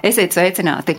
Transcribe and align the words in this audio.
Esiet 0.00 0.32
sveicināti! 0.32 0.94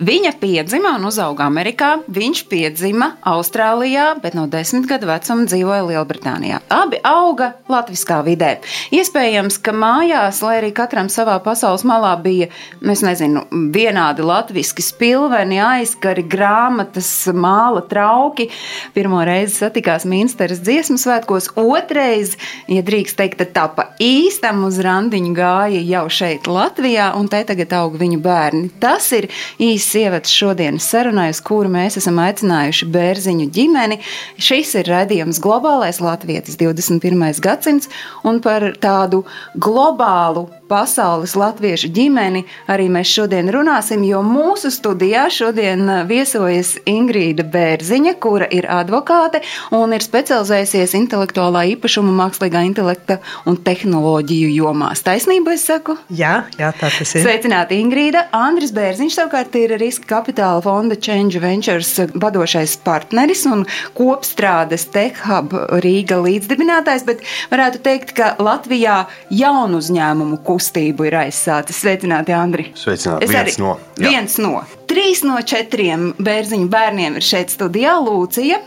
Viņa 0.00 0.30
piedzima 0.40 0.94
un 0.96 1.04
uzauga 1.10 1.44
Amerikā, 1.44 1.90
viņš 2.08 2.38
piedzima 2.48 3.10
Austrālijā, 3.28 4.14
bet 4.22 4.32
no 4.36 4.46
desmit 4.48 4.86
gadu 4.88 5.10
vecuma 5.10 5.44
dzīvoja 5.44 5.82
Lielbritānijā. 5.84 6.62
Abi 6.72 6.96
auga 7.04 7.50
latviskā 7.68 8.22
vidē. 8.24 8.54
Iespējams, 8.96 9.58
ka 9.60 9.74
mājās, 9.76 10.40
lai 10.44 10.54
arī 10.62 10.70
katram 10.76 11.10
savā 11.12 11.34
pasaules 11.44 11.84
malā 11.88 12.14
bija, 12.24 12.48
es 12.80 13.02
nezinu, 13.04 13.42
vienādi 13.76 14.24
latviski 14.24 14.84
spilveni, 14.84 15.60
aizkari, 15.60 16.24
grāmatas, 16.24 17.10
māla 17.36 17.84
trauki. 17.84 18.48
Pirmo 18.96 19.20
reizi 19.28 19.58
satikās 19.58 20.08
Minsteras 20.08 20.64
dziesmu 20.64 20.96
svētkos, 21.02 21.50
otrais, 21.60 22.38
ja 22.72 22.80
drīkst 22.80 23.20
teikt, 23.20 23.44
tad 23.44 23.52
tā 23.52 23.68
pa 23.76 23.90
īstam 24.00 24.64
uz 24.64 24.80
randiņu 24.80 25.36
gāja 25.36 25.84
jau 25.92 26.06
šeit 26.08 26.48
Latvijā, 26.48 27.12
un 27.20 27.28
te 27.28 27.44
tagad 27.52 27.76
aug 27.82 28.00
viņu 28.00 28.24
bērni. 28.24 28.45
Tas 28.82 29.08
ir 29.16 29.28
īsts 29.62 29.96
ievads 30.00 30.32
šodienas 30.32 30.86
sarunai, 30.92 31.28
uz 31.34 31.40
kuru 31.44 31.70
mēs 31.72 31.98
esam 32.00 32.20
aicinājuši 32.22 32.88
bērziņu 32.94 33.48
ģimeni. 33.56 34.00
Šis 34.38 34.74
ir 34.80 34.90
redzējums 34.92 35.40
globālais 35.42 36.00
latvietis 36.04 36.58
21. 36.60 37.40
gadsimts, 37.42 37.90
un 38.26 38.40
par 38.44 38.68
tādu 38.82 39.24
globālu 39.54 40.46
pasaules 40.68 41.34
latviešu 41.38 41.90
ģimeni 41.94 42.44
arī 42.72 42.88
mēs 42.92 43.10
šodien 43.16 43.50
runāsim, 43.54 44.02
jo 44.06 44.22
mūsu 44.26 44.70
studijā 44.74 45.26
šodien 45.32 45.86
viesojas 46.08 46.74
Ingrīda 46.88 47.46
Bērziņa, 47.52 48.16
kura 48.22 48.48
ir 48.52 48.68
advokāte 48.70 49.42
un 49.76 49.94
ir 49.96 50.04
specializējusies 50.04 50.96
intelektuālā 50.98 51.64
īpašuma, 51.74 52.12
mākslīgā 52.20 52.64
intelekta 52.68 53.18
un 53.46 53.58
tehnoloģiju 53.66 54.50
jomās. 54.54 55.04
Taisnība, 55.06 55.54
es 55.56 55.66
saku? 55.68 55.96
Jā, 56.10 56.46
jā, 56.58 56.72
tā 56.76 56.90
tas 56.90 57.14
ir. 57.14 57.24
Sveicināti, 57.26 57.80
Ingrīda. 57.82 58.26
Andris 58.36 58.74
Bērziņš 58.76 59.18
savukārt 59.20 59.54
ir 59.60 59.76
riska 59.80 60.08
kapitāla 60.16 60.62
fonda 60.64 60.98
Change 60.98 61.40
Ventures 61.42 61.92
vadošais 62.14 62.76
partneris 62.86 63.44
un 63.50 63.64
kopstrādes 63.96 64.88
Tech 64.94 65.22
Hub 65.26 65.54
Rīga 65.84 66.18
līdzdibinātājs, 66.24 67.06
bet 67.06 67.22
varētu 67.52 67.82
teikt, 67.86 68.14
ka 68.18 68.34
Latvijā 68.42 69.04
jaunu 69.30 69.80
uzņēmumu 69.82 70.40
kustību 70.56 71.06
ir 71.10 71.18
aizsācis. 71.20 71.78
Sveicināti, 71.84 72.32
Andri. 72.36 72.70
Sveicināti. 72.74 73.24
Es 73.28 73.30
Viens 73.30 73.56
arī- 73.56 73.58
no, 73.62 73.76
jā. 74.00 74.08
Viens 74.08 74.38
no. 74.38 74.64
Trīs 74.88 75.22
no 75.24 75.36
četriem 75.42 76.14
bērziņu 76.18 76.68
bērniem 76.72 77.16
ir 77.16 77.22
šeit 77.22 77.50
studijā 77.52 77.96
Lūcija. 78.06 78.58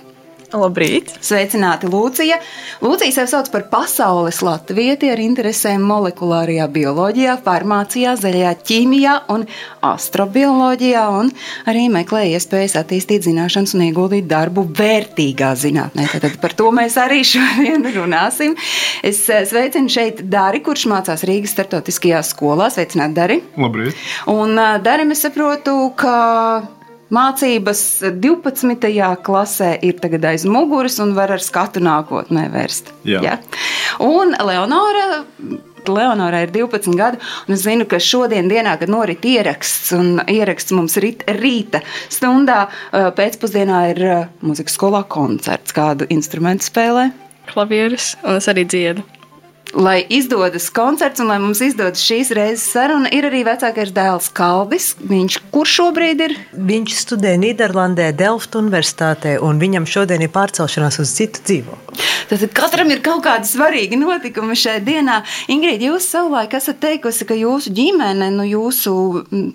Labrīt! 0.50 1.12
Sveicināti, 1.22 1.86
Lūcija. 1.90 2.40
Lūcija 2.82 3.14
sev 3.14 3.28
sauc 3.30 3.50
par 3.54 3.68
pasaules 3.70 4.40
latvieti 4.42 5.12
ar 5.14 5.20
interesēm 5.22 5.84
molekulārajā 5.86 6.66
bioloģijā, 6.74 7.36
farmācijā, 7.46 8.16
zaļajā 8.18 8.54
ķīmijā 8.66 9.14
un 9.30 9.46
astrobioloģijā, 9.86 11.04
un 11.20 11.30
arī 11.70 11.86
meklē 11.94 12.24
iespējas 12.32 12.80
attīstīt 12.82 13.28
zināšanas 13.28 13.76
un 13.78 13.86
ieguldīt 13.90 14.26
darbu 14.32 14.66
vērtīgā 14.80 15.52
zinātnē. 15.60 16.08
Tad 16.18 16.40
par 16.42 16.58
to 16.58 16.72
mēs 16.74 16.98
arī 16.98 17.22
šodien 17.28 17.86
runāsim. 17.94 18.58
Es 19.06 19.22
eh, 19.30 19.46
sveicinu 19.50 19.94
šeit 19.94 20.26
Dari, 20.34 20.64
kurš 20.66 20.88
mācās 20.90 21.28
Rīgas 21.30 21.54
startautiskajā 21.54 22.24
skolā. 22.26 22.72
Sveicināti, 22.74 23.18
Dari! 23.22 23.40
Labrīt! 23.60 24.02
Un 24.34 24.58
ā, 24.58 24.72
Darim 24.82 25.14
es 25.14 25.22
saprotu, 25.28 25.78
ka 26.00 26.18
mācības 27.14 27.82
12. 28.22 28.92
klasē 29.26 29.72
ir 29.86 29.98
tagad 30.02 30.30
aiz 30.32 30.46
muguras 30.50 31.00
un 31.04 31.16
var 31.18 31.34
ar 31.36 31.44
skatu 31.44 31.82
nākotnē 31.84 32.48
vērst. 32.54 32.94
Jā. 33.08 33.24
Ja? 33.26 33.40
Un 34.06 34.36
Leonora. 34.38 35.26
Leonora 35.90 36.44
ir 36.44 36.52
12 36.54 36.92
gadi, 37.00 37.18
un 37.48 37.56
es 37.56 37.64
zinu, 37.64 37.88
ka 37.90 37.98
šodien, 38.04 38.50
dienā, 38.52 38.76
kad 38.78 38.92
norit 38.92 39.24
ieraksts, 39.26 39.94
un 39.96 40.20
ieraksts 40.30 40.76
mums 40.76 41.00
rit, 41.02 41.24
rīta 41.40 41.82
stundā, 42.12 42.66
ā, 42.92 43.08
pēcpusdienā 43.18 43.80
ir 43.96 44.04
ā, 44.06 44.18
muzikas 44.46 44.76
skolā 44.78 45.02
koncerts. 45.10 45.74
Kādu 45.74 46.06
instrumentu 46.14 46.68
spēlē? 46.68 47.08
Klavieris, 47.50 48.12
un 48.22 48.38
es 48.38 48.52
arī 48.52 48.68
dziedu. 48.70 49.08
Lai 49.74 50.02
izdodas 50.10 50.70
koncerts 50.74 51.22
un 51.22 51.30
lai 51.30 51.38
mums 51.42 51.60
izdodas 51.62 52.02
šīs 52.02 52.32
reizes 52.34 52.66
saruna, 52.74 53.10
ir 53.14 53.28
arī 53.30 53.44
vecākais 53.46 53.92
dēls 53.94 54.32
Kalvis. 54.34 54.96
Viņš 54.98 55.38
kur 55.54 55.70
šobrīd 55.70 56.24
ir? 56.26 56.34
Viņš 56.54 56.96
studē 57.04 57.36
Nīderlandē, 57.38 58.10
Delfta 58.18 58.64
Universitātē, 58.64 59.38
un 59.46 59.62
viņam 59.62 59.86
šodien 59.90 60.26
ir 60.26 60.34
pārcelšanās 60.34 60.98
uz 61.04 61.14
citu 61.14 61.46
dzīvokli. 61.46 62.08
Tad 62.30 62.44
katram 62.54 62.92
ir 62.94 63.02
kaut 63.06 63.24
kādi 63.26 63.50
svarīgi 63.50 63.98
notikumi 63.98 64.58
šajā 64.58 64.82
dienā. 64.86 65.20
Ingrīda, 65.50 65.88
jūs 65.90 66.06
savulaik 66.12 66.54
esat 66.58 66.78
teikusi, 66.82 67.26
ka 67.30 67.38
jūsu 67.38 67.74
ģimene, 67.74 68.28
nu, 68.36 68.46
jūsu 68.46 68.94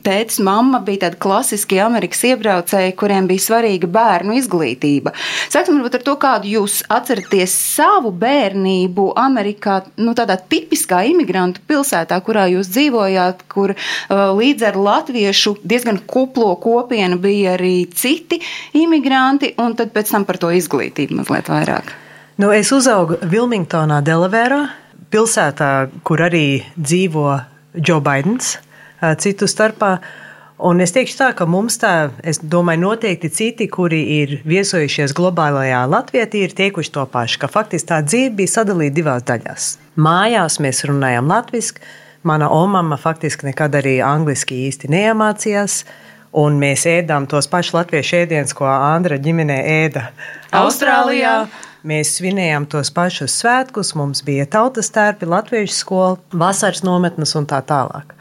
tētis, 0.06 0.40
mamma 0.44 0.80
bija 0.84 1.04
tādi 1.06 1.20
klasiski 1.22 1.78
Amerikas 1.82 2.24
iebraucēji, 2.30 2.96
kuriem 2.98 3.28
bija 3.30 3.44
svarīga 3.46 3.90
bērnu 3.94 4.34
izglītība. 4.40 5.14
Sāksim 5.52 5.78
varbūt 5.78 6.00
ar 6.00 6.06
to, 6.06 6.16
kādu 6.22 6.50
jūs 6.50 6.80
atceraties 6.92 7.54
savu 7.54 8.10
bērnību 8.18 9.10
Amerikā, 9.22 9.80
nu, 10.04 10.14
tādā 10.16 10.36
tipiskā 10.38 11.02
imigrantu 11.10 11.62
pilsētā, 11.68 12.18
kurā 12.26 12.46
jūs 12.52 12.70
dzīvojāt, 12.74 13.44
kur 13.52 13.74
uh, 13.74 14.24
līdz 14.36 14.68
ar 14.70 14.78
latviešu 14.88 15.56
diezgan 15.64 16.00
kuplo 16.06 16.52
kopienu 16.62 17.18
bija 17.22 17.56
arī 17.58 17.86
citi 17.90 18.40
imigranti, 18.76 19.54
un 19.62 19.76
tad 19.78 19.92
pēc 19.94 20.14
tam 20.14 20.28
par 20.28 20.40
to 20.42 20.52
izglītību 20.54 21.20
mazliet 21.22 21.50
vairāk. 21.52 21.94
Nu, 22.42 22.50
es 22.50 22.72
uzaugu 22.74 23.20
Vilmingtonā, 23.30 24.00
Delavērā, 24.02 24.64
pilsētā, 25.14 25.70
kur 26.02 26.24
arī 26.26 26.64
dzīvo 26.74 27.28
Joe 27.78 28.02
Bidenis, 28.02 28.56
ā, 28.98 29.14
citu 29.22 29.46
starpā. 29.50 29.98
Un 30.54 30.78
es 30.78 30.92
teikšu 30.94 31.16
tā, 31.18 31.28
ka 31.34 31.48
mums 31.50 31.80
tā, 31.82 32.12
es 32.22 32.38
domāju, 32.38 32.84
noteikti 32.84 33.30
citi, 33.34 33.66
kuri 33.66 33.98
ir 34.20 34.36
viesojušies 34.46 35.10
globālajā 35.18 35.80
Latvijā, 35.90 36.28
ir 36.38 36.54
teikuši 36.54 36.92
to 36.94 37.02
pašu, 37.10 37.40
ka 37.42 37.50
faktiski 37.50 37.90
tā 37.90 37.98
dzīve 38.06 38.36
bija 38.38 38.52
sadalīta 38.52 38.94
divās 39.00 39.26
daļās. 39.26 39.66
Mājās 39.98 40.60
mēs 40.62 40.84
runājam 40.86 41.26
latviešu, 41.26 41.82
mana 42.22 42.52
omama 42.54 42.96
faktiski 42.96 43.50
nekad 43.50 43.74
arī 43.82 43.98
angliski 43.98 44.62
īsti 44.68 44.92
neiemācījās. 44.94 45.82
Un 46.34 46.56
mēs 46.58 46.86
ēdām 46.90 47.28
tos 47.30 47.46
pašus 47.50 47.74
latviešu 47.76 48.16
ēdienus, 48.24 48.54
ko 48.58 48.66
Andra 48.66 49.18
ģimenē 49.22 49.58
ēda 49.70 50.08
Austrālijā. 50.54 51.34
Mēs 51.86 52.16
svinējām 52.16 52.66
tos 52.70 52.90
pašus 52.94 53.34
svētkus, 53.42 53.92
mums 53.98 54.22
bija 54.26 54.46
tautas 54.50 54.90
tērpi, 54.94 55.28
latviešu 55.30 55.74
skola, 55.76 56.16
vasaras 56.32 56.82
nometnes 56.86 57.34
un 57.38 57.46
tā 57.50 57.60
tālāk. 57.66 58.13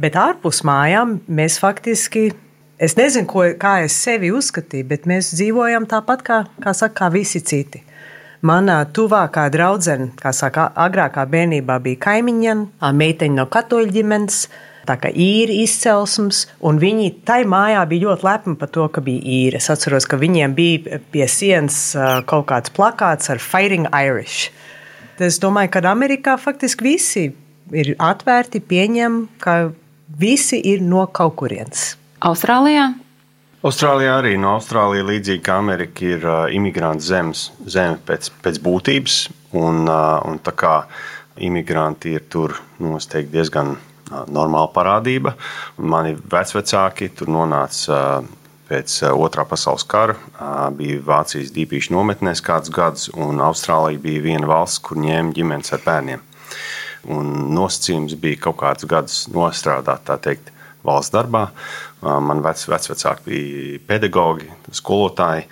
Bet 0.00 0.16
ārpus 0.16 0.62
mājām 0.64 1.18
mēs 1.28 1.58
faktiski, 1.60 2.30
es 2.80 2.94
nezinu, 2.96 3.26
ko, 3.28 3.42
kā 3.60 3.82
es 3.84 3.98
sevi 4.00 4.30
uzskatīju, 4.32 4.86
bet 4.88 5.04
mēs 5.10 5.34
dzīvojam 5.34 5.84
tāpat 5.90 6.22
kā, 6.24 6.38
kā, 6.62 6.72
saka, 6.76 6.94
kā 7.02 7.08
visi 7.12 7.42
citi. 7.44 7.82
Manā 8.46 8.78
tuvākā 8.96 9.44
draudzene, 9.52 10.14
kā 10.16 10.32
saka, 10.32 10.70
agrākā 10.80 11.26
bērnībā 11.28 11.76
bija 11.84 12.00
kaimiņa, 12.06 12.54
meiteņa 12.96 13.36
no 13.36 13.44
katoļu 13.52 13.92
ģimenes, 13.98 14.38
tā 14.88 14.96
kā 15.02 15.10
īri 15.12 15.58
izcelsmes, 15.66 16.46
un 16.64 16.80
viņi 16.80 17.10
tai 17.28 17.42
mājā 17.44 17.82
bija 17.90 18.06
ļoti 18.06 18.26
lepni 18.30 18.56
par 18.62 18.72
to, 18.72 18.86
ka 18.88 19.04
bija 19.04 19.20
īri. 19.20 19.60
Es 19.60 19.68
atceros, 19.68 20.08
ka 20.08 20.16
viņiem 20.16 20.56
bija 20.56 21.02
pie 21.12 21.28
sienas 21.28 21.82
kaut 22.30 22.48
kāds 22.48 22.72
plakāts 22.72 23.28
ar 23.28 23.44
Fighting 23.44 23.90
Irish. 23.92 24.48
Es 25.20 25.36
domāju, 25.42 25.74
ka 25.76 25.84
Amerikā 25.92 26.38
faktiski 26.40 26.88
visi 26.88 27.26
ir 27.76 27.92
atvērti, 28.00 28.64
pieņem, 28.64 29.20
ka 29.44 29.58
visi 30.18 30.60
ir 30.72 30.82
no 30.82 31.06
kaut 31.12 31.36
kurienes. 31.40 31.94
Austrālijā? 32.20 32.90
Austrālijā 33.60 34.14
arī 34.22 34.36
no 34.40 34.54
Austrālijas 34.56 35.04
līdzīgi 35.04 35.44
kā 35.44 35.58
Amerika 35.60 36.06
ir 36.08 36.24
uh, 36.24 36.46
imigrantu 36.48 37.04
zemes, 37.04 37.50
zeme 37.68 37.98
pēc, 38.08 38.30
pēc 38.40 38.60
būtības. 38.64 39.20
Un, 39.60 39.84
uh, 39.84 40.16
un 40.24 40.38
tā 40.40 40.54
kā 40.56 40.74
imigranti 41.44 42.14
ir 42.16 42.24
tur 42.32 42.54
noteikti 42.80 43.34
diezgan 43.34 43.74
uh, 43.74 44.22
normāla 44.32 44.70
parādība. 44.72 45.34
Un 45.76 45.90
mani 45.92 46.16
vecvecāki 46.16 47.10
tur 47.16 47.32
nonāca 47.36 47.98
uh, 47.98 48.30
pēc 48.70 48.96
uh, 49.04 49.12
otrā 49.12 49.44
pasaules 49.48 49.84
kara. 49.84 50.16
Uh, 50.16 50.70
bija 50.76 51.02
Vācijas 51.10 51.52
dīpīšu 51.56 51.92
nometnēs 51.96 52.40
kāds 52.46 52.72
gads, 52.72 53.10
un 53.12 53.44
Austrālija 53.44 54.00
bija 54.00 54.24
viena 54.30 54.48
valsts, 54.48 54.80
kur 54.86 55.00
ņēma 55.04 55.36
ģimenes 55.36 55.76
ar 55.76 55.84
bērniem. 55.84 56.24
Un 57.08 57.52
nosacījums 57.56 58.16
bija 58.20 58.42
kaut 58.48 58.58
kādus 58.60 58.88
gadus 58.88 59.20
nostrādāt, 59.32 60.04
tā 60.08 60.18
teikt, 60.20 60.50
valsts 60.84 61.14
darbā. 61.14 61.48
Man 62.00 62.42
vec, 62.44 62.62
vecvecāki 62.68 63.26
bija 63.28 63.78
pedagogi, 63.88 64.50
skolotāji. 64.72 65.46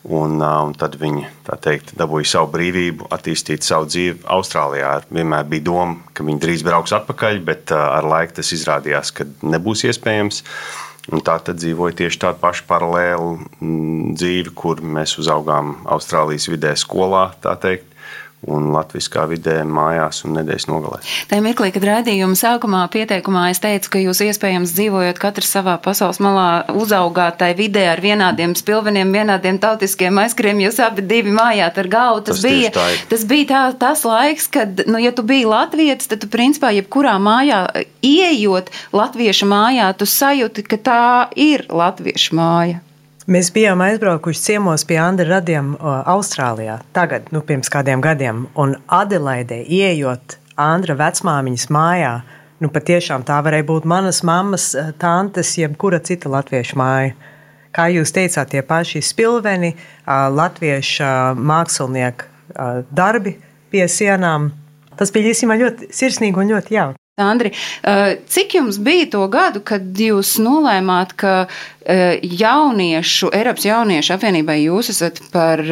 Un, 0.00 0.38
un 0.40 0.70
tad 0.80 0.94
viņi 0.96 1.26
teikt, 1.60 1.90
dabūja 2.00 2.30
savu 2.30 2.48
brīvību, 2.54 3.10
attīstīt 3.12 3.66
savu 3.66 3.84
dzīvi 3.90 4.22
Austrālijā. 4.32 4.94
Vienmēr 5.12 5.44
bija 5.50 5.66
doma, 5.66 5.98
ka 6.16 6.24
viņi 6.24 6.40
drīz 6.40 6.64
brauks 6.64 6.94
atpakaļ, 6.96 7.42
bet 7.44 7.74
ar 7.76 8.08
laiku 8.08 8.38
tas 8.38 8.54
izrādījās, 8.56 9.12
ka 9.12 9.28
nebūs 9.44 9.84
iespējams. 9.90 10.40
Un 11.12 11.20
tā 11.26 11.34
tad 11.44 11.60
dzīvoja 11.60 11.98
tieši 12.00 12.20
tāda 12.22 12.40
paša 12.40 12.64
paralēla 12.68 13.28
mm, 13.34 14.16
dzīve, 14.16 14.54
kur 14.56 14.80
mēs 14.80 15.18
uzaugām 15.20 15.80
Austrālijas 15.90 16.48
vidē, 16.48 16.72
skolā, 16.80 17.26
teikt 17.60 17.89
un 18.48 18.70
latviskā 18.72 19.26
vidē 19.28 19.58
mājās 19.68 20.22
un 20.24 20.38
nedēļas 20.38 20.66
nogalē. 20.70 21.00
Tajā 21.28 21.44
mirklī, 21.44 21.68
kad 21.74 21.84
raidījuma 21.84 22.38
sākumā 22.38 22.86
pieteikumā 22.92 23.48
es 23.52 23.60
teicu, 23.60 23.92
ka 23.92 24.00
jūs 24.00 24.22
iespējams 24.24 24.72
dzīvojot 24.78 25.20
katrs 25.20 25.52
savā 25.56 25.76
pasaules 25.82 26.22
malā, 26.24 26.48
uzaugāt 26.72 27.40
tajā 27.42 27.58
vidē 27.58 27.84
ar 27.92 28.00
vienādiem 28.04 28.56
spilveniem, 28.56 29.12
vienādiem 29.12 29.60
tautiskiem 29.60 30.22
aizskriem, 30.24 30.64
jūs 30.64 30.80
abi 30.84 31.04
divi 31.04 31.34
mājāt 31.36 31.82
ar 31.84 31.92
galvu. 31.92 32.24
Tas, 32.30 32.40
tas 32.40 32.48
bija, 32.48 32.88
tas 33.12 33.26
bija 33.28 33.48
tā, 33.52 33.62
tas 33.84 34.04
laiks, 34.08 34.48
kad, 34.52 34.84
nu, 34.88 35.00
ja 35.02 35.12
tu 35.12 35.26
biji 35.26 35.48
latvietis, 35.50 36.08
tad 36.10 36.24
tu 36.24 36.30
principā 36.32 36.72
jebkurā 36.78 37.18
mājā 37.20 37.66
ieejot 38.00 38.72
latviešu 38.96 39.50
mājā, 39.50 39.92
tu 40.00 40.08
sajūti, 40.08 40.64
ka 40.64 40.80
tā 40.80 41.02
ir 41.36 41.68
latviešu 41.68 42.40
māja. 42.40 42.80
Mēs 43.30 43.52
bijām 43.54 43.78
aizbraukuši 43.84 44.40
ciemos 44.42 44.82
pie 44.82 44.96
Andra 44.98 45.36
radiem 45.36 45.76
Austrālijā, 45.78 46.80
tagad, 46.90 47.28
nu, 47.30 47.44
pirms 47.46 47.70
kādiem 47.70 48.02
gadiem, 48.02 48.40
un 48.58 48.72
Adelaidē 48.90 49.60
ieejot 49.70 50.34
Andra 50.58 50.96
vecmāmiņas 50.98 51.68
mājā, 51.70 52.10
nu, 52.58 52.72
patiešām 52.74 53.22
tā 53.28 53.36
varēja 53.46 53.68
būt 53.68 53.86
manas 53.86 54.24
mammas, 54.26 54.72
tantes, 54.98 55.52
jebkura 55.60 56.00
cita 56.02 56.32
latviešu 56.32 56.80
māja. 56.82 57.14
Kā 57.70 57.86
jūs 57.94 58.10
teicāt, 58.16 58.50
tie 58.50 58.64
paši 58.66 58.98
spilveni, 59.12 59.76
latviešu 60.10 61.14
mākslinieku 61.38 62.26
darbi 62.90 63.36
pie 63.70 63.86
sienām. 63.86 64.50
Tas 64.98 65.14
bija 65.14 65.30
īstenībā 65.30 65.60
ļoti 65.62 65.92
sirsnīgi 65.94 66.42
un 66.42 66.50
ļoti 66.56 66.80
jauki. 66.80 66.99
Andri, 67.24 67.52
eh, 67.82 68.16
cik 68.26 68.54
jums 68.58 68.78
bija 68.82 69.08
to 69.12 69.26
gadu, 69.32 69.62
kad 69.64 69.82
jūs 69.82 70.36
nolēmāt, 70.42 71.14
ka 71.20 71.34
eh, 71.84 72.20
jauniešu, 72.22 73.30
Eiropas 73.36 73.66
jauniešu 73.68 74.14
apvienībai 74.16 74.58
jūs 74.62 74.92
esat 74.94 75.20
par 75.32 75.62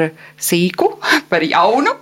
sīku, 0.40 0.90
par 1.32 1.46
jaunu, 1.46 1.94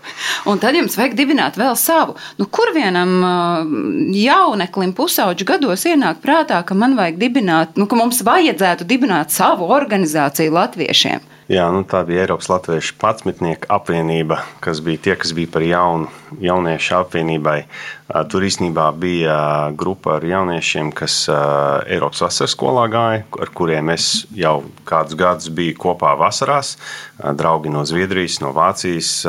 un 0.51 0.63
tad 0.63 0.79
jums 0.79 0.99
vajag 0.99 1.17
dibināt 1.19 1.61
vēl 1.61 1.77
savu? 1.81 2.17
Nu, 2.41 2.49
kur 2.51 2.75
vienam 2.77 3.17
eh, 3.21 3.79
jauneklim 4.27 4.97
pusauģu 4.97 5.49
gados 5.49 5.87
ienāk 5.89 6.21
prātā, 6.25 6.63
ka 6.67 6.75
man 6.79 6.99
vajag 6.99 7.23
dibināt, 7.23 7.81
nu, 7.81 7.89
ka 7.91 7.99
mums 7.99 8.25
vajadzētu 8.27 8.89
dibināt 8.89 9.35
savu 9.35 9.71
organizāciju 9.77 10.55
latviešiem? 10.57 11.33
Jā, 11.47 11.69
nu, 11.71 11.85
tā 11.87 12.01
bija 12.03 12.25
Eiropas 12.25 12.49
Latviešu 12.51 12.97
patsmitnieku 12.99 13.69
apvienība, 13.71 14.41
kas 14.65 14.81
bija 14.83 14.99
tie, 15.05 15.15
kas 15.15 15.31
bija 15.37 15.53
par 15.55 15.63
jaunu 15.63 16.09
jauniešu 16.43 16.97
apvienībai. 16.99 17.61
Tur 18.07 18.45
īstenībā 18.47 18.85
bija 18.95 19.37
grupa 19.75 20.21
ar 20.21 20.25
jauniešiem, 20.25 20.93
kas 20.95 21.25
Eiropas 21.27 22.23
vasaras 22.23 22.53
skolā 22.55 22.85
gāja, 22.93 23.25
ar 23.43 23.51
kuriem 23.51 23.91
es 23.97 24.23
jau 24.31 24.61
kādus 24.87 25.19
gadus 25.19 25.51
biju 25.51 25.75
kopā 25.89 26.13
vasarās. 26.15 26.77
Draugi 27.19 27.73
no 27.73 27.83
Zviedrijas, 27.89 28.39
no 28.45 28.53
Vācijas, 28.55 29.25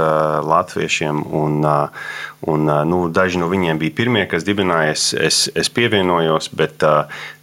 latviešiem. 0.46 1.24
Un, 1.40 1.66
un, 2.46 2.70
nu, 2.92 3.00
daži 3.10 3.42
no 3.42 3.48
viņiem 3.50 3.82
bija 3.82 3.96
pirmie, 3.98 4.28
kas 4.30 4.46
dibināja. 4.46 4.94
Es, 4.94 5.48
es, 5.50 5.74
pievienojos, 5.74 6.52
bet 6.54 6.86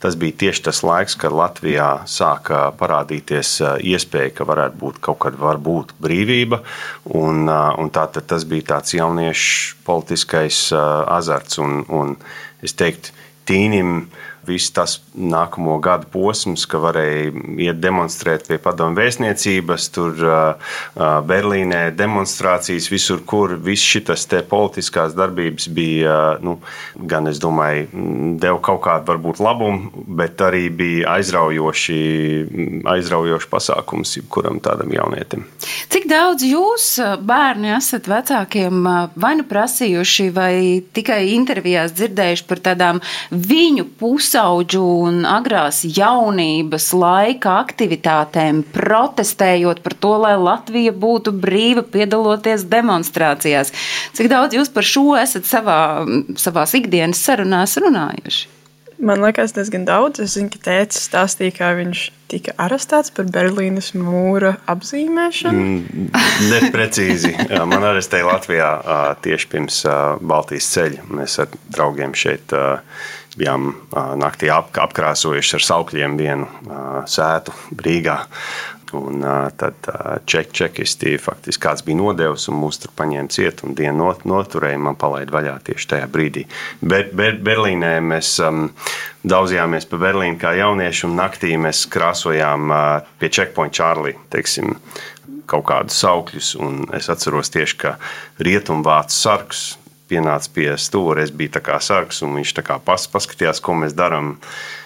tas 0.04 0.18
bija 0.20 0.38
tieši 0.44 0.66
tas 0.68 0.84
laiks, 0.86 1.18
kad 1.18 1.34
Latvijā 1.34 2.04
sāka 2.06 2.68
parādīties 2.78 3.56
iespēja, 3.82 4.36
ka 4.38 4.46
varētu 4.46 4.78
būt 4.84 5.02
kaut 5.02 5.24
kad 5.26 5.40
varbūt 5.40 5.96
brīvība. 5.98 6.62
Un, 7.10 7.48
un 7.50 7.90
tā, 7.90 8.06
tas 8.22 8.46
bija 8.46 8.76
tāds 8.76 8.94
jauniešu 8.94 9.80
politiskais 9.82 10.68
azarts. 10.70 11.23
Un, 11.62 11.84
un 11.88 12.16
es 12.62 12.74
teiktu, 12.78 13.14
tīnim 13.48 14.08
viss 14.46 14.72
tas 14.74 14.98
nākamo 15.14 15.76
gadu 15.82 16.08
posms, 16.12 16.66
ka 16.70 16.80
varēja 16.82 17.32
iet 17.66 17.80
demonstrēt 17.82 18.48
pie 18.48 18.58
padomu 18.62 18.98
vēstniecības, 18.98 19.88
tur 19.94 20.24
Berlīnē 21.28 21.82
demonstrācijas 21.96 22.88
visur, 22.92 23.22
kur 23.26 23.56
viss 23.64 23.84
šis 23.84 24.26
te 24.30 24.42
politiskās 24.46 25.14
darbības 25.16 25.68
bija, 25.74 26.16
nu, 26.44 26.58
gan 26.96 27.28
es 27.30 27.40
domāju, 27.42 27.88
deva 28.42 28.60
kaut 28.64 28.82
kādu 28.84 29.08
varbūt 29.12 29.40
labumu, 29.44 30.04
bet 30.20 30.42
arī 30.44 30.66
bija 30.74 31.16
aizraujoši, 31.16 31.98
aizraujoši 32.90 33.50
pasākums 33.50 34.16
jebkuram 34.18 34.60
tādam 34.64 34.92
jaunietim. 34.94 35.46
Cik 35.92 36.08
daudz 36.10 36.44
jūs, 36.46 36.88
bērni, 37.24 37.72
esat 37.78 38.08
vecākiem 38.10 38.84
vai 39.20 39.34
nu 39.38 39.46
prasījuši, 39.48 40.28
vai 40.34 40.54
tikai 40.94 41.20
intervijās 41.34 41.94
dzirdējuši 41.96 42.48
par 42.50 42.62
tādām 42.68 43.02
viņu 43.30 43.88
pusēm? 44.00 44.33
Pusauģu 44.34 44.80
un 45.06 45.20
agrās 45.30 45.84
jaunības 45.86 46.88
laika 46.98 47.52
aktivitātēm, 47.62 48.64
protestējot 48.74 49.82
par 49.84 49.94
to, 49.94 50.10
lai 50.24 50.34
Latvija 50.34 50.90
būtu 50.90 51.30
brīva 51.38 51.84
piedaloties 51.86 52.66
demonstrācijās. 52.66 53.70
Cik 54.14 54.32
daudz 54.32 54.58
jūs 54.58 54.72
par 54.74 54.82
šo 54.82 55.14
esat 55.20 55.46
savā, 55.46 55.78
savās 56.34 56.74
ikdienas 56.74 57.22
sarunās 57.22 57.78
runājuši? 57.78 58.50
Man 59.04 59.22
liekas, 59.22 59.52
diezgan 59.54 59.84
daudz. 59.86 60.20
Es 60.22 60.34
zinu, 60.34 60.50
ka 60.54 60.60
tēvs 60.66 60.98
stāstīja, 61.08 61.54
kā 61.54 61.72
viņš 61.78 62.04
tika 62.30 62.54
arestēts 62.62 63.12
par 63.14 63.26
Berlīnas 63.30 63.90
mūra 63.98 64.54
apzīmēšanu. 64.70 65.64
Mm, 65.64 66.06
Neprecīzi. 66.50 67.34
Man 67.70 67.84
arestēja 67.90 68.30
Latvijā 68.30 68.70
tieši 69.26 69.50
pirms 69.50 69.82
Baltijas 70.22 70.70
ceļa. 70.74 71.06
Mēs 71.20 71.36
ar 71.42 71.52
draugiem 71.74 72.14
šeit 72.18 72.54
bijām 73.38 73.72
naktī 74.20 74.50
ap, 74.52 74.72
apkrāsojuši 74.84 75.58
ar 75.58 75.66
saukļiem 75.70 76.16
vienu 76.20 76.48
sētu 77.10 77.54
Rīgā. 77.84 78.20
Un 78.94 79.24
tad 79.58 79.88
ček, 80.30 80.52
čekisti 80.54 81.16
faktiski 81.18 81.62
kāds 81.64 81.82
bija 81.82 81.98
nodevis 81.98 82.46
un 82.50 82.60
mūs 82.60 82.78
tur 82.78 82.92
paņēma 82.94 83.32
ciet 83.34 83.64
un 83.66 83.74
dienu 83.74 84.04
not, 84.04 84.22
noturēja 84.28 84.78
man 84.78 84.94
palaid 85.00 85.32
vaļā 85.34 85.56
tieši 85.66 85.88
tajā 85.94 86.06
brīdī. 86.14 86.44
Ber, 86.78 87.08
ber, 87.10 87.40
Berlīnē 87.42 87.96
mēs 88.06 88.36
um, 88.44 88.68
daudzījāmies 89.26 89.88
pa 89.90 89.98
Berlīnu 90.04 90.38
kā 90.38 90.54
jaunieši 90.60 91.08
un 91.08 91.18
naktī 91.18 91.56
mēs 91.58 91.88
krāsojām 91.90 92.70
uh, 92.70 93.10
pie 93.18 93.32
Checkpoint 93.34 93.74
Charlie, 93.74 94.14
teiksim, 94.30 94.76
kaut 95.50 95.66
kādus 95.72 95.98
saukļus. 96.04 96.54
Un 96.62 96.84
es 96.94 97.10
atceros 97.10 97.50
tieši, 97.54 97.80
ka 97.80 97.96
rietumvācu 98.46 99.16
sargs 99.16 99.72
pienāca 100.10 100.50
pie 100.54 100.70
stūra, 100.80 101.24
es 101.24 101.32
biju 101.34 101.60
kā 101.64 101.80
sargs, 101.82 102.22
un 102.24 102.38
viņš 102.38 102.56
kā 102.64 102.78
pas, 102.84 103.06
paskatījās, 103.10 103.62
ko 103.64 103.76
mēs 103.82 103.96
darām. 103.96 104.36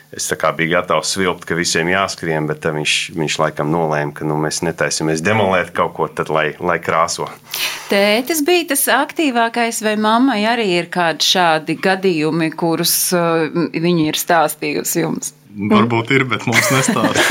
Es 0.09 0.25
biju 0.57 0.71
gatavs 0.73 1.11
svilpt, 1.13 1.43
ka 1.45 1.57
visiem 1.59 1.91
jāskrien, 1.93 2.47
bet 2.49 2.65
viņš, 2.65 2.93
viņš 3.13 3.35
laikam 3.43 3.69
nolēma, 3.69 4.15
ka 4.17 4.25
nu, 4.25 4.39
mēs 4.41 4.63
netaisamies 4.65 5.21
demolēt 5.21 5.75
kaut 5.77 5.93
ko, 5.99 6.07
tad, 6.09 6.33
lai, 6.33 6.55
lai 6.65 6.79
krāso. 6.81 7.29
Tētis 7.91 8.41
bija 8.45 8.71
tas 8.71 8.87
aktīvākais, 8.89 9.83
vai 9.85 9.99
mammai 10.01 10.41
arī 10.49 10.71
ir 10.79 10.89
kādi 10.93 11.29
šādi 11.29 11.77
gadījumi, 11.85 12.49
kurus 12.57 12.95
uh, 13.13 13.45
viņi 13.77 14.09
ir 14.09 14.21
stāstījusi 14.21 15.05
jums? 15.05 15.35
Varbūt 15.73 16.13
ir, 16.15 16.25
bet 16.31 16.45
mums 16.49 16.71
nestāsta. 16.71 17.25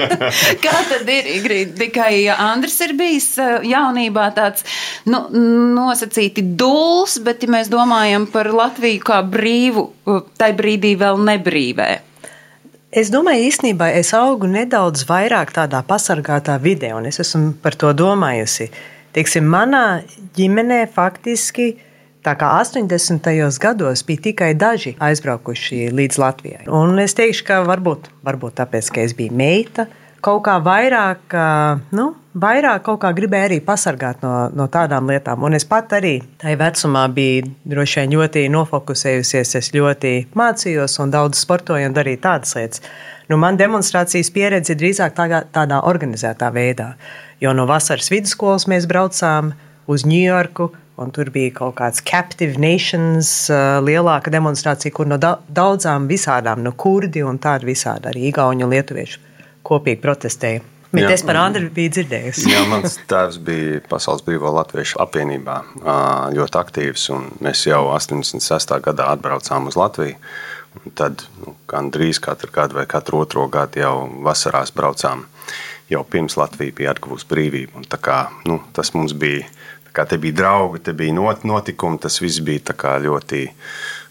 Kā 0.64 0.76
tad 0.90 1.08
ir? 1.08 1.28
Igrīt? 1.38 1.72
Tikai 1.78 2.12
Andris 2.34 2.76
ir 2.84 2.94
bijis 2.98 3.32
jaunībā 3.66 4.28
tāds 4.36 4.66
nu, 5.08 5.22
nosacīti 5.76 6.44
dūls, 6.60 7.18
bet 7.24 7.44
ja 7.44 7.52
mēs 7.56 7.72
domājam 7.72 8.28
par 8.30 8.50
Latviju 8.52 9.02
kā 9.06 9.20
brīvu, 9.24 9.86
tai 10.40 10.52
brīdī 10.58 10.94
vēl 11.00 11.20
nebrīvē. 11.30 11.90
Es 12.90 13.12
domāju, 13.14 13.46
īstenībā 13.46 13.92
es 14.00 14.10
augu 14.18 14.48
nedaudz 14.50 15.04
vairāk 15.06 15.52
tādā 15.54 15.84
pasargātā 15.86 16.56
vidē, 16.62 16.90
un 16.98 17.06
es 17.06 17.20
esmu 17.22 17.54
par 17.62 17.78
to 17.78 17.92
domājusi. 17.94 18.66
Teiksim, 19.14 19.46
manā 19.50 20.02
ģimenē 20.34 20.84
faktiski 20.90 21.68
uh, 21.70 21.86
Tā 22.20 22.34
kā 22.36 22.50
80. 22.60 23.24
gados 23.60 24.02
bija 24.04 24.20
tikai 24.28 24.50
daži 24.54 24.92
aizbraukuši 25.00 25.86
līdz 25.96 26.18
Latvijai. 26.20 26.66
Un 26.68 26.98
es 27.00 27.16
teikšu, 27.16 27.46
ka 27.48 27.62
varbūt, 27.64 28.10
varbūt 28.26 28.58
tāpēc, 28.60 28.90
ka 28.92 29.04
es 29.06 29.14
biju 29.16 29.32
meita, 29.40 29.86
kaut 30.20 30.42
kā 30.44 30.58
vairāk, 30.60 31.32
nu, 31.96 32.04
vairāk 32.36 32.84
kaut 32.84 33.00
kā 33.00 33.14
gribēju 33.16 33.48
arī 33.48 33.58
pasargāt 33.64 34.20
no, 34.24 34.34
no 34.52 34.66
tādām 34.68 35.08
lietām. 35.08 35.46
Un 35.48 35.56
es 35.56 35.64
pat 35.64 35.94
arī 35.96 36.18
tajā 36.42 36.58
vecumā 36.60 37.06
biju 37.16 37.54
droši 37.72 38.02
vien 38.02 38.12
ļoti 38.18 38.44
nofokusējusies. 38.52 39.54
Es 39.62 39.72
ļoti 39.72 40.12
mācījos 40.36 40.98
un 41.00 41.16
daudz 41.16 41.40
sportoju 41.40 41.88
un 41.88 41.96
darīju 41.96 42.20
tādas 42.26 42.52
lietas. 42.58 42.84
Nu, 43.32 43.40
man 43.40 43.56
demonstrācijas 43.56 44.28
pieredze 44.34 44.76
drīzāk 44.76 45.16
tādā, 45.16 45.44
tādā 45.54 45.80
organizētā 45.88 46.52
veidā. 46.52 46.92
Jo 47.40 47.56
no 47.56 47.64
vasaras 47.70 48.12
vidusskolas 48.12 48.68
mēs 48.68 48.88
braucām 48.90 49.54
uz 49.90 50.06
Ņujorku, 50.08 50.70
Un 51.00 51.08
tur 51.16 51.30
bija 51.32 51.48
kaut 51.56 51.78
kāds 51.78 52.02
Captive 52.04 52.60
Nations 52.60 53.30
uh, 53.48 53.78
lielāka 53.80 54.28
demonstrācija, 54.28 54.92
kur 54.92 55.08
no 55.08 55.16
daudzām 55.16 56.04
visādām, 56.10 56.60
no 56.60 56.74
kurdi 56.76 57.22
un 57.24 57.38
tādi 57.40 57.70
visādi 57.70 58.10
arī 58.10 58.26
igauņu 58.28 58.66
un 58.66 58.74
lietuviešu 58.74 59.22
kopīgi 59.64 60.02
protestēja. 60.02 60.60
Bet 60.90 61.06
Jā. 61.06 61.14
es 61.14 61.22
par 61.22 61.38
Andriu 61.38 61.70
biju 61.72 61.94
dzirdējusi. 61.94 62.50
Jā, 62.50 62.64
mans 62.68 62.98
tēvs 63.08 63.38
bija 63.46 63.80
Pasaules 63.88 64.24
Brīvā 64.26 64.50
Latviešu 64.56 64.98
apvienībā 65.00 65.56
ļoti 66.34 66.58
aktīvs. 66.58 67.04
Mēs 67.46 67.62
jau 67.68 67.84
86. 67.94 68.74
gadā 68.84 69.06
atbraucām 69.14 69.70
uz 69.70 69.78
Latviju. 69.78 70.18
Tad 70.98 71.22
nu, 71.40 71.54
gandrīz 71.70 72.20
katru 72.22 72.50
gadu 72.54 72.76
vai 72.76 72.84
katru 72.90 73.22
otro 73.22 73.46
gadu 73.50 73.80
jau 73.80 73.94
vasarās 74.26 74.74
braucām. 74.74 75.24
Jau 75.90 76.02
pirms 76.06 76.36
Latvija 76.38 76.74
bija 76.76 76.92
atguvusi 76.92 77.30
brīvību. 77.30 77.86
Tā 77.90 77.98
Kā, 78.02 78.18
nu, 78.50 78.60
tas 78.74 78.92
mums 78.98 79.14
bija. 79.14 79.46
Kā 79.96 80.06
te 80.06 80.18
bija 80.22 80.38
draugi, 80.42 80.84
te 80.86 80.92
bija 80.92 81.14
not- 81.16 81.44
notikumi, 81.44 81.98
tas 82.00 82.20
viss 82.22 82.40
bija 82.40 82.60
ļoti. 83.06 83.48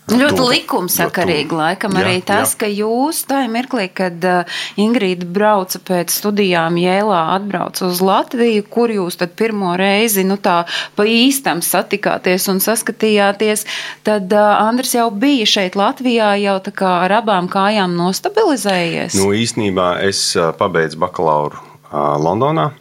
Ļoti 0.10 0.38
tuvu, 0.40 0.50
likumsakarīgi, 0.50 1.54
laikam 1.54 1.94
Jā, 1.94 2.02
arī 2.02 2.16
tas, 2.26 2.56
jā. 2.56 2.58
ka 2.64 2.70
jūs 2.72 3.20
tajā 3.30 3.50
mirklī, 3.52 3.86
kad 3.94 4.24
uh, 4.26 4.56
Ingrīda 4.82 5.28
brauca 5.30 5.78
pēc 5.86 6.10
studijām 6.10 6.80
Jēlā, 6.82 7.20
atbrauca 7.36 7.86
uz 7.86 8.02
Latviju, 8.02 8.64
kur 8.74 8.90
jūs 8.90 9.20
tad 9.22 9.36
pirmo 9.38 9.76
reizi, 9.78 10.24
nu 10.26 10.40
tā 10.42 10.64
pa 10.98 11.06
īstam 11.06 11.62
satikāties 11.62 12.50
un 12.50 12.58
saskatījāties, 12.64 13.68
tad 14.08 14.34
uh, 14.34 14.58
Andris 14.66 14.96
jau 14.98 15.12
bija 15.14 15.46
šeit 15.46 15.78
Latvijā, 15.78 16.34
jau 16.42 16.58
tā 16.66 16.74
kā 16.74 16.96
ar 17.06 17.20
abām 17.22 17.50
kājām 17.52 17.94
nostabilizējies. 18.00 19.14
Nu, 19.20 19.30
īsnībā 19.38 20.00
es 20.10 20.32
pabeidzu 20.58 20.98
bakalauru 21.06 21.62
Londonā. 21.94 22.72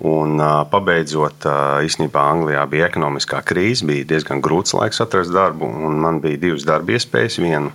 Un, 0.00 0.38
pabeidzot, 0.72 1.44
īstenībā 1.84 2.22
Anglijā 2.32 2.62
bija 2.70 2.86
ekonomiskā 2.88 3.42
krīze, 3.44 3.84
bija 3.84 4.06
diezgan 4.14 4.40
grūts 4.40 4.72
laiks 4.78 5.02
atrast 5.04 5.34
darbu. 5.34 5.66
un 5.66 5.98
Man 6.00 6.22
bija 6.24 6.40
divas 6.40 6.64
darba 6.64 6.94
iespējas. 6.96 7.36
Vienu 7.42 7.72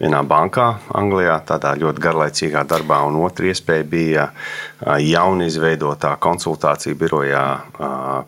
vienā 0.00 0.22
bankā, 0.28 0.70
Anglijā, 0.96 1.36
tādā 1.48 1.74
ļoti 1.76 2.00
garlaicīgā 2.06 2.64
darbā, 2.68 3.02
un 3.08 3.18
otra 3.24 3.50
iespēja 3.50 3.84
bija 3.84 4.30
ā, 4.30 4.96
jauni 5.04 5.50
izveidotā 5.50 6.14
konsultāciju 6.20 6.96
birojā, 6.96 7.44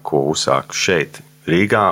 ko 0.03 0.23
uzsāku 0.35 0.77
šeit. 0.77 1.23
Rīgā, 1.49 1.83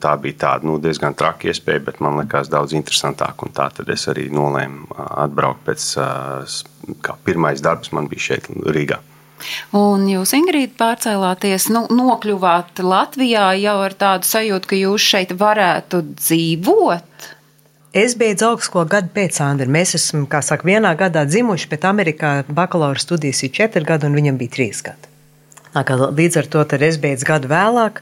tā 0.00 0.14
bija 0.16 0.38
tāda 0.46 0.64
nu, 0.64 0.78
diezgan 0.80 1.12
traka 1.12 1.50
iespēja, 1.52 1.84
bet 1.90 2.00
man 2.00 2.16
liekas 2.22 2.48
daudz 2.48 2.72
interesantāka. 2.72 3.44
un 3.44 3.52
Tā 3.52 3.68
tad 3.76 3.92
es 3.92 4.08
arī 4.08 4.30
nolēmu 4.32 4.88
atbraukt 4.96 5.66
pēc 5.68 5.88
kā 7.04 7.20
pirmais 7.24 7.60
darbs 7.60 7.92
man 7.92 8.08
bija 8.08 8.32
šeit, 8.32 8.48
Rīgā. 8.48 9.02
Un 9.76 10.08
jūs, 10.10 10.32
Ingrīda, 10.36 10.74
pārcēlāties, 10.80 11.68
nu, 11.74 11.84
nokļuvāt 11.92 12.82
Latvijā 12.84 13.52
jau 13.60 13.76
ar 13.84 13.94
tādu 13.98 14.28
sajūtu, 14.28 14.70
ka 14.70 14.80
jūs 14.80 15.06
šeit 15.14 15.36
varētu 15.38 16.02
dzīvot. 16.14 17.30
Es 17.92 18.14
beidzu 18.16 18.48
augstskolu 18.48 18.88
gadu 18.88 19.12
pēc 19.12 19.36
Andra. 19.44 19.68
Mēs 19.68 19.96
esam, 19.98 20.24
kā 20.30 20.40
saka, 20.44 20.64
vienā 20.64 20.94
gadā 20.96 21.26
dzimuši, 21.28 21.68
bet 21.68 21.84
Amerikā 21.84 22.38
bakalaura 22.48 23.00
studijas 23.00 23.42
ir 23.44 23.52
četri 23.52 23.84
gadi, 23.84 24.08
un 24.08 24.16
viņam 24.16 24.38
bija 24.40 24.54
trīs 24.54 24.80
gadi. 24.86 25.10
Līdz 25.72 26.38
ar 26.40 26.48
to 26.52 26.64
es 26.88 26.98
beidzu 27.00 27.28
gadu 27.28 27.50
vēlāk. 27.52 28.00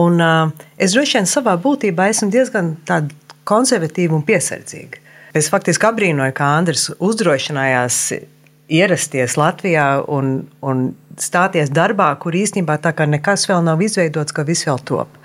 Un, 0.00 0.20
uh, 0.20 0.66
es 0.78 0.92
droši 0.94 1.18
vien 1.18 1.26
savā 1.28 1.56
būtībā 1.60 2.10
esmu 2.12 2.28
diezgan 2.30 2.76
konservatīva 3.48 4.14
un 4.14 4.26
piesardzīga. 4.28 5.00
Es 5.34 5.48
faktiski 5.50 5.88
apbrīnoju, 5.88 6.34
kā 6.36 6.52
Andris 6.58 6.88
uzdrošinājās 6.98 7.98
ierasties 8.70 9.36
Latvijā 9.40 9.86
un, 10.08 10.44
un 10.62 10.90
stāties 11.20 11.72
darbā, 11.74 12.12
kur 12.22 12.36
īstenībā 12.36 12.78
tā 12.82 12.94
kā 12.96 13.06
nekas 13.08 13.48
vēl 13.50 13.64
nav 13.66 13.82
izveidots, 13.82 14.34
ka 14.34 14.46
viss 14.46 14.68
vēl 14.68 14.80
top. 14.88 15.20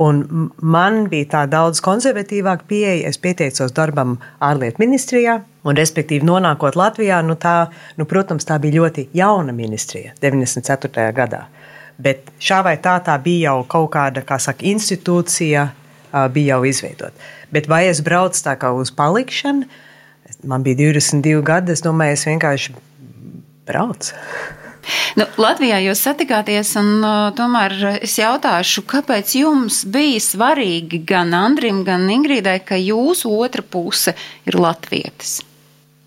Un 0.00 0.50
man 0.58 1.04
bija 1.10 1.28
tā 1.36 1.42
daudz 1.46 1.78
konservatīvāka 1.84 2.66
pieeja. 2.66 3.10
Es 3.10 3.18
pieteicos 3.22 3.74
darbam 3.74 4.16
ārlietu 4.42 4.82
ministrijā, 4.82 5.36
un, 5.62 5.76
respektīvi, 5.78 6.26
nonākot 6.26 6.74
Latvijā, 6.78 7.20
nu 7.22 7.36
tā, 7.38 7.68
nu, 8.00 8.06
protams, 8.10 8.46
tā 8.48 8.58
bija 8.62 8.80
ļoti 8.80 9.08
jauna 9.14 9.54
ministrija 9.54 10.16
94. 10.22 11.06
gadā. 11.14 11.44
Bet 12.02 12.32
šā 12.42 12.64
vai 12.66 12.74
tā, 12.82 12.96
tā 13.06 13.14
bija 13.22 13.52
jau 13.52 13.62
kaut 13.70 13.92
kāda, 13.94 14.24
kā 14.26 14.40
saka, 14.42 14.66
institūcija, 14.66 15.68
bija 16.34 16.56
jau 16.56 16.66
izveidota. 16.66 17.30
Bet 17.54 17.70
vai 17.70 17.84
es 17.86 18.02
braucu 18.02 18.42
tā 18.42 18.56
kā 18.58 18.72
uz 18.74 18.90
palikšanu? 18.94 19.68
Man 20.44 20.62
bija 20.62 20.76
22 20.76 21.40
gadi, 21.44 21.72
es 21.72 21.82
domāju, 21.84 22.18
es 22.18 22.26
vienkārši 22.28 22.74
braucu. 23.68 24.12
Nu, 25.16 25.24
Latvijā 25.40 25.78
jūs 25.80 26.02
satikāties, 26.04 26.74
un 26.76 26.90
uh, 27.00 27.30
tomēr 27.36 27.74
es 28.04 28.18
jautāšu, 28.18 28.84
kāpēc 28.90 29.32
jums 29.38 29.80
bija 29.88 30.20
svarīgi 30.20 31.00
gan 31.08 31.32
Andrim, 31.38 31.80
gan 31.86 32.04
Ingrīdai, 32.12 32.58
ka 32.66 32.76
jūsu 32.76 33.32
otra 33.32 33.64
puse 33.64 34.12
ir 34.44 34.58
latvietis? 34.60 35.38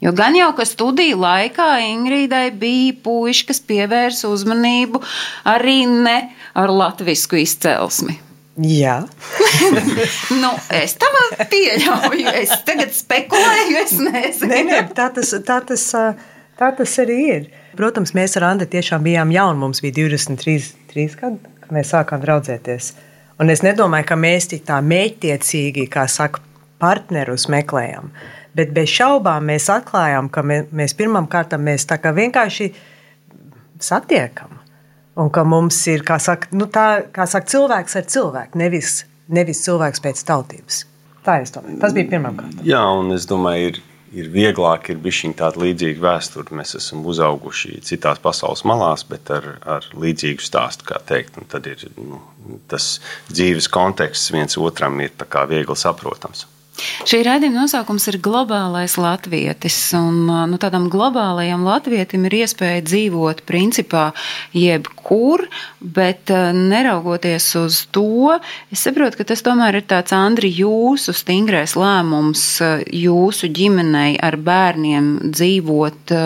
Jo 0.03 0.11
gan 0.13 0.37
jau, 0.37 0.51
ka 0.53 0.67
studiju 0.67 1.17
laikā 1.23 1.71
Ingrīdai 1.87 2.51
bija 2.53 2.93
puiši, 3.01 3.47
kas 3.49 3.63
pievērsa 3.65 4.29
uzmanību 4.29 5.01
arī 5.49 5.79
ne 5.89 6.19
ar 6.53 6.69
latvisku 6.69 7.41
izcelsmi. 7.41 8.19
Jā, 8.57 9.03
Nu, 10.41 10.49
es 10.73 10.95
tā 10.99 11.09
pieļauju, 11.51 12.31
es 12.39 12.53
tagad 12.67 12.93
spekulēju, 12.95 13.77
es 13.83 13.93
nezinu. 13.99 14.49
Nē, 14.51 14.63
nē, 14.67 14.81
tā 14.97 15.09
tas, 15.15 15.33
tā, 15.45 15.59
tas, 15.67 15.85
tā 16.59 16.71
tas 16.77 16.95
arī 17.03 17.19
ir. 17.35 17.47
Protams, 17.77 18.15
mēs 18.17 18.37
ar 18.39 18.47
Andru 18.51 18.67
tiešām 18.71 19.05
bijām 19.05 19.33
jauni. 19.33 19.61
Mums 19.61 19.83
bija 19.85 19.99
23 19.99 20.57
3 20.93 21.19
gadi, 21.19 21.53
kad 21.61 21.75
mēs 21.75 21.93
sākām 21.93 22.23
draudzēties. 22.23 22.91
Un 23.41 23.53
es 23.53 23.61
nedomāju, 23.61 24.07
ka 24.09 24.17
mēs 24.17 24.49
tik 24.49 24.65
tā 24.65 24.79
mēķtiecīgi, 24.81 25.85
kā 25.93 26.07
saka, 26.09 26.41
partnerus 26.81 27.47
meklējam. 27.53 28.09
Bet 28.57 28.73
bez 28.73 28.89
šaubām 28.89 29.45
mēs 29.51 29.67
atklājām, 29.69 30.31
ka 30.33 30.41
mē, 30.45 30.63
mēs 30.73 30.95
pirmām 30.97 31.29
kārtām 31.29 31.65
mēs 31.65 31.85
tā 31.89 31.99
kā 32.01 32.13
vienkārši 32.17 32.71
satiekam. 33.81 34.57
Un 35.17 35.31
ka 35.33 35.41
mums 35.47 35.79
ir, 35.89 36.03
kā 36.05 36.19
saka, 36.21 36.49
nu 36.53 36.67
tā, 36.69 36.87
kā 37.13 37.25
saka 37.29 37.49
cilvēks 37.49 37.97
ar 37.97 38.07
cilvēku, 38.13 38.59
nevis, 38.61 39.01
nevis 39.33 39.63
cilvēks 39.65 40.03
pēc 40.03 40.21
tautības. 40.27 40.83
Tā 41.25 41.41
es 41.43 41.51
domāju. 41.55 41.79
Tas 41.81 41.95
bija 41.95 42.11
pirmām 42.13 42.37
kārtām. 42.37 42.65
Jā, 42.67 42.83
un 42.95 43.09
es 43.15 43.25
domāju, 43.27 43.71
ir, 43.71 43.79
ir 44.21 44.29
vieglāk, 44.31 44.91
ir 44.93 44.99
bijis 45.03 45.25
tāda 45.39 45.59
līdzīga 45.63 46.03
vēsture. 46.05 46.55
Mēs 46.55 46.75
esam 46.79 47.01
uzauguši 47.09 47.81
citās 47.87 48.21
pasaules 48.23 48.63
malās, 48.69 49.03
bet 49.09 49.31
ar, 49.33 49.49
ar 49.65 49.87
līdzīgu 49.97 50.45
stāstu, 50.45 50.87
kā 50.87 51.01
teikt. 51.09 51.41
Un 51.41 51.49
tad 51.49 51.67
ir 51.67 51.81
nu, 51.97 52.21
tas 52.71 52.99
dzīves 53.31 53.67
konteksts 53.73 54.31
viens 54.35 54.59
otram 54.61 55.01
ir 55.03 55.17
viegli 55.49 55.75
saprotams. 55.75 56.45
Šī 57.07 57.21
raidījuma 57.25 57.63
nosaukums 57.63 58.05
ir 58.11 58.19
globālais 58.23 58.97
latvietis. 59.01 59.77
Un, 59.97 60.27
nu, 60.51 60.59
tādam 60.61 60.87
globālajam 60.93 61.65
latvietim 61.65 62.27
ir 62.29 62.37
iespēja 62.43 62.83
dzīvot 62.85 63.43
principā 63.49 64.11
jebkur, 64.55 65.47
bet 65.81 66.31
neraugoties 66.53 67.49
uz 67.59 67.81
to, 67.95 68.37
es 68.73 68.85
saprotu, 68.85 69.19
ka 69.19 69.27
tas 69.33 69.43
tomēr 69.45 69.79
ir 69.81 69.87
tāds 69.89 70.13
Andri 70.15 70.51
jūsu 70.53 71.15
stingrais 71.17 71.77
lēmums 71.79 72.45
jūsu 72.93 73.51
ģimenei 73.57 74.17
ar 74.21 74.37
bērniem 74.37 75.13
dzīvot 75.31 76.17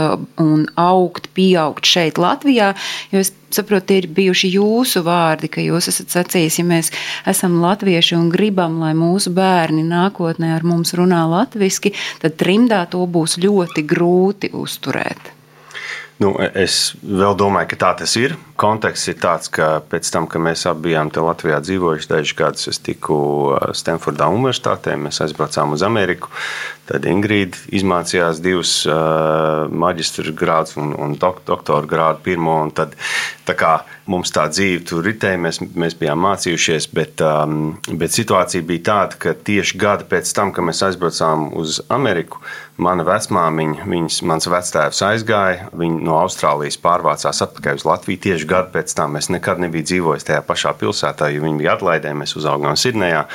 un 0.44 0.66
augt, 0.80 1.32
pieaugt 1.38 1.88
šeit 1.88 2.20
Latvijā, 2.22 2.74
jo 3.14 3.24
es 3.24 3.34
saprotu, 3.56 3.88
tie 3.92 4.00
ir 4.02 4.08
bijuši 4.16 4.52
jūsu 4.56 5.04
vārdi, 5.06 5.50
ka 5.52 5.64
jūs 5.64 5.90
esat 5.92 6.14
sacījis, 6.14 6.60
ja 6.60 6.66
mēs 6.68 6.92
esam 7.30 7.60
latvieši 7.64 8.18
un 8.18 8.30
gribam, 8.34 8.80
lai 8.84 8.94
mūsu 8.98 9.34
bērni 9.36 9.84
nākotnē 9.88 10.41
ar 10.50 10.66
mums 10.66 10.96
runā 10.98 11.22
latviski, 11.30 11.94
tad 12.24 12.40
trimdā 12.42 12.86
to 12.90 13.06
būs 13.06 13.38
ļoti 13.42 13.86
grūti 13.86 14.52
uzturēt. 14.58 15.38
Nu, 16.22 16.36
es 16.38 16.92
vēl 17.02 17.34
domāju, 17.34 17.72
ka 17.72 17.78
tā 17.82 17.90
tas 18.04 18.12
ir. 18.20 18.36
Konteksts 18.62 19.10
ir 19.10 19.16
tāds, 19.18 19.50
ka 19.50 19.80
pēc 19.90 20.06
tam, 20.14 20.28
kad 20.30 20.44
mēs 20.46 20.68
abi 20.70 20.92
bijām 20.92 21.10
Latvijā 21.10 21.58
dzīvojuši 21.66 22.10
dažus 22.12 22.36
gadus, 22.38 22.68
es 22.70 22.78
tiku 22.84 23.16
Stanfordā 23.74 24.28
Universitātē, 24.30 24.94
mēs 25.02 25.18
aizbraucām 25.26 25.74
uz 25.74 25.82
Ameriku. 25.88 26.30
Tad 26.86 27.08
Ingrīda 27.10 27.58
izmācījās 27.74 28.42
divus 28.44 28.76
uh, 28.86 29.66
maģistra 29.74 30.36
grādus 30.38 30.78
un, 30.78 30.94
un 30.94 31.18
dok 31.18 31.42
doktora 31.48 31.90
grādu 31.90 32.22
pirmo. 32.28 32.60
un 32.68 32.70
Tad, 32.78 32.94
kā 33.50 33.80
mums 34.10 34.34
tā 34.34 34.48
dzīve 34.50 34.82
tur 34.88 35.06
ritēja, 35.06 35.40
mēs, 35.42 35.60
mēs 35.62 35.96
bijām 36.00 36.22
mācījušies, 36.26 36.90
bet, 36.96 37.22
um, 37.26 37.76
bet 38.02 38.16
situācija 38.16 38.66
bija 38.68 38.86
tāda, 38.90 39.20
ka 39.22 39.36
tieši 39.36 39.78
gadu 39.82 40.08
pēc 40.10 40.32
tam, 40.38 40.54
kad 40.56 40.66
mēs 40.68 40.82
aizbraucām 40.88 41.52
uz 41.62 41.82
Ameriku, 41.94 42.42
mana 42.82 43.06
vecmāmiņa, 43.06 43.86
viņas, 43.90 44.22
mans 44.28 44.48
vectēvs 44.50 45.04
aizgāja, 45.06 45.70
viņa 45.78 46.02
no 46.06 46.18
Austrālijas 46.22 46.80
pārvācās 46.82 47.44
atpakaļ 47.46 47.82
uz 47.82 47.86
Latviju 47.88 48.24
tieši 48.26 48.50
gadu 48.50 48.74
pēc 48.74 48.96
tam. 48.98 49.20
Es 49.20 49.30
nekad 49.34 49.62
nebiju 49.62 49.88
dzīvojis 49.92 50.28
tajā 50.28 50.42
pašā 50.48 50.74
pilsētā, 50.82 51.30
jo 51.32 51.46
viņi 51.46 51.62
bija 51.62 51.78
atlaidē, 51.78 52.16
mēs 52.18 52.36
uzaugām 52.40 52.78
Sidnejā. 52.80 53.28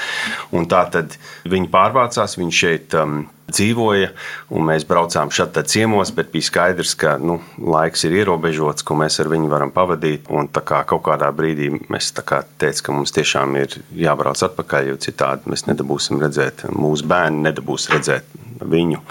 Un 0.57 0.69
tā 0.71 0.83
tad 0.93 1.17
viņi 1.47 1.71
pārvācās, 1.73 2.37
viņi 2.41 2.57
šeit 2.59 2.97
um, 2.99 3.21
dzīvoja, 3.47 4.09
un 4.50 4.67
mēs 4.67 4.87
braucām 4.88 5.31
šeit 5.35 5.61
ciemos, 5.71 6.11
bet 6.17 6.33
bija 6.33 6.49
skaidrs, 6.49 6.97
ka 6.99 7.15
nu, 7.23 7.38
laiks 7.62 8.03
ir 8.09 8.17
ierobežots, 8.19 8.87
ko 8.87 8.99
mēs 8.99 9.21
ar 9.23 9.31
viņu 9.31 9.53
varam 9.53 9.71
pavadīt. 9.75 10.26
Un 10.35 10.50
kā 10.50 10.83
kaut 10.91 11.05
kādā 11.07 11.31
brīdī 11.35 11.71
mēs 11.87 12.11
teicām, 12.17 12.83
ka 12.83 12.97
mums 12.99 13.15
tiešām 13.15 13.55
ir 13.62 13.79
jābrauc 13.95 14.43
atpakaļ, 14.49 14.91
jo 14.91 14.99
citādi 15.07 15.55
mēs 15.55 15.69
nedabūsim 15.71 16.19
redzēt, 16.23 16.67
mūsu 16.75 17.07
bērni 17.07 17.47
nedabūs 17.47 17.91
redzēt 17.95 18.46
viņu. 18.61 19.03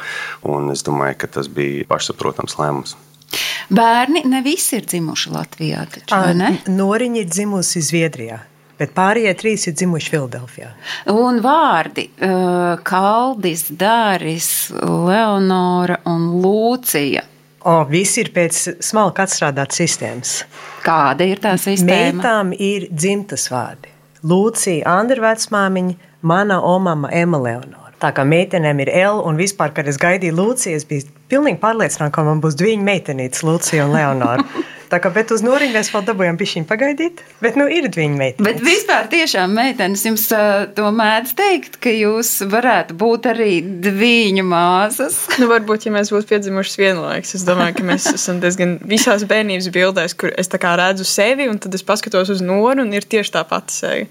Un 0.51 0.71
es 0.73 0.83
domāju, 0.85 1.19
ka 1.23 1.31
tas 1.39 1.51
bija 1.51 1.85
pašsaprotams 1.89 2.57
lēmums. 2.59 2.95
Bērni 3.69 4.23
ne 4.29 4.41
visi 4.45 4.77
ir 4.79 4.85
dzimuši 4.87 5.31
Latvijā, 5.33 5.85
taču 5.91 6.15
vai 6.15 6.33
ne? 6.37 6.51
Noriņa 6.71 7.23
ir 7.23 7.31
dzimusi 7.31 7.81
Zviedrijā, 7.83 8.37
bet 8.79 8.93
pārējie 8.95 9.33
trīs 9.39 9.65
ir 9.67 9.75
dzimuši 9.79 10.11
Filadelfijā. 10.13 10.69
Un 11.11 11.41
vārdi 11.43 12.07
uh,- 12.13 12.75
Kaldis, 12.89 13.67
Dāris, 13.71 14.51
Leonora 14.81 15.99
un 16.11 16.29
Lūcija. 16.43 17.25
O, 17.65 17.79
visi 17.89 18.21
ir 18.21 18.29
pēc 18.29 18.59
smalka 18.85 19.25
atstrādātas 19.25 19.81
sistēmas. 19.81 20.35
Kāda 20.85 21.25
ir 21.25 21.41
tā 21.41 21.55
sistēma? 21.57 22.19
Meitām 22.21 22.53
ir 22.53 22.85
dzimtas 22.93 23.47
vārdi. 23.49 23.89
Lūcija, 24.25 24.85
Andra 24.89 25.31
vecmāmiņa, 25.31 25.97
mana 26.21 26.59
omama 26.61 27.09
Ema 27.13 27.41
Leonora. 27.41 27.84
Tā 28.03 28.11
kā 28.15 28.25
meitenēm 28.27 28.81
ir 28.83 28.91
L, 28.91 29.21
un 29.23 29.37
vispār, 29.39 29.71
kad 29.75 29.87
es 29.87 29.99
gaidīju 30.01 30.35
Lūciju, 30.35 30.75
es 30.75 30.87
biju 30.87 31.07
pilnīgi 31.31 31.61
pārliecināta, 31.61 32.11
ka 32.17 32.25
man 32.27 32.41
būs 32.43 32.57
divi 32.59 32.75
meitenītes, 32.83 33.45
Lūcija 33.47 33.87
un 33.87 33.95
Leonora. 33.95 34.43
Tā 34.85 34.99
kā 35.01 35.09
bet 35.09 35.31
uz 35.33 35.41
noriņu 35.41 35.73
mēs 35.73 35.89
vēl 35.93 36.03
dabūjām 36.05 36.37
pišķiņu 36.37 36.67
pagaidīt, 36.69 37.21
bet 37.41 37.55
nu 37.57 37.65
ir 37.71 37.87
viņa 37.89 38.17
meitene. 38.19 38.45
Bet 38.45 38.61
vispār 38.63 39.07
tiešām 39.09 39.55
meitenes 39.57 40.03
jums 40.05 40.27
uh, 40.35 40.67
to 40.77 40.91
mēdz 40.93 41.33
teikt, 41.39 41.79
ka 41.81 41.89
jūs 41.89 42.29
varētu 42.51 42.97
būt 43.01 43.31
arī 43.33 43.53
dviņu 43.85 44.45
māsas. 44.47 45.23
Nu, 45.41 45.49
varbūt, 45.51 45.87
ja 45.87 45.91
mēs 45.91 46.11
būtu 46.13 46.29
piedzimuši 46.29 46.79
vienlaikus, 46.79 47.33
es 47.35 47.43
domāju, 47.47 47.79
ka 47.79 47.87
mēs 47.89 48.05
esam 48.17 48.39
diezgan 48.43 48.77
visās 48.87 49.25
bērnības 49.27 49.67
bildēs, 49.73 50.15
kur 50.19 50.31
es 50.37 50.49
tā 50.51 50.61
kā 50.61 50.77
redzu 50.79 51.07
sevi, 51.07 51.49
un 51.51 51.59
tad 51.61 51.75
es 51.75 51.83
paskatos 51.85 52.31
uz 52.31 52.45
noru, 52.45 52.85
un 52.85 52.93
ir 52.95 53.07
tieši 53.09 53.35
tā 53.35 53.43
pati 53.49 53.75
seja. 53.75 54.07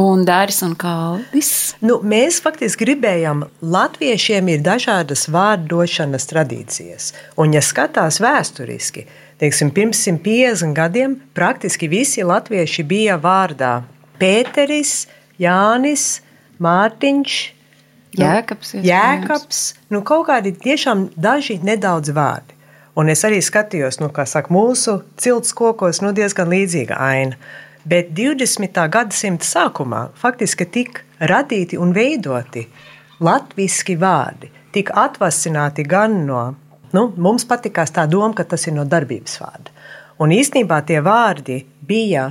Un 0.00 0.22
Dāris 0.24 0.62
un 0.64 0.72
Kaldis. 0.72 1.74
Nu, 1.84 1.98
mēs 2.00 2.38
faktiski 2.40 2.86
gribējām, 2.86 3.42
latviešiem 3.60 4.46
ir 4.48 4.62
dažādas 4.64 5.26
vārdošanas 5.28 6.24
tradīcijas. 6.30 7.10
Un, 7.36 7.52
ja 7.52 7.60
skatās 7.60 8.16
vēsturiski, 8.24 9.04
teiksim, 9.42 9.68
pirms 9.76 10.00
150 10.06 10.72
gadiem 10.78 11.18
praktiski 11.36 11.90
visi 11.92 12.24
latvieši 12.24 12.86
bija 12.88 13.18
vārdā 13.20 13.82
Pēteris, 14.16 15.10
Jānis, 15.36 16.22
Mārtiņš. 16.62 17.36
nu, 18.16 18.24
Jēkabs, 18.24 18.72
iespējams. 18.78 18.88
Jēkabs. 18.88 19.60
Nu, 19.92 20.00
kaut 20.08 20.24
kādi 20.30 20.54
tiešām 20.56 21.10
daži 21.20 21.58
nedaudz 21.60 22.14
vārdi. 22.16 22.56
Un 22.96 23.12
es 23.12 23.24
arī 23.28 23.42
skatījos, 23.44 24.00
nu, 24.00 24.08
kā 24.12 24.24
saka, 24.28 24.52
mūsu 24.52 25.02
cilts 25.20 25.52
kokos, 25.56 26.00
nu, 26.04 26.12
diezgan 26.16 26.48
līdzīga 26.52 26.96
aina. 26.96 27.36
Bet 27.84 28.12
20. 28.14 28.78
gadsimta 28.88 29.46
sākumā 29.46 30.02
faktiski 30.18 30.66
tika 30.70 31.26
radīti 31.32 31.78
un 31.78 31.94
veidoti 31.94 32.66
latviešu 33.22 33.96
vārdi. 33.98 34.50
Tika 34.72 34.94
atvasināti 35.04 35.84
gan 35.84 36.22
no, 36.26 36.42
nu, 36.94 37.08
mums 37.16 37.44
patīkās 37.48 37.92
tā 37.92 38.06
doma, 38.06 38.34
ka 38.34 38.44
tas 38.44 38.66
ir 38.66 38.76
no 38.76 38.86
darbības 38.88 39.34
vārda. 39.42 39.74
Un 40.22 40.30
īstenībā 40.30 40.78
tie 40.86 41.00
vārdi 41.02 41.58
bija 41.82 42.30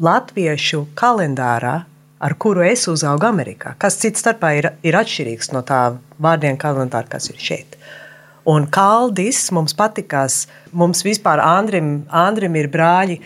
latviešu 0.00 0.86
kalendārā, 0.96 1.74
ar 2.20 2.34
kuru 2.40 2.64
es 2.64 2.86
uzaugu 2.88 3.28
Amerikā. 3.28 3.74
Kas 3.80 3.98
cits 4.00 4.24
starpā 4.24 4.54
ir, 4.58 4.70
ir 4.84 4.96
atšķirīgs 4.96 5.52
no 5.54 5.62
tā 5.66 5.82
vārdiem 6.20 6.56
kalendāra, 6.60 7.08
kas 7.08 7.30
ir 7.32 7.40
šeit. 7.40 7.76
Un 8.48 8.66
Kaldis 8.72 9.50
mums 9.52 9.76
patīkās, 9.76 10.46
mums 10.72 11.04
vispār 11.04 11.42
Andrim, 11.44 12.06
Andrim 12.08 12.56
ir 12.56 12.70
brāļi. 12.72 13.20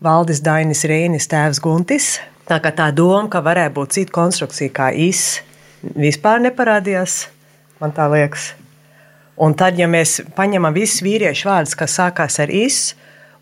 Valdis 0.00 0.38
Dainis 0.40 0.86
Rēnis, 0.88 1.26
tēvs 1.28 1.58
Guntis. 1.60 2.14
Tā 2.48 2.56
kā 2.64 2.70
tā 2.72 2.86
doma, 2.96 3.26
ka 3.28 3.42
varētu 3.44 3.74
būt 3.76 3.96
cita 3.98 4.14
konstrukcija 4.16 4.72
kā 4.72 4.86
is, 4.96 5.42
vispār 5.92 6.40
neparādījās, 6.40 7.26
man 7.82 7.92
tā 7.92 8.06
liekas. 8.08 8.54
Un 9.36 9.52
tad, 9.52 9.76
ja 9.76 9.84
mēs 9.92 10.22
paņemam 10.36 10.72
visus 10.72 11.04
vīriešu 11.04 11.50
vārdus, 11.50 11.76
kas 11.76 11.98
sākās 12.00 12.40
ar 12.40 12.48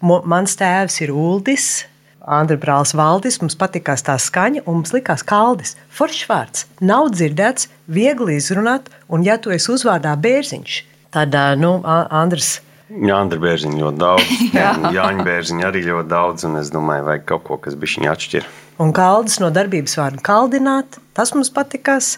mu- 0.02 0.22
mans 0.26 0.56
tēvs 0.58 1.00
ir 1.00 1.14
Uldis, 1.14 1.86
Andra 2.26 2.56
brālis 2.56 2.92
Valdis, 2.92 3.40
mums 3.40 3.54
patīkās 3.56 4.02
tā 4.02 4.18
skaņa, 4.18 4.66
un 4.66 4.82
mums 4.82 4.92
likās 4.92 5.22
kaldis. 5.22 5.76
Foršs 5.88 6.26
vārds, 6.28 6.66
nav 6.80 7.10
dzirdēts, 7.14 7.68
viegli 7.86 8.34
izrunāt, 8.36 8.90
un 9.08 9.22
ja 9.22 9.38
tu 9.38 9.50
esi 9.50 9.70
uzvārdā 9.72 10.16
bērziņš, 10.18 10.84
tad, 11.10 11.34
nu, 11.56 11.80
Andrs. 11.84 12.60
Jā, 12.88 13.18
Andra 13.18 13.37
Bērziņa 13.42 13.83
ļoti 13.83 14.00
daudz. 14.00 14.30
Jā. 14.57 14.73
Jāņa 14.95 15.26
Bērziņa 15.26 15.69
arī 15.69 15.84
ļoti 15.91 16.08
daudz. 16.08 16.47
Un 16.49 16.56
es 16.62 16.73
domāju, 16.73 17.04
vajag 17.10 17.26
kaut 17.28 17.45
ko, 17.45 17.58
kas 17.60 17.76
bija 17.76 17.99
viņa 17.99 18.15
atšķir. 18.15 18.49
Un 18.80 18.95
kaldis 18.97 19.39
no 19.43 19.50
darbības 19.52 19.99
vārda 19.99 20.25
kaldināt, 20.25 21.00
tas 21.17 21.34
mums 21.36 21.52
patīkās. 21.52 22.17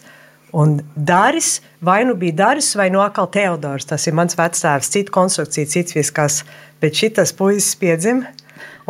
Un 0.54 0.80
Dāris, 0.94 1.60
vai 1.82 2.02
nu 2.06 2.16
bija 2.18 2.36
Dāris, 2.42 2.72
vai 2.78 2.88
no 2.94 3.02
atkal 3.02 3.30
Teodors. 3.34 3.88
Tas 3.90 4.06
ir 4.06 4.16
mans 4.18 4.38
vecāks, 4.38 4.90
cita 4.94 5.14
konstrukcija, 5.14 5.70
cits 5.70 5.96
viskas. 5.96 6.42
Bet 6.82 6.96
šis 6.98 7.34
puisis 7.36 7.74
piedzima, 7.78 8.30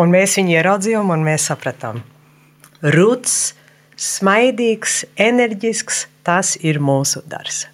un 0.00 0.12
mēs 0.12 0.36
viņu 0.38 0.56
ieraudzījām, 0.56 1.12
un 1.12 1.24
mēs 1.26 1.48
sapratām. 1.50 2.04
Rūts, 2.80 3.54
smaidīgs, 4.00 5.02
enerģisks, 5.20 6.06
tas 6.24 6.56
ir 6.60 6.80
mūsu 6.80 7.24
darbs. 7.28 7.66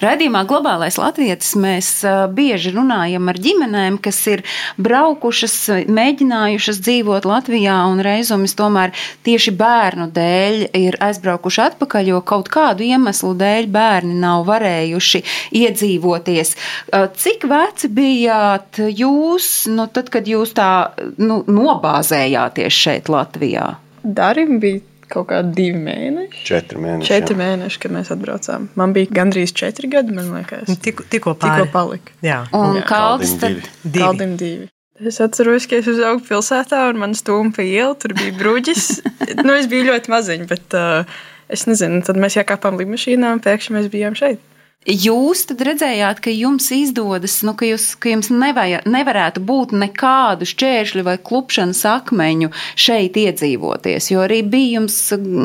Radījumā 0.00 0.46
Globālais 0.48 0.96
Latvijas 0.96 1.52
mēs 1.60 1.88
bieži 2.32 2.72
runājam 2.72 3.28
ar 3.28 3.36
ģimenēm, 3.36 3.98
kas 4.00 4.18
ir 4.32 4.42
braukušas, 4.80 5.56
mēģinājušas 5.92 6.80
dzīvot 6.80 7.28
Latvijā, 7.28 7.76
un 7.90 8.00
reizumis 8.04 8.56
tomēr 8.56 8.94
tieši 9.28 9.52
bērnu 9.60 10.08
dēļ 10.16 10.64
ir 10.80 10.96
aizbraukuši 11.04 11.62
atpakaļ, 11.66 12.12
jo 12.14 12.22
kaut 12.24 12.48
kādu 12.52 12.88
iemeslu 12.88 13.34
dēļ 13.40 13.68
bērni 13.74 14.16
nav 14.22 14.46
varējuši 14.48 15.22
iedzīvoties. 15.60 16.56
Cik 17.20 17.48
veci 17.52 17.92
bijāt 18.00 18.80
jūs, 18.88 19.52
nu, 19.74 19.90
tad, 19.92 20.08
kad 20.14 20.28
jūs 20.28 20.56
tā 20.56 20.72
nu, 21.20 21.42
nobāzējāties 21.44 22.84
šeit 22.86 23.12
Latvijā? 23.12 23.74
Darim 24.00 24.56
bija 24.62 24.80
kaut 25.10 25.28
kādi 25.30 25.52
divi 25.56 25.78
mēneši. 25.84 26.42
Četri 26.48 26.80
mēneši. 26.82 27.08
Četri 27.10 27.36
jā. 27.36 27.40
mēneši, 27.42 27.80
kad 27.82 27.94
mēs 27.96 28.10
atbraucām. 28.14 28.68
Man 28.80 28.94
bija 28.96 29.10
gandrīz 29.20 29.54
četri 29.56 29.90
gadi, 29.92 30.14
man 30.16 30.30
liekas. 30.36 30.68
Tikko, 30.80 31.06
tikko 31.10 31.34
Tikko 31.36 31.66
pāri. 31.66 31.70
palika. 31.74 32.14
Jā, 32.26 32.42
Un 32.56 32.78
Jā. 32.78 32.84
Kaldim 32.88 33.38
tad. 33.40 33.56
divi. 33.56 33.72
divi. 33.84 34.04
Kaldim 34.04 34.36
divi. 34.40 34.68
Es 35.00 35.16
atceros, 35.24 35.64
ka 35.64 35.78
es 35.80 35.86
uzaugu 35.88 36.20
pilsētā, 36.26 36.82
un 36.92 36.98
man 37.00 37.14
stūma 37.16 37.54
pa 37.56 37.64
ielu, 37.64 37.94
tur 37.96 38.12
bija 38.18 38.34
bruģis. 38.36 38.88
nu, 39.46 39.54
es 39.56 39.68
biju 39.70 39.86
ļoti 39.88 40.12
maziņš, 40.12 40.48
bet 40.50 40.76
uh, 40.76 41.20
es 41.48 41.64
nezinu, 41.70 42.02
tad 42.04 42.20
mēs 42.20 42.36
iekāpām 42.36 42.76
lidmašīnā, 42.82 43.30
un 43.32 43.40
pēkšņi 43.44 43.76
mēs 43.78 43.88
bijām 43.92 44.18
šeit. 44.18 44.42
Jūs 44.88 45.42
tad 45.44 45.60
redzējāt, 45.60 46.22
ka 46.24 46.32
jums 46.32 46.70
izdodas, 46.72 47.34
nu, 47.44 47.52
ka, 47.52 47.66
jūs, 47.68 47.90
ka 48.00 48.14
jums 48.14 48.30
nevaja, 48.32 48.78
nevarētu 48.88 49.42
būt 49.44 49.74
nekādu 49.76 50.48
šķēršļu 50.48 51.04
vai 51.04 51.18
klupšanas 51.20 51.82
akmeņu 51.84 52.48
šeit 52.80 53.18
iedzīvoties, 53.20 54.08
jo 54.08 54.24
arī 54.24 54.40
bija 54.40 54.78
jums 54.78 54.96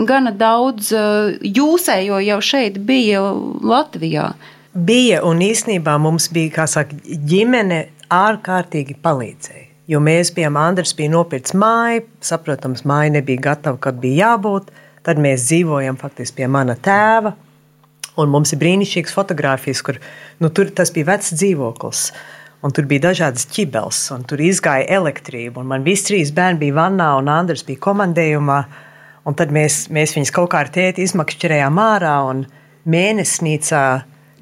gana 0.07 0.31
daudz 0.31 0.93
uh, 0.95 1.35
jūsējo 1.43 2.21
jau 2.23 2.39
šeit 2.39 2.79
bija 2.87 3.25
Latvijā. 3.59 4.31
Bija 4.71 5.19
un 5.27 5.43
īsnībā 5.43 5.99
mums 5.99 6.29
bija, 6.31 6.55
kā 6.61 6.71
saka, 6.71 6.95
ģimene 7.03 7.89
ārkārtīgi 8.15 8.95
palīdzēja. 9.03 9.67
Jo 9.91 9.99
mēs 9.99 10.31
bijām, 10.31 10.55
Andris 10.57 10.95
bija 10.95 11.11
nopircis 11.11 11.59
māju, 11.59 12.07
saprotams, 12.23 12.87
māja 12.87 13.17
nebija 13.19 13.51
gatava, 13.51 13.83
kad 13.83 13.99
bija 13.99 14.29
jābūt. 14.31 14.71
Tad 15.05 15.19
mēs 15.21 15.43
dzīvojam 15.51 15.99
faktiski 15.99 16.39
pie 16.39 16.47
mana 16.49 16.73
tēva. 16.79 17.35
Un 18.17 18.31
mums 18.31 18.53
ir 18.55 18.59
brīnišķīgas 18.61 19.13
fotogrāfijas, 19.15 19.81
kur 19.83 19.99
nu, 20.39 20.49
tur 20.49 20.69
tas 20.71 20.91
bija 20.95 21.11
vecs 21.11 21.33
dzīvoklis. 21.35 22.07
Un 22.65 22.71
tur 22.73 22.87
bija 22.89 23.09
dažādas 23.11 23.45
ķibeles, 23.51 23.99
un 24.15 24.23
tur 24.25 24.41
izgāja 24.41 24.87
elektrība. 24.97 25.61
Man 25.61 25.83
visi 25.85 26.07
trīs 26.07 26.31
bērni 26.33 26.63
bija 26.63 26.77
vannā, 26.79 27.11
un 27.19 27.27
Andris 27.29 27.65
bija 27.67 27.83
komandējumā. 27.83 28.59
Un 29.25 29.33
tad 29.37 29.51
mēs, 29.53 29.87
mēs 29.93 30.15
viņus 30.15 30.31
kaut 30.33 30.51
kā 30.53 30.63
ar 30.63 30.71
tēti 30.73 31.03
izmakšķerējām 31.05 31.77
ārā. 31.81 32.15
Mēnesnīcā 32.85 33.83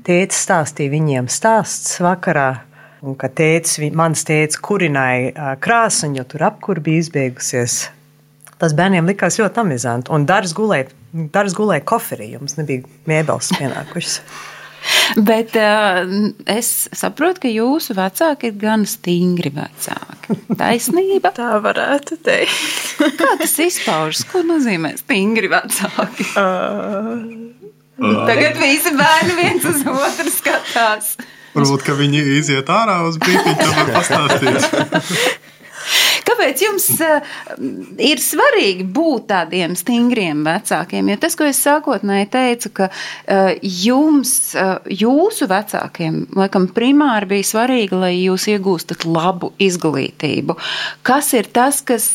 tēta 0.04 0.36
stāstīja 0.38 0.92
viņiem 0.94 1.28
stāsts 1.32 1.98
vakarā. 2.04 2.62
Un 3.04 3.16
ka 3.20 3.28
tētis, 3.28 3.80
vi- 3.80 3.92
mans 3.92 4.24
tēvs 4.24 4.60
kurināja 4.64 5.58
krāsu, 5.60 6.16
jo 6.16 6.24
tur 6.24 6.44
apkur 6.48 6.80
bija 6.80 7.04
izbeigusies. 7.04 7.90
Tas 8.60 8.74
bērniem 8.74 9.08
likās 9.08 9.40
ļoti 9.40 9.60
amizanti. 9.60 10.12
Un 10.12 10.26
darbs 10.26 10.54
gulēja, 10.54 10.88
darbs 11.14 11.56
gulēja 11.58 11.86
koferī, 11.88 12.34
jums 12.34 12.58
nebija 12.60 12.84
mēbeles 13.10 13.54
pienākušas. 13.58 14.20
Bet 15.30 15.54
uh, 15.56 16.02
es 16.50 16.70
saprotu, 16.92 17.46
ka 17.46 17.52
jūsu 17.52 17.96
vecāki 17.96 18.50
ir 18.52 18.58
gan 18.60 18.84
stingri 18.90 19.54
vecāki. 19.56 20.36
Taisnība. 20.60 21.32
Tā 21.38 21.54
varētu 21.64 22.18
teikt. 22.26 22.98
Kā 23.22 23.30
tas 23.40 23.56
izpaužas? 23.64 24.26
Ko 24.28 24.44
nozīmē 24.48 24.96
stingri 25.00 25.52
vecāki? 25.54 26.28
Tagad 28.04 28.60
visi 28.60 28.92
bērni 28.98 29.38
viens 29.40 29.70
uz 29.70 29.86
otru 29.88 30.34
skatās. 30.34 31.16
Varbūt, 31.54 31.84
ka 31.86 31.94
viņi 31.94 32.22
iziet 32.40 32.70
ārā 32.74 33.04
uz 33.06 33.20
brīdi, 33.22 33.54
tad 33.60 33.74
var 33.78 33.92
pastāstīt. 33.94 34.64
Kāpēc 36.28 36.64
jums 36.64 36.88
uh, 37.04 37.34
ir 38.02 38.22
svarīgi 38.24 38.86
būt 38.96 39.28
tādiem 39.32 39.76
stingriem 39.80 40.44
vecākiem? 40.48 41.12
Jo 41.12 41.20
tas, 41.22 41.36
ko 41.40 41.48
es 41.50 41.60
sākotnēji 41.64 42.30
teicu, 42.34 42.72
ka 42.80 42.90
uh, 42.90 43.52
jums, 43.62 44.34
uh, 44.58 44.78
jūsu 44.88 45.48
vecākiem, 45.52 46.20
laikam, 46.40 46.68
primāri 46.74 47.32
bija 47.36 47.50
svarīgi, 47.54 48.00
lai 48.00 48.14
jūs 48.16 48.48
iegūstat 48.54 49.08
labu 49.10 49.52
izglītību. 49.64 50.58
Kas 51.06 51.34
ir 51.38 51.50
tas, 51.54 51.82
kas, 51.86 52.08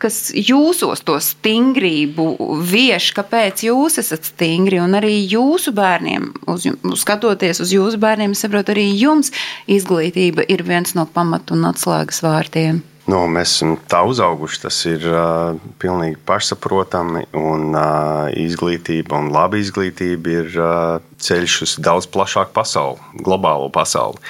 kas 0.00 0.20
jūsos 0.34 1.04
to 1.06 1.18
stingrību 1.20 2.30
vieš, 2.70 3.10
kāpēc 3.16 3.66
jūs 3.68 4.00
esat 4.02 4.30
stingri 4.32 4.80
un 4.82 4.96
arī 4.98 5.16
jūsu 5.30 5.74
bērniem, 5.76 6.30
uz, 6.50 6.68
skatoties 7.00 7.62
uz 7.64 7.74
jūsu 7.76 8.00
bērniem, 8.00 8.36
es 8.36 8.44
saprotu, 8.46 8.74
arī 8.74 8.88
jums 8.96 9.34
izglītība 9.70 10.46
ir 10.48 10.64
viens 10.66 10.96
no 10.98 11.06
pamatu 11.10 11.58
un 11.58 11.68
atslēgas 11.70 12.24
vārtiem. 12.24 12.80
Nu, 13.10 13.24
mēs 13.26 13.56
esam 13.56 13.74
tā 13.90 14.04
uzauguši, 14.06 14.60
tas 14.62 14.76
ir 14.86 15.02
uh, 15.08 15.56
pilnīgi 15.82 16.18
pašsaprotami. 16.28 17.24
Un, 17.34 17.72
uh, 17.74 18.28
izglītība 18.38 19.18
un 19.18 19.32
laba 19.34 19.58
izglītība 19.58 20.34
ir 20.36 20.58
uh, 20.60 21.02
ceļš 21.18 21.56
uz 21.66 21.74
daudz 21.82 22.06
plašāku 22.12 22.54
pasauli, 22.54 23.00
globālo 23.26 23.70
pasauli. 23.74 24.20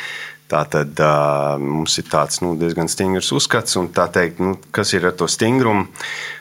Tātad 0.51 0.99
uh, 1.05 1.61
mums 1.61 1.99
ir 2.01 2.09
tāds 2.11 2.41
nu, 2.43 2.55
diezgan 2.59 2.89
stingrs 2.91 3.31
uzskats, 3.37 3.77
un 3.79 3.91
tā 3.95 4.09
teikt, 4.13 4.41
nu, 4.43 4.57
kas 4.75 4.95
ir 4.97 5.11
ar 5.11 5.17
to 5.19 5.29
stingrumu. 5.31 5.87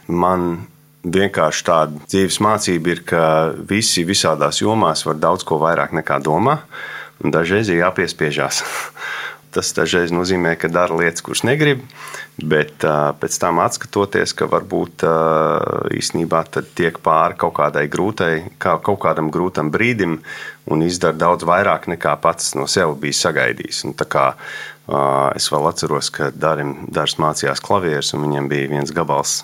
Man 0.08 0.64
vienkārši 1.04 1.66
tāda 1.68 2.08
dzīves 2.08 2.40
mācība 2.46 2.94
ir, 2.94 3.04
ka 3.10 3.24
visi 3.70 4.06
visādās 4.08 4.64
jomās 4.64 5.04
var 5.08 5.20
daudz 5.20 5.46
ko 5.48 5.60
vairāk 5.62 5.94
nekā 5.98 6.22
domā, 6.24 6.62
un 7.20 7.36
dažreiz 7.36 7.72
ir 7.74 7.84
jāpiespiežās. 7.84 8.64
Tas 9.50 9.72
dažreiz 9.74 10.12
nozīmē, 10.14 10.54
ka 10.62 10.70
dara 10.70 10.94
lietas, 10.94 11.24
kuras 11.26 11.42
negrib, 11.48 11.82
bet 12.38 12.84
uh, 12.86 13.10
pēc 13.18 13.38
tam 13.42 13.62
atskatoties, 13.64 14.36
ka 14.38 14.46
varbūt 14.50 15.06
uh, 15.08 15.88
īstenībā 15.96 16.44
tiek 16.78 17.00
pāri 17.02 17.38
kaut 17.42 17.56
kādai 17.58 17.88
grūtai, 17.90 18.34
kā, 18.62 18.76
kaut 18.86 19.00
kādam 19.02 19.32
grūtam 19.34 19.72
brīdim 19.74 20.20
un 20.70 20.86
izdara 20.86 21.18
daudz 21.18 21.48
vairāk 21.50 21.88
nekā 21.90 22.14
pats 22.22 22.54
no 22.60 22.68
sevis 22.70 23.02
bija 23.02 23.18
sagaidījis. 23.24 23.82
Un, 23.90 23.96
kā, 23.98 24.28
uh, 24.36 25.32
es 25.34 25.50
vēl 25.50 25.66
atceros, 25.72 26.12
ka 26.14 26.30
Dārim 26.30 26.76
Dārs 26.94 27.18
mācījās 27.18 27.64
klavierus, 27.66 28.14
un 28.14 28.28
viņam 28.28 28.52
bija 28.54 28.70
viens 28.76 28.94
gabals 28.94 29.40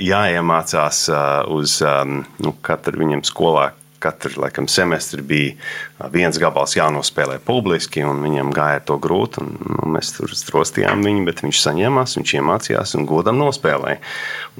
jāiemācās 0.00 1.04
uh, 1.12 1.44
uz 1.52 1.82
um, 1.84 2.22
nu, 2.40 2.56
katru 2.64 3.04
viņam 3.04 3.28
skolā 3.28 3.68
katru 4.00 4.40
laikam, 4.40 4.68
semestri 4.70 5.22
bija 5.22 6.08
viens 6.12 6.38
gabals 6.40 6.72
jānospēlē 6.76 7.38
publiski, 7.44 8.02
un 8.06 8.22
viņam 8.24 8.52
gāja 8.56 8.80
to 8.88 8.96
grūti. 9.02 9.42
Un, 9.44 9.56
nu, 9.60 9.90
mēs 9.94 10.14
tur 10.16 10.32
strostījām 10.36 11.04
viņu, 11.04 11.24
bet 11.28 11.42
viņš 11.44 11.60
saņēmās, 11.66 12.16
viņš 12.18 12.34
iemācījās 12.38 12.94
un 12.96 13.08
godam 13.08 13.40
nospēlēja. 13.40 14.00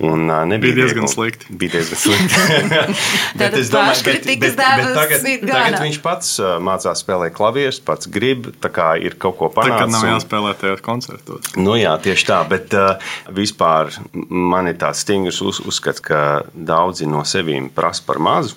Un, 0.01 0.27
uh, 0.29 0.57
bija 0.61 0.77
diezgan 0.83 1.09
slikti. 1.11 1.49
Bija 1.61 1.79
diezgan 1.79 2.03
slikti. 2.03 2.83
bet 3.41 3.57
es 3.59 3.73
domāju, 3.73 4.05
ka 4.05 4.13
bet, 4.13 4.29
bet, 4.29 4.45
bet 4.45 4.59
tagad, 4.61 5.27
tagad 5.49 5.79
viņš 5.87 6.01
pats 6.05 6.35
mācās 6.69 7.05
spēlēt 7.05 7.37
klavierus, 7.37 7.81
pats 7.85 8.11
grib, 8.13 8.51
tā 8.61 8.73
kā 8.75 8.93
ir 9.01 9.17
kaut 9.21 9.39
ko 9.41 9.51
panākt. 9.55 9.79
Tagad 9.79 9.95
nav 9.97 10.07
jāspēlē 10.15 10.55
tajos 10.61 10.85
koncertos. 10.85 11.51
Nu 11.57 11.79
jā, 11.81 11.97
tieši 12.03 12.29
tā, 12.29 12.43
bet 12.51 12.77
uh, 12.77 13.13
vispār 13.37 13.93
man 14.29 14.71
ir 14.71 14.79
tāds 14.81 15.03
stingrs 15.05 15.41
uz, 15.45 15.63
uzskats, 15.65 16.05
ka 16.05 16.45
daudzi 16.53 17.09
no 17.09 17.25
sevīm 17.29 17.71
prasa 17.75 18.05
par 18.07 18.21
mazu. 18.23 18.57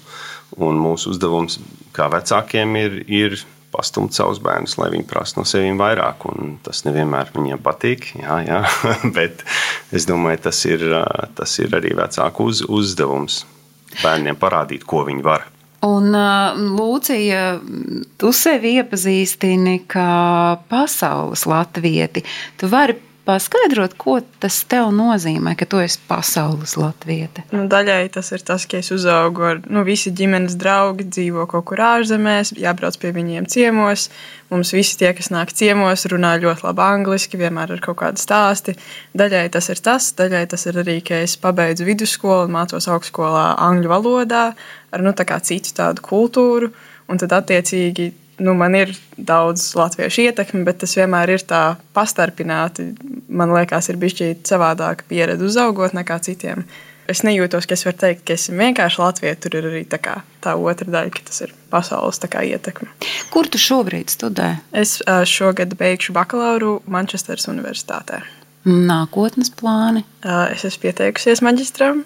Un 0.61 0.77
mūsu 0.81 1.13
uzdevums 1.13 1.57
kā 1.95 2.09
vecākiem 2.13 2.75
ir, 2.77 2.99
ir 3.07 3.37
pastumt 3.73 4.13
savus 4.13 4.41
bērnus, 4.43 4.75
lai 4.77 4.91
viņi 4.93 5.07
prasa 5.09 5.39
no 5.39 5.47
sevis 5.49 5.77
vairāk. 5.79 6.27
Tas 6.65 6.83
nevienmēr 6.87 7.31
viņiem 7.33 7.63
patīk, 7.63 8.11
jā, 8.21 8.37
jā. 8.45 8.61
bet 9.17 9.41
es 9.95 10.07
domāju, 10.09 10.43
tas 10.49 10.61
ir, 10.69 10.85
tas 11.37 11.57
ir 11.63 11.73
arī 11.73 11.95
vecāku 11.97 12.51
uz, 12.51 12.63
uzdevums 12.67 13.43
bērniem 14.01 14.37
parādīt, 14.41 14.85
ko 14.89 15.03
viņi 15.07 15.25
var. 15.25 15.49
Un, 15.83 16.13
Lūcija, 16.77 17.39
tu 18.21 18.29
sevi 18.31 18.77
iepazīstini 18.79 19.81
kā 19.91 20.55
pasaules 20.71 21.43
latvieti. 21.49 22.23
Tu 22.59 22.69
vari 22.71 22.95
paskaidrot, 23.25 23.95
ko 23.99 24.17
tas 24.43 24.59
tev 24.69 24.89
nozīmē, 24.95 25.53
ka 25.59 25.67
tu 25.69 25.79
esi 25.83 25.99
pasaules 26.07 26.75
latviete? 26.79 27.45
Nu, 27.55 27.65
daļai 27.71 28.11
tas 28.13 28.31
ir 28.35 28.43
tas, 28.45 28.65
ka 28.69 28.81
es 28.83 28.91
uzaugu 28.95 29.45
ar 29.47 29.61
nu, 29.71 29.85
visi 29.87 30.11
ģimenes 30.15 30.57
draugi, 30.59 31.07
dzīvo 31.07 31.45
kaut 31.51 31.65
kur 31.71 31.83
ārzemēs, 31.83 32.53
jābrauc 32.59 32.97
pie 32.99 33.13
viņiem 33.15 33.47
ciemos. 33.51 34.09
Mums 34.51 34.73
visi 34.75 34.97
tie, 34.99 35.13
kas 35.17 35.31
nāk 35.33 35.53
ciemos, 35.55 36.05
runā 36.11 36.35
ļoti 36.43 36.67
labi 36.67 36.83
angliski, 36.85 37.39
vienmēr 37.41 37.75
ir 37.77 37.83
kaut 37.83 38.01
kādi 38.03 38.21
stāsti. 38.21 38.75
Daļai 39.17 39.45
tas 39.55 39.71
ir 39.71 39.83
tas, 39.83 40.11
daļai 40.19 40.43
tas 40.51 40.67
ir 40.69 40.81
arī, 40.83 40.99
ka 41.05 41.23
es 41.23 41.37
pabeidzu 41.41 41.87
vidusskolu 41.87 42.49
un 42.49 42.57
mācos 42.57 42.89
augstskolā 42.91 43.53
angļu 43.69 43.93
valodā 43.93 44.49
ar 44.93 45.05
nu, 45.05 45.15
tā 45.15 45.39
citu 45.41 45.73
tādu 45.79 46.03
kultūru. 46.05 46.73
Un 47.11 47.19
tad, 47.19 47.33
attiecīgi, 47.35 48.11
nu, 48.39 48.53
man 48.57 48.75
ir 48.77 48.93
daudz 49.17 49.73
latviešu 49.77 50.27
ietekmi, 50.29 50.63
bet 50.67 50.81
tas 50.83 50.95
vienmēr 50.97 51.35
ir 51.35 51.45
tā 51.47 51.75
pastarpināti. 51.93 52.93
Man 53.29 53.53
liekas, 53.53 53.91
ir 53.91 53.99
bijis 54.01 54.41
savādāka 54.47 55.05
pieredze 55.09 55.45
uzaugot 55.45 55.95
nekā 55.97 56.19
citiem. 56.25 56.65
Es 57.11 57.19
nejūtos, 57.27 57.65
ka 57.67 57.75
es 57.75 57.83
varu 57.83 57.97
teikt, 57.99 58.21
ka 58.23 58.37
esmu 58.37 58.61
vienkārši 58.61 59.01
Latvija. 59.01 59.35
Tur 59.43 59.57
ir 59.59 59.65
arī 59.67 59.81
tā, 59.91 59.99
kā, 59.99 60.21
tā 60.43 60.53
otra 60.55 60.87
daļa, 60.87 61.11
ka 61.11 61.25
tas 61.27 61.41
ir 61.43 61.51
pasaules 61.73 62.21
kā, 62.23 62.45
ietekme. 62.47 62.87
Kur 63.33 63.49
tu 63.51 63.59
šobrīd 63.59 64.13
studē? 64.13 64.53
Es 64.71 65.01
šogad 65.27 65.75
beigšu 65.79 66.15
bakalauru 66.15 66.77
Manchesteras 66.87 67.49
Universitātē. 67.51 68.21
Nākotnes 68.63 69.51
plāni? 69.51 70.05
Es 70.23 70.63
esmu 70.63 70.85
pieteikusies 70.85 71.41
maģistram 71.43 72.05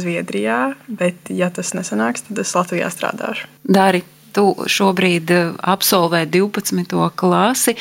Zviedrijā, 0.00 0.72
bet, 0.88 1.28
ja 1.28 1.50
tas 1.52 1.74
nesanāks, 1.76 2.24
tad 2.30 2.40
es 2.40 2.54
Latvijā 2.56 2.88
strādāšu. 2.88 3.50
Dari, 3.68 4.00
tu 4.34 4.44
šobrīd 4.68 5.30
eh, 5.34 5.52
absolvē 5.58 6.24
12. 6.30 6.96
klasi. 7.18 7.74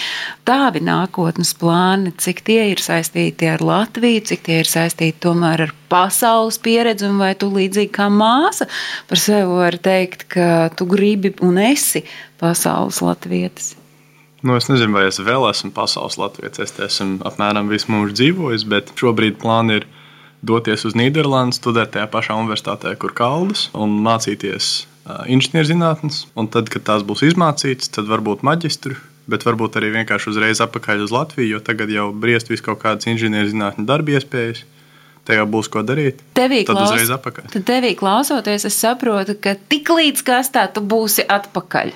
Tādi 0.47 0.81
nākotnes 0.85 1.53
plāni, 1.59 2.13
cik 2.17 2.43
tie 2.47 2.69
ir 2.71 2.83
saistīti 2.83 3.49
ar 3.51 3.63
Latviju, 3.65 4.25
cik 4.31 4.45
tie 4.47 4.61
ir 4.63 4.69
saistīti 4.69 5.19
tomēr 5.27 5.67
ar 5.67 5.73
pasaules 5.91 6.59
pieredzi, 6.63 7.07
un 7.09 7.19
vai 7.21 7.33
tu 7.39 7.49
līdzīgi 7.53 7.93
kā 7.95 8.07
māsa 8.11 8.69
par 9.09 9.21
sevi 9.21 9.59
vari 9.59 9.81
teikt, 9.83 10.27
ka 10.31 10.69
tu 10.77 10.87
gribi 10.89 11.33
un 11.45 11.59
esi 11.61 12.03
pasaules 12.41 13.01
latvietis? 13.03 13.75
Nu, 14.45 14.53
es 14.55 14.67
nezinu, 14.69 14.93
vai 14.93 15.07
es 15.09 15.17
vēl 15.17 15.47
esmu 15.49 15.71
pasaules 15.75 16.19
latvietis. 16.21 16.69
Es 16.69 16.75
esmu 16.89 17.23
apmēram 17.25 17.71
visu 17.71 17.89
mūžu 17.91 18.13
dzīvojis, 18.19 18.67
bet 18.69 18.93
šobrīd 18.99 19.39
plāni 19.41 19.79
ir 19.79 19.87
doties 20.45 20.85
uz 20.85 20.95
Nīderlandi, 20.97 21.57
studēt 21.57 21.95
tajā 21.95 22.05
pašā 22.13 22.37
universitātē, 22.37 22.93
kur 23.01 23.15
kaldas, 23.17 23.67
un 23.73 23.97
mācīties 24.05 24.85
inženierzinātnes. 25.31 26.25
Un 26.37 26.49
tad, 26.51 26.71
kad 26.73 26.85
tās 26.87 27.05
būs 27.07 27.25
izmācītas, 27.27 27.91
tad 27.93 28.09
varbūt 28.09 28.45
maģistru, 28.47 28.97
bet 29.31 29.45
varbūt 29.47 29.79
arī 29.79 29.91
vienkārši 29.99 30.31
uzreiz 30.33 30.63
atpakaļ 30.63 31.05
uz 31.07 31.13
Latviju, 31.15 31.57
jo 31.57 31.61
tagad 31.63 31.91
jau 31.93 32.09
briest 32.15 32.51
vis 32.51 32.63
kaut 32.65 32.81
kādas 32.83 33.09
inženierzinātņu 33.11 33.87
darba 33.87 34.17
iespējas. 34.17 34.65
Tajā 35.27 35.43
būs 35.43 35.67
ko 35.67 35.81
darīt. 35.83 36.21
Tevī 36.37 36.61
tad 36.63 36.77
klaus... 36.77 36.93
uzreiz 36.93 37.09
atpakaļ. 37.11 37.49
Tad 37.51 37.63
tevī 37.67 37.91
klausoties, 37.99 38.63
es 38.69 38.77
saprotu, 38.79 39.35
ka 39.35 39.57
tik 39.59 39.91
līdz 39.91 40.23
kas 40.23 40.53
tā 40.55 40.63
tu 40.71 40.79
būsi 40.79 41.25
atpakaļ. 41.27 41.91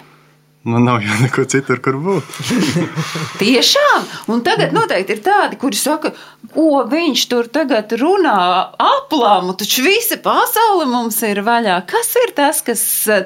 Man 0.63 0.83
nav 0.85 0.99
jau 1.01 1.15
neko 1.23 1.43
citur, 1.49 1.79
kur 1.81 1.95
būt. 1.97 2.35
Tiešām, 3.41 4.03
un 4.29 4.43
tagad 4.45 4.75
noteikti 4.75 5.15
ir 5.15 5.21
tādi, 5.25 5.57
kuri 5.57 5.77
saka, 5.79 6.11
ko 6.53 6.83
viņš 6.89 7.23
tur 7.31 7.47
tagad 7.49 7.95
runā 7.97 8.35
aplāmu, 8.77 9.55
taču 9.57 9.81
visa 9.87 10.19
pasaule 10.21 10.85
mums 10.91 11.17
ir 11.25 11.41
vaļā. 11.47 11.79
Kas 11.89 12.13
ir 12.21 12.35
tas, 12.37 12.59
kas 12.67 12.83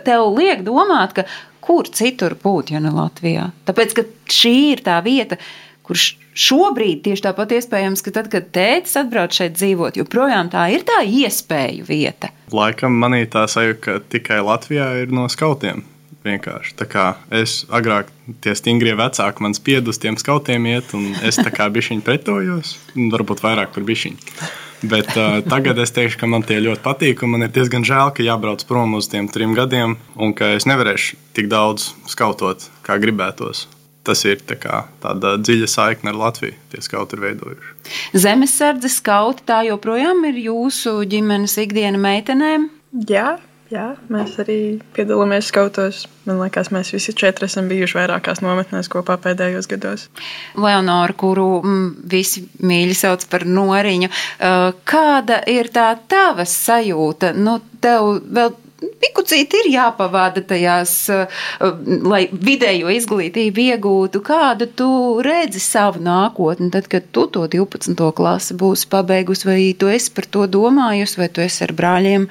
tev 0.07 0.29
liek 0.37 0.63
domāt, 0.63 1.17
ka 1.17 1.25
kur 1.65 1.89
citur 1.91 2.37
būt, 2.39 2.71
ja 2.71 2.79
ne 2.79 2.93
Latvijā? 2.95 3.49
Tāpēc, 3.67 3.95
ka 3.97 4.05
šī 4.31 4.53
ir 4.69 4.83
tā 4.85 5.01
vieta, 5.03 5.35
kurš 5.83 6.13
šobrīd 6.39 7.01
tieši 7.03 7.25
tāpat 7.25 7.51
iespējams, 7.57 8.03
ka 8.05 8.13
tad, 8.15 8.29
kad 8.31 8.47
tēvs 8.55 8.95
atbrauc 9.01 9.35
šeit 9.35 9.57
dzīvot, 9.57 9.99
joprojām 9.99 10.53
tā 10.53 10.69
ir 10.71 10.87
tā 10.87 11.01
iespēju 11.03 11.83
vieta. 11.91 12.31
Laikam 12.55 12.95
manī 13.01 13.25
tā 13.27 13.43
sajūta, 13.51 13.81
ka 13.83 13.97
tikai 14.15 14.39
Latvijā 14.45 14.87
ir 15.03 15.11
no 15.11 15.27
skautiem. 15.31 15.83
Vienkārši. 16.25 16.73
Tā 16.79 16.87
kā 16.89 17.05
es 17.37 17.63
agrāk 17.69 18.09
tie 18.41 18.55
stingrie 18.57 18.95
vecāki 18.97 19.45
man 19.45 19.53
spied 19.53 19.85
uz 19.91 19.99
tiem 20.01 20.17
skautiem 20.17 20.65
iet, 20.71 20.93
un 20.97 21.11
es 21.25 21.37
tā 21.37 21.51
kā 21.53 21.67
bišķiņi 21.69 22.05
pretojos, 22.05 22.75
varbūt 22.95 23.43
vairāk 23.45 23.75
par 23.75 23.85
bišķiņu. 23.85 24.39
Bet 24.85 25.13
uh, 25.17 25.39
tagad 25.45 25.79
es 25.81 25.93
teikšu, 25.95 26.19
ka 26.21 26.29
man 26.29 26.43
tie 26.45 26.57
ļoti 26.61 26.83
patīk, 26.83 27.23
un 27.25 27.35
man 27.35 27.45
ir 27.45 27.53
diezgan 27.53 27.85
žēl, 27.87 28.11
ka 28.13 28.25
jābrauc 28.25 28.65
prom 28.69 28.97
uz 28.97 29.07
tiem 29.09 29.29
trim 29.31 29.55
gadiem, 29.57 29.95
un 30.17 30.33
ka 30.37 30.51
es 30.57 30.67
nevarēšu 30.69 31.21
tik 31.37 31.49
daudz 31.49 31.93
skautot, 32.11 32.67
kā 32.85 32.99
gribētos. 33.01 33.65
Tas 34.05 34.21
ir 34.27 34.43
tā 34.45 34.57
kā, 34.61 34.83
tāda 35.01 35.33
dziļa 35.41 35.69
saikne 35.71 36.11
ar 36.11 36.19
Latviju. 36.19 36.53
Tie 36.69 36.81
skauti 36.85 37.17
ir 37.17 37.23
veidojuši. 37.23 37.71
Zemesardze 38.21 38.91
skauti 38.93 39.45
tā 39.49 39.63
joprojām 39.65 40.21
ir 40.29 40.37
jūsu 40.43 40.99
ģimenes 41.09 41.57
ikdiena 41.63 41.97
meitenēm? 42.03 42.67
Jā, 43.09 43.39
Jā, 43.75 43.85
mēs 44.11 44.37
arī 44.39 44.57
piedalāmies 44.95 45.49
skautos. 45.51 46.05
Man 46.25 46.39
liekas, 46.39 46.69
mēs 46.71 46.93
visi 46.95 47.13
četri 47.17 47.49
esam 47.49 47.67
bijuši 47.67 47.97
vairākās 47.97 48.39
nometnēs 48.45 48.87
kopā 48.91 49.17
pēdējos 49.21 49.67
gados. 49.71 50.05
Leonora, 50.55 51.15
kuru 51.17 51.47
mm, 51.59 51.87
visi 52.11 52.45
mīļi 52.63 52.95
sauc 52.95 53.25
par 53.31 53.43
noriņu, 53.49 54.11
uh, 54.11 54.69
kāda 54.87 55.41
ir 55.51 55.71
tā 55.75 55.89
tava 56.07 56.45
sajūta? 56.47 57.33
Nu, 57.35 57.57
tev 57.83 58.21
vēl 58.23 58.53
pikucīti 59.01 59.59
ir 59.63 59.69
jāpavada 59.73 60.43
tajās, 60.47 60.93
uh, 61.11 61.41
lai 62.05 62.21
vidējo 62.31 62.93
izglītību 62.95 63.65
iegūtu. 63.73 64.21
Kādu 64.23 64.69
tu 64.71 64.87
redzi 65.25 65.59
savu 65.63 65.99
nākotni, 66.05 66.69
tad, 66.71 66.87
kad 66.91 67.11
tu 67.11 67.25
to 67.27 67.43
12. 67.51 68.07
klasi 68.15 68.55
būsi 68.55 68.87
pabeigusi, 68.93 69.49
vai 69.49 69.59
tu 69.75 69.91
esi 69.91 70.15
par 70.15 70.29
to 70.31 70.47
domājusi, 70.47 71.19
vai 71.23 71.29
tu 71.33 71.43
esi 71.43 71.65
ar 71.67 71.75
brāļiem 71.75 72.29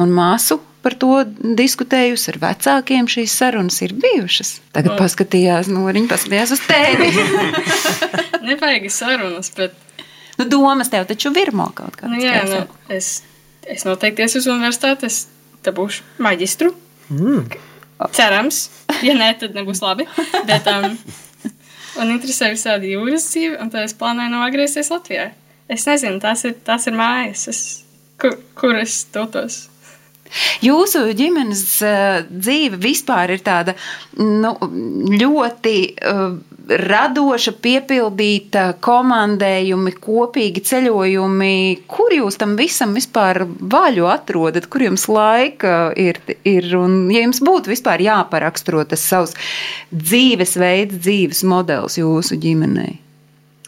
un 0.00 0.16
māsu 0.16 0.62
par 0.86 0.94
to 1.02 1.24
diskutējusi 1.58 2.30
ar 2.30 2.38
vecākiem. 2.44 3.08
Šīs 3.10 3.34
sarunas 3.40 3.80
ir 3.82 3.96
bijušas. 3.98 4.60
Tagad 4.76 4.94
no. 4.94 4.98
paskatījās, 5.00 5.70
no 5.72 5.82
viņa 5.88 6.10
paskatījās 6.12 6.54
uz 6.54 6.62
tēvi. 6.68 7.08
Nebaigi 8.46 8.92
sarunas, 8.94 9.50
bet. 9.56 9.74
Nu, 10.36 10.44
domas 10.52 10.92
tev 10.92 11.06
taču 11.08 11.32
virmo 11.34 11.70
kaut 11.74 11.96
kādā 11.96 12.12
nu, 12.12 12.18
jā, 12.20 12.42
nu, 12.44 12.58
es, 12.92 13.22
es 13.64 13.86
noteikti 13.88 14.26
esmu 14.26 14.42
uz 14.42 14.48
universitāti, 14.52 15.08
es 15.08 15.22
dabūšu 15.64 16.04
maģistru. 16.22 16.74
Mm. 17.08 17.46
Cerams, 18.12 18.66
ja 19.06 19.14
nē, 19.16 19.30
tad 19.40 19.56
nebūs 19.56 19.80
labi. 19.80 20.04
Bet, 20.46 20.68
um, 20.68 20.98
man 21.96 22.12
interesē 22.12 22.52
visādi 22.52 22.92
jūras 22.92 23.24
dzīve, 23.32 23.56
un 23.64 23.72
tad 23.72 23.88
es 23.88 23.96
plānoju 23.96 24.34
nogriezties 24.34 24.92
Latvijā. 24.92 25.30
Es 25.72 25.88
nezinu, 25.88 26.20
tās 26.22 26.44
ir, 26.46 26.54
tās 26.68 26.84
ir 26.86 26.94
mājas, 26.94 27.46
es, 27.50 27.62
kur, 28.20 28.36
kur 28.60 28.76
es 28.78 29.00
dotos. 29.14 29.64
Jūsu 30.64 31.06
ģimenes 31.16 31.64
uh, 31.84 32.20
dzīve 32.26 32.80
vispār 32.82 33.36
ir 33.36 33.44
tāda 33.46 33.76
nu, 34.18 34.54
ļoti 35.12 35.76
uh, 35.94 36.36
radoša, 36.66 37.54
piepildīta, 37.62 38.66
komandējumi, 38.82 39.92
kopīgi 40.02 40.62
ceļojumi. 40.66 41.54
Kur 41.90 42.14
jūs 42.14 42.38
tam 42.40 42.56
visam 42.58 42.96
vispār 42.96 43.44
vaļu 43.46 44.08
atrodat, 44.10 44.66
kur 44.70 44.86
jums 44.88 45.06
laika 45.10 45.92
ir? 45.96 46.20
ir 46.46 46.68
un, 46.78 47.06
ja 47.12 47.22
jums 47.24 47.42
būtu 47.44 47.72
vispār 47.72 48.02
jāparaksturo 48.04 48.84
tas 48.88 49.02
savs 49.06 49.34
dzīvesveids, 49.94 50.98
dzīves 51.02 51.44
modelis 51.46 51.98
jūsu 52.00 52.38
ģimenei? 52.42 52.96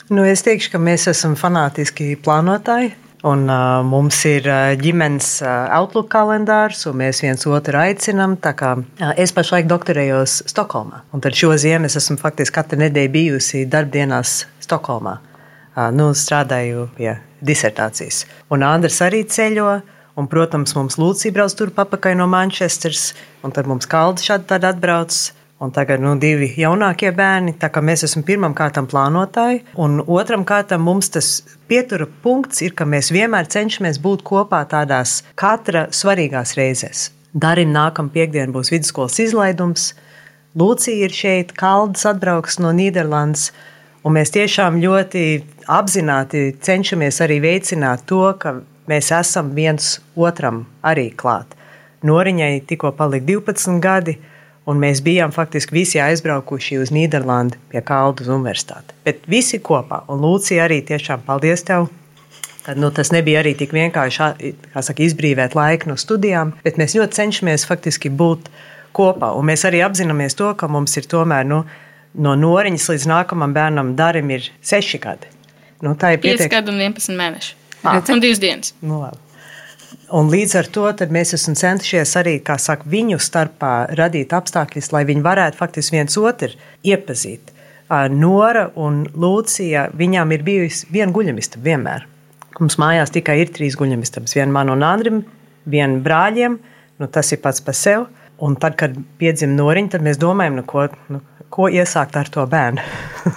Nu, 0.09 0.25
es 0.25 0.43
teikšu, 0.47 0.73
ka 0.73 0.81
mēs 0.81 1.05
esam 1.11 1.35
fanātiski 1.37 2.15
plānotāji. 2.25 2.95
Un, 3.27 3.49
uh, 3.51 3.83
mums 3.83 4.21
ir 4.31 4.45
uh, 4.47 4.77
ģimenes 4.79 5.41
uh, 5.43 5.67
Outlook 5.75 6.07
kalendārs, 6.13 6.85
un 6.87 7.01
mēs 7.01 7.19
viens 7.25 7.43
otru 7.51 7.81
aicinām. 7.81 8.37
Kā, 8.39 8.77
uh, 8.79 9.11
es 9.19 9.35
pašlaik 9.35 9.67
doktorējos 9.67 10.45
Stokholmā, 10.47 11.03
un 11.11 11.25
tad 11.25 11.35
šo 11.35 11.51
ziemu 11.59 11.91
es 11.91 11.99
esmu 11.99 12.15
faktiski 12.21 12.55
katru 12.61 12.79
nedēļu 12.85 13.11
bijusi 13.17 13.65
darbdienās 13.67 14.45
Stokholmā. 14.63 15.17
Uh, 15.75 15.89
nu, 15.91 16.13
strādāju 16.15 16.87
pie 16.95 17.17
disertācijas. 17.43 18.23
Un 18.55 18.63
Andris 18.67 19.01
arī 19.03 19.25
ceļo. 19.27 19.81
Un, 20.19 20.27
protams, 20.27 20.73
mums 20.75 20.97
Lūcija 20.99 21.31
brauc 21.31 21.53
tur 21.55 21.71
pakaļ 21.71 22.17
no 22.19 22.25
Manchesteras, 22.27 23.13
un 23.47 23.53
tad 23.55 23.69
mums 23.71 23.87
Kalda 23.87 24.19
šādi 24.19 24.57
atbrauc. 24.67 25.15
Un 25.59 25.73
tagad 25.75 25.99
nu, 25.99 26.13
divi 26.23 26.53
jaunākie 26.55 27.11
bērni. 27.11 27.57
Mēs 27.83 28.05
esam 28.07 28.23
pirmām 28.23 28.53
kārtām 28.55 28.87
plānotāji, 28.87 29.65
un 29.75 29.99
otram 30.07 30.45
kārtām 30.47 30.85
mums 30.87 31.11
tas 31.11 31.31
pietura 31.67 32.07
punkts 32.23 32.63
ir, 32.63 32.77
ka 32.79 32.87
mēs 32.87 33.11
vienmēr 33.11 33.51
cenšamies 33.51 33.99
būt 33.99 34.23
kopā 34.23 34.61
tādās 34.71 35.25
katra 35.35 35.89
svarīgās 35.91 36.55
reizēs. 36.55 37.09
Darim 37.35 37.75
nākamā 37.75 38.15
piekdiena 38.15 38.55
būs 38.55 38.71
vidusskolas 38.71 39.19
izlaidums. 39.27 39.89
Lūcija 40.59 41.09
ir 41.09 41.19
šeit, 41.19 41.53
Kaldas 41.59 42.07
atbrauks 42.07 42.61
no 42.63 42.71
Nīderlandes. 42.71 43.51
Un 44.07 44.15
mēs 44.15 44.31
tiešām 44.39 44.79
ļoti 44.79 45.27
apzināti 45.67 46.53
cenšamies 46.63 47.19
arī 47.27 47.43
veicināt 47.43 48.07
to, 48.07 48.23
ka 48.39 48.61
mēs 48.89 49.11
esam 49.11 49.51
viens 49.59 49.97
otram 50.15 50.69
arī 50.87 51.11
klāt. 51.19 51.59
Noriņai 52.07 52.53
tikko 52.71 52.95
palika 52.95 53.27
12 53.27 53.83
gadi, 53.83 54.21
Un 54.69 54.81
mēs 54.83 55.01
bijām 55.05 55.33
faktiski 55.33 55.73
visi 55.79 56.01
aizbraukuši 56.03 56.77
uz 56.83 56.91
Nīderlandi 56.93 57.57
pie 57.73 57.81
Kaldas 57.81 58.29
universitātes. 58.29 58.97
Bet 59.07 59.23
visi 59.31 59.63
kopā, 59.65 60.03
un 60.13 60.21
Lūcija 60.21 60.67
arī 60.67 60.83
tiešām 60.91 61.25
paldies 61.25 61.65
tev. 61.65 61.89
Tad, 62.67 62.77
nu, 62.77 62.91
tas 62.93 63.09
nebija 63.15 63.41
arī 63.41 63.55
tik 63.57 63.73
vienkārši 63.73 64.53
saka, 64.75 65.01
izbrīvot 65.01 65.57
laiku 65.57 65.89
no 65.89 65.97
studijām, 65.97 66.53
bet 66.67 66.77
mēs 66.77 66.99
ļoti 66.99 67.17
cenšamies 67.17 67.65
faktiski 67.65 68.13
būt 68.13 68.51
kopā. 68.97 69.31
Un 69.39 69.49
mēs 69.49 69.65
arī 69.65 69.81
apzināmies 69.87 70.37
to, 70.37 70.51
ka 70.59 70.69
mums 70.69 70.99
ir 71.01 71.09
tomēr 71.09 71.49
nu, 71.49 71.63
no 72.21 72.35
noriņas 72.37 72.91
līdz 72.93 73.09
nākamajam 73.09 73.57
bērnam 73.57 73.95
darim 73.97 74.35
ir 74.37 74.51
seši 74.61 75.01
gadi. 75.01 75.33
Nu, 75.81 75.95
tā 75.97 76.13
ir 76.17 76.21
5 76.21 76.51
gadi 76.53 76.75
un 76.75 76.83
11 76.83 77.17
mēneši. 77.17 77.57
Ah. 77.87 78.03
Un 78.03 78.21
2 78.21 78.43
dienas. 78.43 78.75
Nu, 78.83 79.01
labi. 79.07 79.28
Un 80.09 80.31
līdz 80.33 80.55
ar 80.57 80.69
to 80.73 80.87
mēs 81.13 81.35
esam 81.37 81.57
centušies 81.59 82.15
arī 82.17 82.39
saka, 82.41 82.89
viņu 82.89 83.19
starpā 83.21 83.93
radīt 83.93 84.33
apstākļus, 84.33 84.93
lai 84.93 85.05
viņi 85.05 85.25
varētu 85.25 85.59
faktiski 85.59 85.99
viens 85.99 86.17
otru 86.17 86.49
iepazīt. 86.83 87.53
Nora 88.13 88.71
un 88.77 89.05
Lūcija, 89.13 89.91
viņām 89.97 90.33
ir 90.33 90.45
bijusi 90.45 90.89
viena 90.93 91.13
guļamistaba 91.13 91.65
vienmēr. 91.65 92.07
Mums 92.59 92.79
mājās 92.81 93.13
tikai 93.13 93.39
ir 93.43 93.53
trīs 93.53 93.77
guļamistabas. 93.79 94.35
Viena 94.37 94.53
man 94.53 94.73
un 94.73 94.83
Andrim, 94.83 95.23
viena 95.69 96.01
brāļiem, 96.03 96.57
nu, 96.99 97.09
tas 97.13 97.33
ir 97.33 97.43
pats 97.45 97.61
par 97.65 97.77
sevi. 97.77 98.07
Un 98.39 98.55
tad, 98.55 98.77
kad 98.79 98.95
piedzima 99.19 99.57
noriņa, 99.59 99.97
tad 99.97 100.05
mēs 100.07 100.19
domājam, 100.23 100.61
nu, 100.61 100.65
ko, 100.69 100.85
nu, 101.11 101.21
ko 101.51 101.67
iesākt 101.69 102.17
ar 102.17 102.29
to 102.31 102.45
bērnu. 102.49 102.85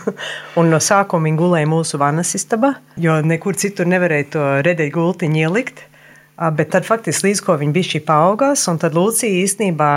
un 0.62 0.70
no 0.70 0.80
sākuma 0.84 1.26
viņa 1.26 1.40
gulēja 1.40 1.70
mūsu 1.70 2.00
vanas 2.02 2.36
istabā, 2.38 2.76
jo 3.02 3.16
nekur 3.26 3.58
citur 3.58 3.90
nevarēja 3.90 4.28
to 4.36 4.50
redēļu 4.68 4.94
gultiņu 5.00 5.42
ielikt. 5.42 5.88
Bet 6.42 6.72
tad 6.74 6.88
faktiski 6.88 7.28
līdz 7.28 7.44
ko 7.46 7.54
viņa 7.62 7.74
bija 7.76 8.00
paaugās, 8.06 8.64
un 8.72 8.80
tad 8.82 8.96
Lūcija 8.98 9.44
īstenībā 9.44 9.90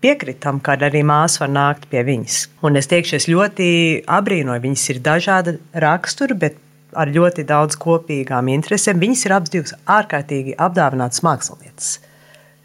piekritam, 0.00 0.60
ka 0.64 0.76
arī 0.88 1.02
māsa 1.04 1.42
var 1.42 1.50
nākt 1.52 1.88
pie 1.90 2.00
viņas. 2.06 2.38
Un 2.64 2.80
es 2.80 2.88
teikšu, 2.88 3.16
es 3.18 3.26
ļoti 3.28 3.66
abrīnoju, 4.08 4.62
viņas 4.62 4.84
ir 4.94 5.02
dažāda 5.04 5.56
rakstura, 5.84 6.36
bet 6.38 6.56
ar 6.96 7.12
ļoti 7.12 7.44
daudz 7.44 7.76
kopīgām 7.80 8.48
interesēm. 8.54 9.02
Viņas 9.02 9.26
ir 9.26 9.34
abas 9.36 9.52
divas 9.52 9.74
ārkārtīgi 9.98 10.56
apdāvinātas 10.56 11.24
mākslinieces. 11.26 11.98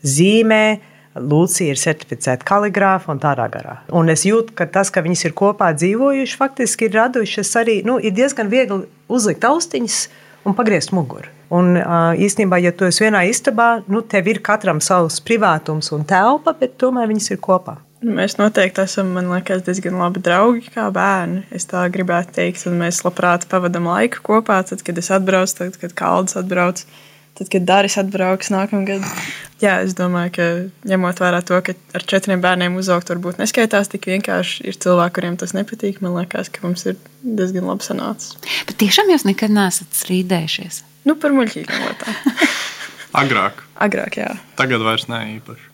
Zīmē, 0.08 0.64
Lūcija 1.12 1.74
ir 1.74 1.80
certificēta 1.80 2.48
kaligrāfa 2.48 3.12
un 3.12 3.20
tādā 3.20 3.50
garā. 3.52 3.74
Un 3.92 4.08
es 4.14 4.24
jūtu, 4.24 4.56
ka 4.56 4.64
tas, 4.72 4.88
ka 4.96 5.04
viņas 5.04 5.26
ir 5.28 5.36
kopā 5.36 5.74
dzīvojušas, 5.76 6.38
faktiski 6.40 6.88
ir 6.88 6.96
radušas 6.96 7.52
arī, 7.60 7.82
nu, 7.84 7.98
ir 8.00 8.16
diezgan 8.16 8.48
viegli 8.48 8.86
uzlikt 9.12 9.44
austiņas 9.44 9.98
un 10.48 10.56
pagriezt 10.56 10.96
muguru. 10.96 11.28
Un 11.52 11.76
īstenībā, 11.76 12.62
ja 12.64 12.72
tu 12.72 12.88
esi 12.88 13.04
vienā 13.04 13.26
istabā, 13.28 13.82
nu, 13.92 14.00
tev 14.08 14.30
ir 14.32 14.40
katram 14.46 14.80
savs 14.84 15.20
privātums 15.26 15.92
un 15.92 16.06
telpa, 16.08 16.56
bet 16.56 16.78
tomēr 16.80 17.12
viņas 17.12 17.34
ir 17.34 17.42
kopā. 17.44 17.82
Mēs 18.02 18.40
noteikti 18.40 18.82
esam, 18.82 19.12
man 19.14 19.28
liekas, 19.30 19.62
diezgan 19.68 20.00
labi 20.02 20.24
draugi 20.26 20.72
kā 20.74 20.88
bērni. 20.94 21.44
Es 21.54 21.68
tā 21.70 21.84
gribētu 21.94 22.34
teikt, 22.40 22.64
un 22.66 22.80
mēs 22.80 23.04
labprāt 23.06 23.46
pavadām 23.52 23.86
laiku 23.92 24.24
kopā. 24.26 24.58
Tad, 24.66 24.82
kad 24.88 24.98
es 24.98 25.12
atbraucu, 25.14 25.54
tad, 25.60 25.78
kad 25.84 25.94
Kalns 26.00 26.34
atbrauc, 26.40 26.82
tad, 27.38 27.52
kad 27.54 27.68
Dāris 27.70 28.00
atbrauks 28.02 28.50
nākamgad. 28.56 29.06
Jā, 29.62 29.78
es 29.86 29.94
domāju, 29.94 30.34
ka 30.34 30.50
ņemot 30.90 31.22
vērā 31.22 31.44
to, 31.46 31.62
ka 31.62 31.78
ar 31.94 32.10
četriem 32.10 32.42
bērniem 32.42 32.80
uzaugt 32.82 33.14
varbūt 33.14 33.38
neskaitās 33.44 33.94
tik 33.94 34.10
vienkārši. 34.10 34.66
Ir 34.72 34.82
cilvēki, 34.82 35.20
kuriem 35.20 35.38
tas 35.38 35.54
nepatīk. 35.54 36.02
Man 36.02 36.18
liekas, 36.18 36.50
ka 36.50 36.66
mums 36.66 36.88
ir 36.90 36.98
diezgan 37.22 37.70
labi 37.70 37.86
sanācis. 37.86 38.40
Bet 38.66 38.82
tiešām 38.82 39.14
jūs 39.14 39.30
nekad 39.30 39.54
neesat 39.54 39.94
strīdējušies? 40.02 40.88
Nu, 41.08 41.18
par 41.18 41.34
muļķīgām 41.36 41.84
lietām. 41.88 42.40
Agrāk. 43.22 43.64
Agrāk, 43.82 44.18
jā. 44.22 44.32
Tagad 44.60 44.84
vairs 44.86 45.08
ne 45.12 45.22
īpaši. 45.38 45.68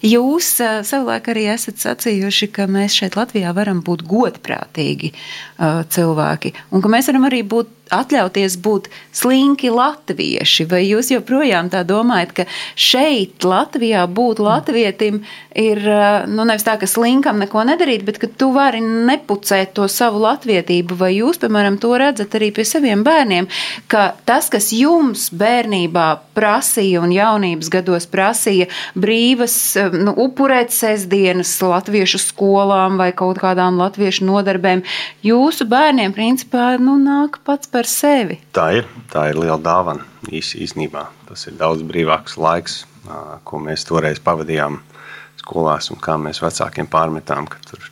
Jūs 0.00 0.46
savulaik 0.88 1.26
arī 1.28 1.44
esat 1.52 1.82
sacījuši, 1.82 2.48
ka 2.56 2.64
mēs 2.70 2.94
šeit 2.96 3.18
Latvijā 3.18 3.52
varam 3.56 3.82
būt 3.84 4.06
godprātīgi 4.08 5.12
cilvēki, 5.92 6.54
un 6.72 6.84
ka 6.84 6.92
mēs 6.92 7.10
varam 7.12 7.26
arī 7.28 7.42
būt 7.44 7.74
atļauties 7.94 8.56
būt 8.62 8.88
slinki 9.14 9.70
latvieši, 9.74 10.66
vai 10.70 10.82
jūs 10.86 11.10
joprojām 11.14 11.70
tā 11.72 11.82
domājat, 11.86 12.34
ka 12.36 12.46
šeit, 12.78 13.44
Latvijā, 13.46 14.04
būt 14.10 14.40
latvietim 14.42 15.22
ir, 15.56 15.80
nu, 16.30 16.46
nevis 16.48 16.64
tā, 16.66 16.76
ka 16.80 16.88
slinkam 16.90 17.40
neko 17.42 17.64
nedarīt, 17.68 18.04
bet 18.06 18.20
ka 18.22 18.30
tu 18.30 18.50
vari 18.54 18.80
nepucēt 18.82 19.74
to 19.76 19.88
savu 19.90 20.22
latvietību, 20.24 20.96
vai 21.00 21.12
jūs, 21.16 21.40
piemēram, 21.42 21.78
to 21.82 21.92
redzat 22.00 22.34
arī 22.38 22.50
pie 22.54 22.66
saviem 22.68 23.04
bērniem, 23.06 23.48
ka 23.90 24.10
tas, 24.28 24.50
kas 24.52 24.70
jums 24.76 25.28
bērnībā 25.34 26.06
prasīja 26.36 27.02
un 27.04 27.12
jaunības 27.14 27.70
gados 27.72 28.06
prasīja 28.10 28.70
brīvas, 28.98 29.56
nu, 29.94 30.14
upurēt 30.24 30.72
sestdienas 30.74 31.52
latviešu 31.62 32.20
skolām 32.22 32.98
vai 33.00 33.10
kaut 33.16 33.40
kādām 33.42 33.80
latviešu 33.80 34.26
nodarbēm, 34.28 34.84
jūsu 35.26 35.66
bērniem, 35.70 36.14
principā, 36.16 36.72
nu, 36.80 36.96
nāk 37.00 37.40
pats 37.46 37.70
par 37.70 37.79
sevi. 37.88 38.40
Tā 38.56 38.70
ir, 38.80 38.88
tā 39.12 39.28
ir 39.30 39.40
liela 39.40 39.60
dāvana 39.62 40.04
īs, 40.32 40.54
īsnībā. 40.58 41.06
Tas 41.28 41.46
ir 41.46 41.56
daudz 41.60 41.84
brīvāks 41.86 42.36
laiks 42.40 42.82
ko 43.44 43.60
mēs 43.62 43.86
toreiz 43.88 44.20
pavadījām 44.22 44.80
skolās 45.40 45.90
un 45.92 46.00
kā 46.02 46.16
mēs 46.20 46.42
vecākiem 46.42 46.88
pārmetām, 46.90 47.48
ka 47.48 47.60
tur 47.68 47.82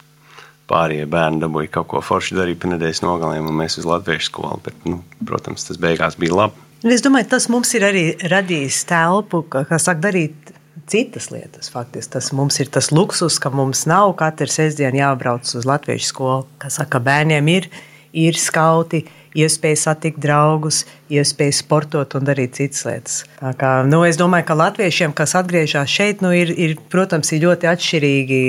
pārējie 0.68 1.06
bērni 1.08 1.40
dabūja 1.42 1.72
kaut 1.78 1.88
ko 1.94 2.02
foršu 2.04 2.36
darīt 2.36 2.60
pa 2.60 2.70
nedēļas 2.74 3.02
nogalēm, 3.04 3.48
un 3.48 3.56
mēs 3.62 3.78
uz 3.80 3.88
latviešu 3.88 4.28
skolu. 4.28 4.60
Bet, 4.64 4.76
nu, 4.84 5.00
protams, 5.24 5.64
tas 5.68 5.80
beigās 5.80 6.18
bija 6.20 6.42
labi. 6.42 6.66
Es 6.86 7.02
domāju, 7.02 7.30
tas 7.32 7.48
mums 7.50 7.72
ir 7.74 7.88
arī 7.88 8.04
radījis 8.30 8.84
telpu, 8.86 9.42
ka, 9.50 9.64
kā 9.66 9.80
saka, 9.82 10.10
darīt 10.10 10.52
citas 10.88 11.30
lietas. 11.32 11.72
Faktiski 11.72 12.14
tas 12.14 12.30
mums 12.36 12.60
ir 12.62 12.68
tas 12.72 12.92
luksus, 12.92 13.40
ka 13.42 13.50
mums 13.50 13.86
nav 13.88 14.12
katru 14.20 14.50
sestdienu 14.52 15.00
jābrauc 15.00 15.48
uz 15.58 15.66
latviešu 15.68 16.12
skolu. 16.12 16.44
Kā 16.60 16.70
saka, 16.72 17.00
bērniem 17.02 17.48
ir, 17.56 17.70
ir 18.12 18.38
skauti, 18.38 19.02
iespēja 19.36 19.80
satikt 19.82 20.20
draugus, 20.22 20.84
iespēja 21.12 21.56
sportot 21.58 22.16
un 22.18 22.28
darīt 22.28 22.56
citas 22.58 22.84
lietas. 22.88 23.18
Tā 23.40 23.52
kā, 23.58 23.72
nu, 23.88 24.02
es 24.08 24.20
domāju, 24.20 24.48
ka 24.48 24.58
latviešiem, 24.58 25.14
kas 25.16 25.36
atgriežas 25.38 25.90
šeit, 25.92 26.24
nu, 26.24 26.32
ir, 26.36 26.52
ir, 26.54 26.76
protams, 26.92 27.32
ir 27.34 27.44
ļoti 27.46 27.70
atšķirīgi, 27.72 28.42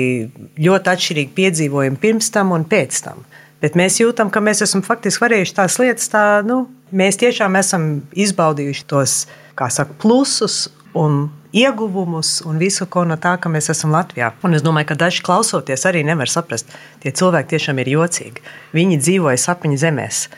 ļoti 0.60 0.94
atšķirīgi 0.94 1.36
piedzīvojumi 1.36 2.00
pirms 2.00 2.32
tam 2.34 2.54
un 2.56 2.66
pēc 2.68 3.02
tam. 3.06 3.24
Bet 3.60 3.76
mēs 3.76 3.98
jūtam, 4.00 4.30
ka 4.32 4.40
mēs 4.40 4.62
esam 4.64 4.80
faktiski 4.84 5.26
varējuši 5.26 5.56
tās 5.58 5.76
lietas, 5.82 6.08
tā, 6.12 6.24
nu, 6.46 6.62
mēs 6.96 7.20
tiešām 7.20 7.58
esam 7.60 7.90
izbaudījuši 8.16 8.86
tos 8.88 9.24
saka, 9.60 9.92
plusus 10.00 10.70
un 10.96 11.26
ieguvumus 11.52 12.40
un 12.46 12.58
visu, 12.58 12.86
ko 12.86 13.04
no 13.04 13.16
tā, 13.20 13.34
ka 13.40 13.50
mēs 13.52 13.70
esam 13.72 13.92
Latvijā. 13.94 14.32
Un 14.46 14.56
es 14.56 14.64
domāju, 14.64 14.90
ka 14.92 14.98
daži 15.04 15.24
klausoties 15.26 15.84
arī 15.88 16.04
nevar 16.06 16.30
saprast, 16.30 16.70
tie 17.02 17.12
cilvēki 17.12 17.52
tiešām 17.54 17.82
ir 17.82 17.92
jocīgi. 17.96 18.44
Viņi 18.76 19.00
dzīvoja 19.02 19.40
sapņu 19.40 19.80
zemēs. 19.82 20.28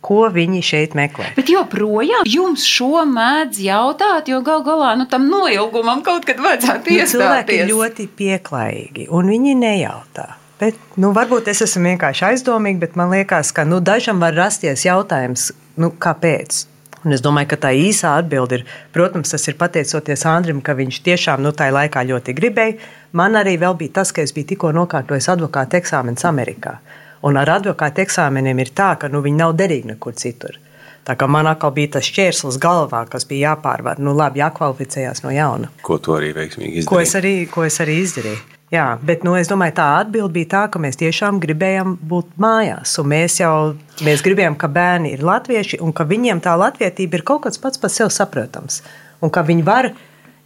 Ko 0.00 0.22
viņi 0.32 0.62
šeit 0.64 0.94
meklē? 0.96 1.26
Bet 1.36 1.50
joprojām 1.52 2.24
jums 2.24 2.64
šo 2.64 3.02
mēdz 3.04 3.58
jautāt, 3.66 4.30
jo 4.32 4.40
gal 4.44 4.62
galā 4.64 4.94
nu, 4.96 5.04
tam 5.10 5.26
noilgumam 5.28 6.00
kaut 6.06 6.24
kad 6.24 6.40
vajadzētu 6.40 6.94
Nu, 6.96 7.04
cilvēki 7.12 7.58
ir 7.58 7.66
iestāties. 7.66 7.72
ļoti 7.74 8.06
pieklājīgi, 8.16 9.08
un 9.12 9.28
viņi 9.28 9.54
nejautā. 9.60 10.26
Bet, 10.60 10.76
nu, 11.00 11.12
varbūt 11.16 11.46
es 11.52 11.60
esmu 11.64 11.86
vienkārši 11.92 12.24
aizdomīga, 12.32 12.80
bet 12.86 12.96
man 12.96 13.12
liekas, 13.12 13.52
ka 13.56 13.64
nu, 13.68 13.78
dažam 13.80 14.20
var 14.20 14.34
rasties 14.36 14.84
jautājums, 14.84 15.50
nu, 15.80 15.92
kāpēc. 15.92 16.66
Un 17.04 17.16
es 17.16 17.22
domāju, 17.24 17.48
ka 17.54 17.56
tā 17.62 17.70
īsā 17.72 18.10
atbilde 18.20 18.58
ir, 18.58 18.64
protams, 18.92 19.30
tas 19.32 19.46
ir 19.48 19.56
pateicoties 19.56 20.24
Andrim, 20.28 20.60
ka 20.60 20.74
viņš 20.76 20.98
tiešām 21.06 21.40
nu, 21.40 21.52
tajā 21.56 21.72
laikā 21.72 22.02
ļoti 22.10 22.34
gribēja. 22.36 22.76
Man 23.16 23.40
arī 23.40 23.56
vēl 23.60 23.76
bija 23.80 24.00
tas, 24.00 24.12
ka 24.12 24.20
es 24.20 24.34
biju 24.36 24.50
tikko 24.52 24.72
nokārtojis 24.76 25.30
advokāta 25.32 25.80
eksāmenus 25.80 26.28
Amerikā. 26.28 26.76
Un 27.26 27.36
ar 27.36 27.50
advokāta 27.58 28.00
eksāmeniem 28.04 28.62
ir 28.62 28.72
tā, 28.76 28.94
ka 29.00 29.10
nu, 29.12 29.20
viņi 29.24 29.40
nav 29.42 29.56
derīgi 29.58 29.92
nekur 29.92 30.16
citur. 30.16 30.56
Tā 31.04 31.16
kā 31.16 31.26
man 31.28 31.48
atkal 31.48 31.72
bija 31.76 31.96
tas 31.96 32.06
šķērslis 32.06 32.58
galvā, 32.60 33.02
kas 33.08 33.26
bija 33.28 33.50
jāpārvar, 33.50 34.00
nu 34.04 34.12
labi, 34.16 34.42
jākvalificējās 34.42 35.24
no 35.24 35.32
jauna. 35.34 35.70
Ko 35.84 35.98
tu 35.98 36.14
arī 36.16 36.32
veiksmīgi 36.36 36.84
Ko 36.88 37.00
es 37.00 37.12
izdarīji? 37.14 37.44
arī, 37.44 37.52
ko 37.52 37.64
es 37.64 37.80
arī 37.80 37.96
izdarīju. 38.04 38.40
Jā, 38.70 38.84
bet 39.02 39.24
nu, 39.26 39.32
es 39.34 39.48
domāju, 39.50 39.74
tā 39.80 39.86
atbilde 39.98 40.30
bija 40.36 40.48
tā, 40.52 40.60
ka 40.70 40.78
mēs 40.78 41.00
tiešām 41.00 41.40
gribējām 41.42 41.96
būt 42.12 42.36
mājās. 42.38 42.92
Mēs 43.02 43.40
jau 43.40 43.54
mēs 44.06 44.22
gribējām, 44.22 44.54
ka 44.60 44.68
bērni 44.70 45.10
ir 45.16 45.24
latvieši 45.26 45.80
un 45.82 45.90
ka 45.96 46.06
viņiem 46.06 46.38
tā 46.44 46.54
latvietība 46.60 47.18
ir 47.18 47.24
kaut 47.26 47.42
kas 47.48 47.58
pats 47.58 47.80
par 47.82 47.90
sevi 47.90 48.14
saprotams. 48.14 48.84
Un 49.24 49.32
ka 49.34 49.42
viņi 49.42 49.66
var, 49.66 49.90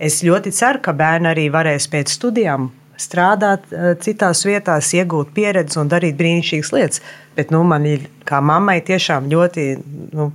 es 0.00 0.22
ļoti 0.24 0.54
ceru, 0.56 0.80
ka 0.80 0.96
bērni 0.96 1.28
arī 1.34 1.50
varēs 1.52 1.90
pēc 1.92 2.14
studijām 2.16 2.70
strādāt 3.00 3.70
eh, 3.72 3.92
citās 4.00 4.44
vietās, 4.46 4.92
iegūt 4.96 5.32
pieredzi 5.36 5.80
un 5.82 5.90
darīt 5.92 6.18
brīnišķīgas 6.18 6.72
lietas. 6.74 7.02
Bet 7.36 7.54
nu, 7.54 7.64
man 7.66 7.86
ir 7.88 8.08
kā 8.28 8.42
mammai 8.44 8.80
tiešām 8.86 9.30
ļoti. 9.32 9.70
Nu, 10.14 10.32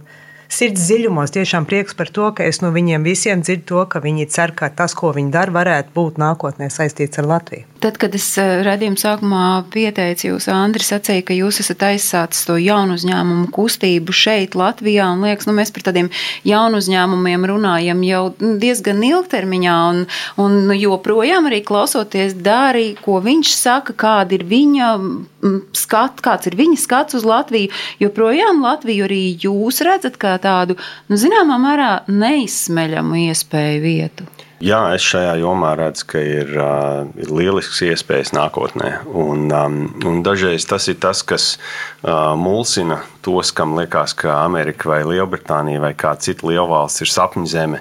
Sirds 0.50 0.88
dziļumos 0.88 1.30
tiešām 1.30 1.68
prieks 1.70 1.94
par 1.94 2.10
to, 2.10 2.32
ka 2.34 2.48
es 2.50 2.58
no 2.64 2.72
viņiem 2.74 3.04
visiem 3.06 3.44
dzirdu 3.46 3.68
to, 3.70 3.84
ka 3.94 4.00
viņi 4.02 4.26
cer, 4.34 4.56
ka 4.58 4.72
tas, 4.74 4.96
ko 4.98 5.12
viņi 5.14 5.30
dara, 5.36 5.54
varētu 5.54 5.94
būt 5.94 6.18
nākotnē 6.18 6.72
saistīts 6.74 7.22
ar 7.22 7.30
Latviju. 7.30 7.69
Tad, 7.80 7.96
kad 7.96 8.12
es 8.18 8.26
eh, 8.36 8.60
redzējumu 8.66 9.00
sākumā 9.00 9.44
pieteicu 9.72 10.34
jūs, 10.34 10.50
Andris, 10.52 10.90
sacīja, 10.92 11.24
ka 11.30 11.36
jūs 11.38 11.62
esat 11.64 11.86
aizsācis 11.88 12.44
to 12.50 12.58
jaunu 12.60 12.98
uzņēmumu 13.00 13.46
kustību 13.56 14.12
šeit, 14.12 14.58
Latvijā, 14.60 15.06
un 15.14 15.24
liekas, 15.24 15.48
nu, 15.48 15.54
mēs 15.56 15.72
par 15.72 15.86
tādiem 15.88 16.10
jaunu 16.44 16.82
uzņēmumiem 16.84 17.46
runājam 17.48 18.02
jau 18.04 18.24
diezgan 18.40 19.00
ilgtermiņā, 19.08 19.76
un, 19.94 20.02
un 20.44 20.58
nu, 20.68 20.76
joprojām 20.76 21.48
arī 21.48 21.62
klausoties 21.70 22.36
Dārī, 22.44 22.98
ko 23.00 23.22
viņš 23.24 23.54
saka, 23.56 23.96
kāda 24.04 24.36
ir 24.36 24.44
viņa 24.50 24.90
mm, 25.00 25.56
skats, 25.80 26.26
kāds 26.26 26.52
ir 26.52 26.60
viņa 26.60 26.82
skats 26.84 27.16
uz 27.22 27.24
Latviju, 27.28 27.72
joprojām 28.04 28.60
Latviju 28.66 29.08
arī 29.08 29.22
jūs 29.40 29.80
redzat 29.88 30.20
kā 30.20 30.36
tādu, 30.44 30.76
nu, 31.08 31.22
zināmā 31.24 31.56
mērā 31.64 31.94
neizsmeļamu 32.12 33.24
iespēju 33.30 33.82
vietu. 33.88 34.28
Jā, 34.60 34.80
es 34.92 35.06
šajā 35.08 35.38
jomā 35.40 35.70
redzu, 35.80 36.04
ka 36.12 36.20
ir, 36.20 36.50
uh, 36.60 37.06
ir 37.16 37.30
lielisks 37.32 37.80
iespējas 37.88 38.34
nākotnē. 38.36 38.90
Un, 39.08 39.46
um, 39.56 39.78
un 40.04 40.18
dažreiz 40.26 40.66
tas 40.68 40.90
ir 40.92 40.98
tas, 41.00 41.22
kas 41.24 41.46
uh, 41.56 42.36
mulsina 42.36 42.98
tos, 43.24 43.54
kam 43.56 43.78
liekas, 43.78 44.18
ka 44.20 44.42
Amerika 44.42 44.92
vai 44.92 45.00
Lielbritānija 45.08 45.80
vai 45.80 45.94
kāda 45.96 46.28
cita 46.28 46.50
lielvalsts 46.50 47.06
ir 47.06 47.12
sapņu 47.14 47.48
zeme, 47.48 47.80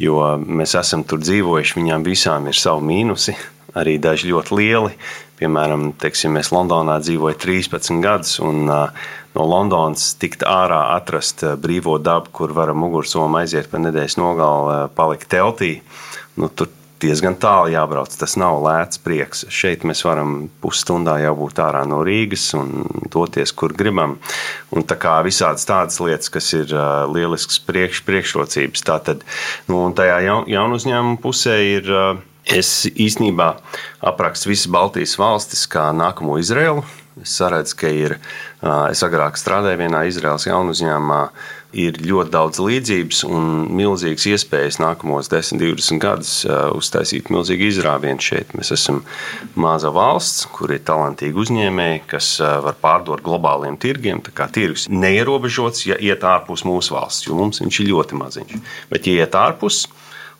jo 0.00 0.22
mēs 0.40 0.72
esam 0.80 1.04
tur 1.04 1.20
dzīvojuši, 1.20 1.76
viņām 1.82 2.08
visām 2.08 2.48
ir 2.48 2.56
savi 2.56 2.88
mīnusi, 2.88 3.36
arī 3.76 3.98
daži 4.00 4.32
ļoti 4.32 4.60
lieli. 4.62 4.96
Piemēram, 5.36 5.90
teiksim, 6.00 6.38
es 6.40 6.54
Londonā 6.54 7.02
dzīvoju 7.04 7.36
13 7.44 8.00
gadus, 8.00 8.38
un 8.40 8.64
uh, 8.72 9.12
no 9.34 9.48
Londonas 9.50 10.12
tikt 10.20 10.46
ārā, 10.48 10.80
atrast 10.94 11.44
uh, 11.44 11.58
brīvo 11.60 11.98
dabu, 12.02 12.32
kur 12.34 12.54
varam 12.56 12.80
mugursomu 12.84 13.42
aiziet 13.42 13.70
pa 13.72 13.82
nedēļas 13.82 14.18
nogalu, 14.20 14.70
uh, 14.70 14.88
palikt 14.94 15.30
teltī. 15.34 15.76
Nu, 16.38 16.48
tur 16.48 16.70
diezgan 17.04 17.36
tālu 17.40 17.72
jābrauc. 17.74 18.14
Tas 18.18 18.36
nav 18.40 18.60
lēts 18.64 19.00
prieks. 19.02 19.44
Šeit 19.52 19.84
mēs 19.86 20.04
varam 20.06 20.48
pusstundā 20.62 21.18
jau 21.24 21.34
būt 21.38 21.60
ārā 21.64 21.84
no 21.88 22.00
Rīgas 22.06 22.46
un 22.58 22.86
doties, 23.12 23.52
kur 23.52 23.74
gribam. 23.76 24.18
Un 24.74 24.86
tā 24.88 24.98
kā 25.00 25.18
visādas 25.26 25.66
tādas 25.68 26.00
lietas, 26.02 26.32
kas 26.32 26.52
ir 26.56 26.74
uh, 26.74 27.04
lielisks 27.10 27.60
priekš, 27.66 28.04
priekšrocības. 28.08 28.86
Tātad, 28.86 29.24
nu, 29.68 29.82
un 29.88 29.96
tajā 29.96 30.20
jaun, 30.28 30.48
jaunu 30.50 30.80
uzņēmumu 30.80 31.20
pusē 31.24 31.58
ir. 31.78 31.90
Es 32.44 32.84
īstenībā 32.84 33.46
aprakstu 34.04 34.50
visas 34.50 34.68
Baltijas 34.68 35.14
valstis 35.16 35.62
kā 35.64 35.86
nākamo 35.96 36.36
Izraelu. 36.36 36.82
Es 37.22 37.36
saredzu, 37.38 37.76
ka 37.78 37.90
ir, 37.94 38.16
es 38.90 39.02
agrāk 39.06 39.36
strādāju 39.38 39.78
vienā 39.84 40.00
Izraels 40.08 40.48
jaunu 40.48 40.72
uzņēmumā, 40.74 41.20
ir 41.78 41.98
ļoti 42.02 42.30
daudz 42.30 42.60
līdzības 42.62 43.20
un 43.26 43.46
milzīgas 43.74 44.26
iespējas 44.30 44.78
nākamos 44.82 45.30
10, 45.30 45.58
20 45.62 46.02
gadus 46.02 46.32
uztaisīt 46.74 47.30
milzīgu 47.34 47.68
izrāvienu 47.70 48.22
šeit. 48.22 48.54
Mēs 48.58 48.72
esam 48.74 49.02
maza 49.58 49.90
valsts, 49.94 50.48
kur 50.54 50.74
ir 50.74 50.82
talantīgi 50.86 51.38
uzņēmēji, 51.44 52.04
kas 52.10 52.30
var 52.66 52.78
pārdot 52.82 53.22
globāliem 53.26 53.78
tirgiem. 53.82 54.22
Tā 54.24 54.34
kā 54.34 54.48
tirgus 54.50 54.88
neierobežots, 54.90 55.86
ja 55.90 55.98
iet 55.98 56.26
ārpus 56.26 56.66
mūsu 56.66 56.98
valsts, 56.98 57.28
jo 57.28 57.38
mums 57.38 57.62
viņš 57.62 57.82
ir 57.82 57.90
ļoti 57.92 58.22
maziņš. 58.22 58.58
Bet, 58.90 59.10
ja 59.10 59.24
iet 59.24 59.38
ārpus, 59.38 59.84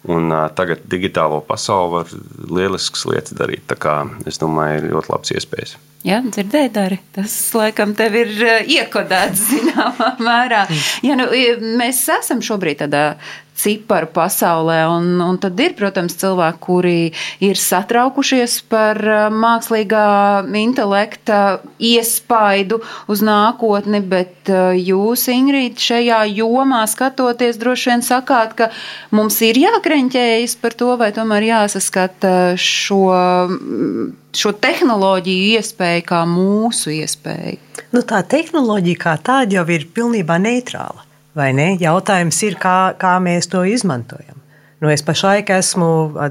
Un, 0.04 0.28
uh, 0.28 0.50
tagad 0.52 0.82
digitālo 0.92 1.38
pasauli 1.48 1.94
var 1.94 2.10
lieliskas 2.58 3.06
lietas 3.08 3.32
darīt. 3.38 3.64
Tā 3.70 3.78
kā, 3.80 3.96
es 4.28 4.36
domāju, 4.36 4.82
ir 4.82 4.90
ļoti 4.92 5.12
labs 5.14 5.32
iespējas. 5.32 5.78
Jā, 6.04 6.18
dzirdēji, 6.20 6.68
Dari. 6.74 6.98
Tas, 7.16 7.32
laikam, 7.56 7.94
tev 7.96 8.16
ir 8.20 8.32
eh, 8.44 8.66
iekodēts 8.76 9.46
zināmā 9.54 10.10
mērā. 10.20 10.66
Ja, 11.06 11.16
nu, 11.16 11.30
mēs 11.80 12.02
esam 12.18 12.42
šobrīd 12.44 12.82
tādā 12.82 13.04
ciparu 13.54 14.08
pasaulē, 14.14 14.80
un, 14.90 15.20
un 15.22 15.38
tad 15.42 15.60
ir, 15.62 15.74
protams, 15.78 16.16
cilvēki, 16.18 16.60
kuri 16.64 16.96
ir 17.44 17.60
satraukušies 17.60 18.58
par 18.70 18.98
eh, 18.98 19.26
mākslīgā 19.30 20.06
intelekta 20.58 21.60
iespaidu 21.78 22.80
uz 23.10 23.22
nākotni, 23.24 24.02
bet 24.02 24.50
eh, 24.50 24.74
jūs, 24.80 25.28
Ingrīd, 25.34 25.78
šajā 25.80 26.24
jomā 26.34 26.82
skatoties, 26.90 27.58
droši 27.60 27.92
vien 27.92 28.04
sakāt, 28.06 28.58
ka 28.58 28.70
mums 29.14 29.40
ir 29.46 29.58
jākreņķējas 29.62 30.58
par 30.62 30.76
to, 30.78 30.92
vai 31.00 31.12
tomēr 31.16 31.48
jāsaskata 31.52 32.34
šo 32.60 33.02
šo 34.34 34.50
tehnoloģiju 34.58 35.58
iespēju 35.58 36.04
kā 36.08 36.24
mūsu 36.26 36.90
iespēju. 36.98 37.58
Nu, 37.94 38.02
tā 38.02 38.24
tehnoloģija 38.26 39.02
kā 39.06 39.16
tāda 39.22 39.60
jau 39.60 39.66
ir 39.70 39.86
pilnībā 39.94 40.40
neitrāla. 40.42 41.04
Jautājums 41.34 42.42
ir, 42.46 42.54
kā, 42.62 42.94
kā 42.98 43.18
mēs 43.18 43.50
to 43.50 43.64
izmantojam. 43.66 44.38
Nu, 44.82 44.90
es 44.92 45.00
pašlaik 45.02 45.48
esmu 45.54 45.86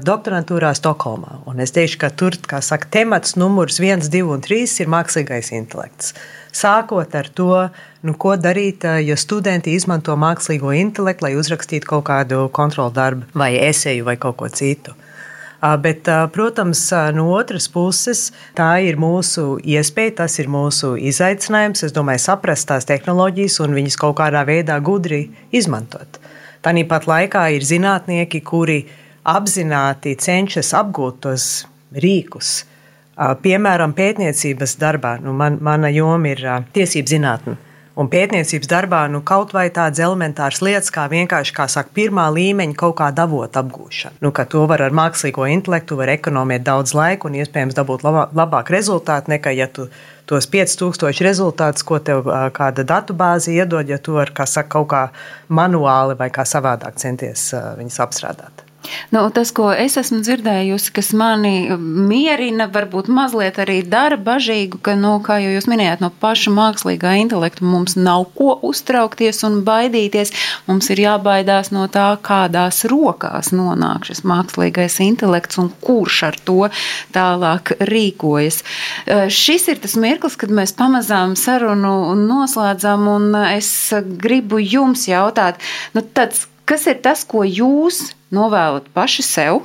doktorantūrā 0.06 0.70
Stokholmā, 0.78 1.40
es 1.64 1.72
teikšu, 1.74 1.98
ka 1.98 2.10
tur, 2.14 2.36
saka, 2.62 2.86
temats 2.86 3.34
numurs 3.36 3.80
viens, 3.82 4.08
divi 4.08 4.30
un 4.30 4.40
trīs 4.44 4.78
ir 4.80 4.88
mākslīgais 4.92 5.50
intelekts. 5.56 6.14
Sākot 6.54 7.16
ar 7.18 7.28
to, 7.34 7.68
nu, 8.06 8.14
ko 8.14 8.36
darīt, 8.38 8.84
ja 8.84 9.16
studenti 9.18 9.74
izmanto 9.74 10.14
mākslīgo 10.14 10.70
intelektu, 10.70 11.26
lai 11.26 11.34
uzrakstītu 11.34 11.88
kaut 11.96 12.06
kādu 12.06 12.46
kontrolu 12.54 12.94
darbu, 12.94 13.26
vai 13.34 13.56
esēju, 13.58 14.06
vai 14.06 14.16
kaut 14.22 14.38
ko 14.38 14.48
citu. 14.48 14.94
Bet, 15.80 16.08
protams, 16.32 16.82
no 17.16 17.30
otras 17.32 17.70
puses, 17.72 18.26
tā 18.52 18.82
ir 18.84 18.98
mūsu 19.00 19.54
iespēja, 19.64 20.18
tas 20.18 20.36
ir 20.42 20.50
mūsu 20.52 20.90
izaicinājums. 21.00 21.86
Es 21.86 21.94
domāju, 21.96 22.20
saprast 22.26 22.68
tās 22.68 22.84
tehnoloģijas 22.90 23.62
un 23.64 23.76
viņas 23.78 23.96
kaut 24.02 24.18
kādā 24.18 24.42
veidā 24.44 24.76
gudri 24.84 25.22
izmantot. 25.56 26.20
Tāpat 26.64 27.08
laikā 27.08 27.46
ir 27.56 27.64
zinātnieki, 27.64 28.42
kuri 28.44 28.82
apzināti 29.24 30.18
cenšas 30.20 30.74
apgūt 30.76 31.20
tos 31.24 31.48
rīkus. 31.96 32.64
Piemēram, 33.14 33.94
pētniecības 33.96 34.76
darbā, 34.80 35.16
nu, 35.22 35.32
man, 35.38 35.56
mana 35.64 35.88
joma 35.94 36.34
ir 36.34 36.44
tiesību 36.74 37.12
zinātne. 37.14 37.56
Un 37.94 38.08
pētniecības 38.10 38.66
darbā 38.66 39.04
nu, 39.06 39.20
kaut 39.22 39.52
vai 39.54 39.68
tādas 39.70 40.00
elementāras 40.02 40.58
lietas, 40.66 40.90
kā 40.90 41.04
vienkārši, 41.12 41.52
kā 41.54 41.68
saka, 41.70 41.92
pirmā 41.94 42.24
līmeņa 42.34 42.74
kaut 42.80 42.96
kāda 42.98 43.28
avota 43.28 43.62
apgūšana. 43.62 44.18
Nu, 44.24 44.32
to 44.34 44.64
var 44.70 44.82
ar 44.82 44.96
mākslīgo 44.98 45.46
intelektu, 45.52 46.00
var 46.00 46.10
ekonomēt 46.16 46.66
daudz 46.66 46.90
laika 46.98 47.30
un 47.30 47.38
iespējams 47.38 47.78
dabūt 47.78 48.02
labā, 48.02 48.26
labāk 48.34 48.74
rezultātu 48.74 49.30
nekā, 49.36 49.54
ja 49.54 49.70
tu 49.70 49.86
tos 50.26 50.50
5000 50.50 51.22
rezultātus, 51.22 51.86
ko 51.86 52.02
tev 52.02 52.26
kāda 52.56 52.82
datubāze 52.82 53.54
iedod, 53.54 53.86
ja 53.86 54.02
tu 54.02 54.18
ar, 54.18 54.34
kā 54.34 54.48
saka, 54.50 54.72
kaut 54.74 54.90
kā 54.90 55.06
manuāli 55.54 56.18
vai 56.18 56.32
kā 56.34 56.42
savādāk 56.42 56.98
centies 56.98 57.52
viņus 57.78 58.02
apstrādāt. 58.02 58.66
Nu, 59.14 59.24
tas, 59.34 59.50
ko 59.54 59.70
es 59.72 59.96
esmu 60.00 60.20
dzirdējusi, 60.24 60.92
kas 60.96 61.12
mani 61.16 61.72
mierina, 61.78 62.66
varbūt 62.72 63.08
mazliet 63.12 63.58
arī 63.62 63.78
dara 63.88 64.18
bažīgu, 64.20 64.80
ka, 64.84 64.96
nu, 64.98 65.16
kā 65.24 65.38
jau 65.42 65.52
jūs 65.54 65.68
minējāt, 65.70 66.02
no 66.04 66.10
paša 66.22 66.52
mākslīgā 66.54 67.14
intelekta 67.22 67.64
mums 67.66 67.96
nav 67.96 68.26
ko 68.36 68.56
uztraukties 68.66 69.42
un 69.46 69.60
baidīties. 69.66 70.34
Mums 70.68 70.90
ir 70.92 71.04
jābaidās 71.04 71.72
no 71.74 71.86
tā, 71.92 72.06
kādās 72.24 72.84
rokās 72.90 73.52
nonāk 73.54 74.08
šis 74.08 74.24
mākslīgais 74.28 75.00
intelekts 75.04 75.60
un 75.62 75.70
kurš 75.84 76.22
ar 76.30 76.40
to 76.44 76.60
tālāk 77.14 77.76
rīkojas. 77.90 78.62
Eh, 79.06 79.26
Šis 79.34 79.68
ir 79.72 79.80
tas 79.82 79.96
mirklis, 80.00 80.38
kad 80.40 80.52
mēs 80.54 80.74
pamazām 80.76 81.34
sarunu 81.38 82.14
noslēdzam, 82.18 83.08
un 83.10 83.30
es 83.48 83.68
gribu 84.20 84.60
jums 84.62 85.08
jautāt, 85.10 85.60
nu, 85.94 86.04
tāds, 86.16 86.46
kas 86.68 86.88
ir 86.90 87.00
tas, 87.04 87.24
ko 87.28 87.44
jūs 87.46 88.10
novēlat 88.34 88.90
paši 88.94 89.24
sev? 89.26 89.62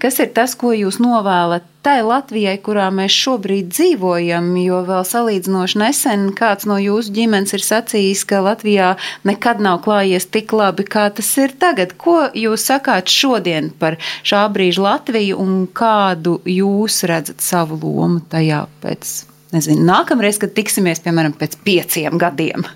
Kas 0.00 0.18
ir 0.20 0.28
tas, 0.36 0.52
ko 0.58 0.74
jūs 0.76 0.98
novēlat 1.00 1.64
tai 1.84 2.00
Latvijai, 2.04 2.56
kurā 2.60 2.88
mēs 2.92 3.14
šobrīd 3.16 3.70
dzīvojam? 3.72 4.50
Jo 4.60 4.82
vēl 4.84 5.04
salīdzinoši 5.08 5.80
nesen 5.80 6.26
kāds 6.36 6.68
no 6.68 6.76
jūsu 6.80 7.14
ģimenes 7.16 7.56
ir 7.56 7.64
sacījis, 7.64 8.24
ka 8.28 8.42
Latvijā 8.44 8.90
nekad 9.28 9.62
nav 9.64 9.80
klājies 9.86 10.28
tik 10.28 10.52
labi, 10.56 10.84
kā 10.84 11.06
tas 11.16 11.30
ir 11.40 11.54
tagad. 11.60 11.96
Ko 12.00 12.26
jūs 12.36 12.66
sakāt 12.68 13.12
šodien 13.12 13.70
par 13.80 13.96
šā 14.26 14.44
brīža 14.52 14.84
Latviju 14.84 15.40
un 15.40 15.64
kādu 15.72 16.38
jūs 16.44 17.00
redzat 17.08 17.44
savu 17.44 17.80
lomu 17.80 18.20
tajā 18.32 18.66
pēc? 18.84 19.16
Nezinu, 19.56 19.86
nākamreiz, 19.88 20.40
kad 20.42 20.52
tiksimies, 20.56 21.00
piemēram, 21.04 21.36
pēc 21.38 21.56
pieciem 21.64 22.18
gadiem. 22.20 22.66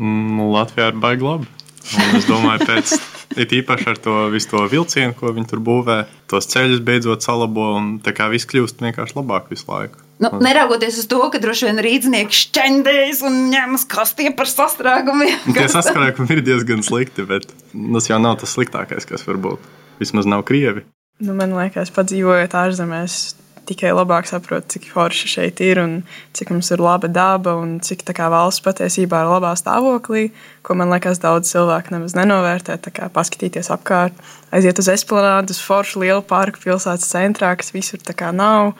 Nu, 0.00 0.46
Latvijā 0.54 0.94
ir 0.94 1.00
baigi 1.02 1.26
labi. 1.26 1.50
Un 1.96 2.18
es 2.18 2.26
domāju, 2.28 2.66
pēc 2.68 2.92
it 3.40 3.54
īpaši 3.56 3.88
ar 3.90 3.98
to 4.02 4.16
visu 4.32 4.50
to 4.52 4.62
vilcienu, 4.70 5.14
ko 5.16 5.32
viņi 5.34 5.48
tur 5.50 5.62
būvē, 5.64 5.98
tos 6.30 6.48
ceļus 6.50 6.82
beidzot 6.86 7.24
salabo 7.24 7.72
un 7.78 7.96
tā 8.04 8.14
kā 8.16 8.28
viss 8.32 8.48
kļūst 8.50 8.84
vienkārši 8.84 9.16
labāk 9.18 9.50
visu 9.52 9.66
laiku. 9.70 10.02
Nu, 10.20 10.34
neraugoties 10.44 10.98
uz 11.00 11.08
to, 11.08 11.18
ka 11.32 11.40
droši 11.40 11.70
vien 11.70 11.80
rīznieki 11.80 12.36
šķendējas 12.36 13.22
un 13.24 13.38
ņemas 13.54 13.86
kastie 13.88 14.28
par 14.36 14.50
sastrēgumiem. 14.52 15.54
Tie 15.56 15.68
saskarēkumi 15.72 16.36
ir 16.36 16.44
diezgan 16.44 16.84
slikti, 16.84 17.24
bet 17.28 17.48
tas 17.72 18.10
jau 18.10 18.20
nav 18.20 18.36
tas 18.42 18.52
sliktākais, 18.52 19.08
kas 19.08 19.24
var 19.24 19.40
būt. 19.40 19.70
Vismaz 20.00 20.28
nav 20.28 20.44
krievi. 20.48 20.84
Nu, 21.20 21.32
man 21.36 21.52
liekas, 21.56 21.92
padzīvojot 21.96 22.54
ārzemēs, 22.56 23.16
tikai 23.70 23.92
labāk 23.94 24.28
saprotu, 24.28 24.74
cik 24.74 24.90
forši 24.92 25.30
šeit 25.30 25.62
ir 25.64 25.80
un 25.82 25.96
cik 26.36 26.52
mums 26.52 26.70
ir 26.74 26.82
laba 26.82 27.08
daba 27.10 27.54
un 27.58 27.78
cik 27.84 28.04
kā 28.16 28.28
valsts 28.32 28.64
patiesībā 28.64 29.22
ir 29.22 29.30
labā 29.30 29.54
stāvoklī, 29.58 30.28
ko 30.66 30.76
man 30.78 30.92
liekas 30.92 31.22
daudz 31.22 31.52
cilvēku 31.52 31.94
nemaz 31.94 32.16
nenovērtē. 32.18 32.78
Kā 32.90 33.08
paskatīties 33.14 33.70
apkārt, 33.72 34.16
aiziet 34.54 34.80
uz 34.82 34.90
esplanādu, 34.90 35.54
uz 35.54 35.62
foršu 35.62 36.02
lielu 36.04 36.22
parku 36.26 36.62
pilsētas 36.64 37.10
centrā, 37.12 37.54
kas 37.58 37.74
visur 37.76 38.02
tā 38.02 38.16
kā 38.16 38.32
nav. 38.34 38.74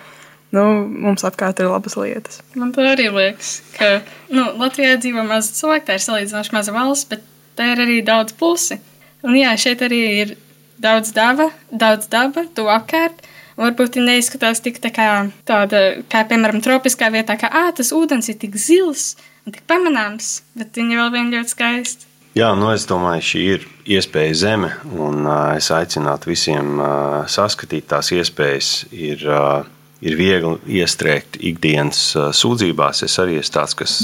Nu, 0.51 0.65
mums 0.83 1.23
apkārt 1.23 1.61
ir 1.63 1.71
labas 1.71 1.95
lietas. 1.95 2.41
Man 2.59 2.73
arī 2.75 3.07
liekas, 3.15 3.61
ka 3.77 4.01
nu, 4.35 4.49
Latvijā 4.59 4.97
dzīvo 4.99 5.23
maz 5.29 5.53
cilvēku, 5.55 5.87
tā 5.87 5.99
ir 5.99 6.03
salīdzinoši 6.03 6.57
maza 6.57 6.75
valsts, 6.75 7.07
bet 7.13 7.23
tā 7.59 7.71
ir 7.77 7.85
arī 7.87 8.01
daudz 8.03 8.35
plusi. 8.35 8.81
Un 9.23 9.37
jā, 9.39 9.53
šeit 9.61 9.85
arī 9.87 10.01
ir 10.25 10.35
daudz 10.81 11.13
daba, 11.15 11.51
daudz 11.71 12.09
daba, 12.11 12.47
tu 12.57 12.67
apkārt. 12.73 13.23
Un 13.61 13.67
Varbūt 13.69 13.99
viņi 13.99 14.09
neizskatās 14.09 14.63
tik 14.65 14.79
tā 14.81 14.89
kā 14.89 15.07
tāda, 15.45 16.01
kā 16.09 16.23
piemēram, 16.25 16.63
tropiskā 16.65 17.11
vietā, 17.13 17.37
kā 17.37 17.51
ā, 17.53 17.67
tas 17.77 17.93
ūdens 17.93 18.31
ir 18.33 18.39
tik 18.41 18.57
zils 18.57 19.19
un 19.45 19.53
tik 19.53 19.67
pamanāms, 19.69 20.39
bet 20.57 20.81
viņi 20.81 20.97
vēl 20.97 21.11
vien 21.13 21.35
ļoti 21.35 21.53
skaisti. 21.53 22.09
Jā, 22.39 22.55
nu 22.57 22.71
es 22.73 22.87
domāju, 22.89 23.27
šī 23.27 23.43
ir 23.53 23.67
iespēja 23.91 24.39
zeme, 24.47 24.71
un 24.97 25.27
uh, 25.27 25.59
es 25.59 25.69
aicinātu 25.75 26.31
visiem 26.31 26.79
uh, 26.79 27.27
saskatīt 27.29 27.91
tās 27.91 28.13
iespējas. 28.17 28.71
Ir, 28.95 29.27
uh, 29.29 29.67
ir 30.01 30.17
viegli 30.17 30.79
iestrēgt 30.81 31.37
ikdienas 31.45 32.01
sūdzībās. 32.39 33.03
Es 33.05 33.19
arī 33.21 33.37
esmu 33.43 33.57
tāds, 33.59 33.77
kas 33.77 33.97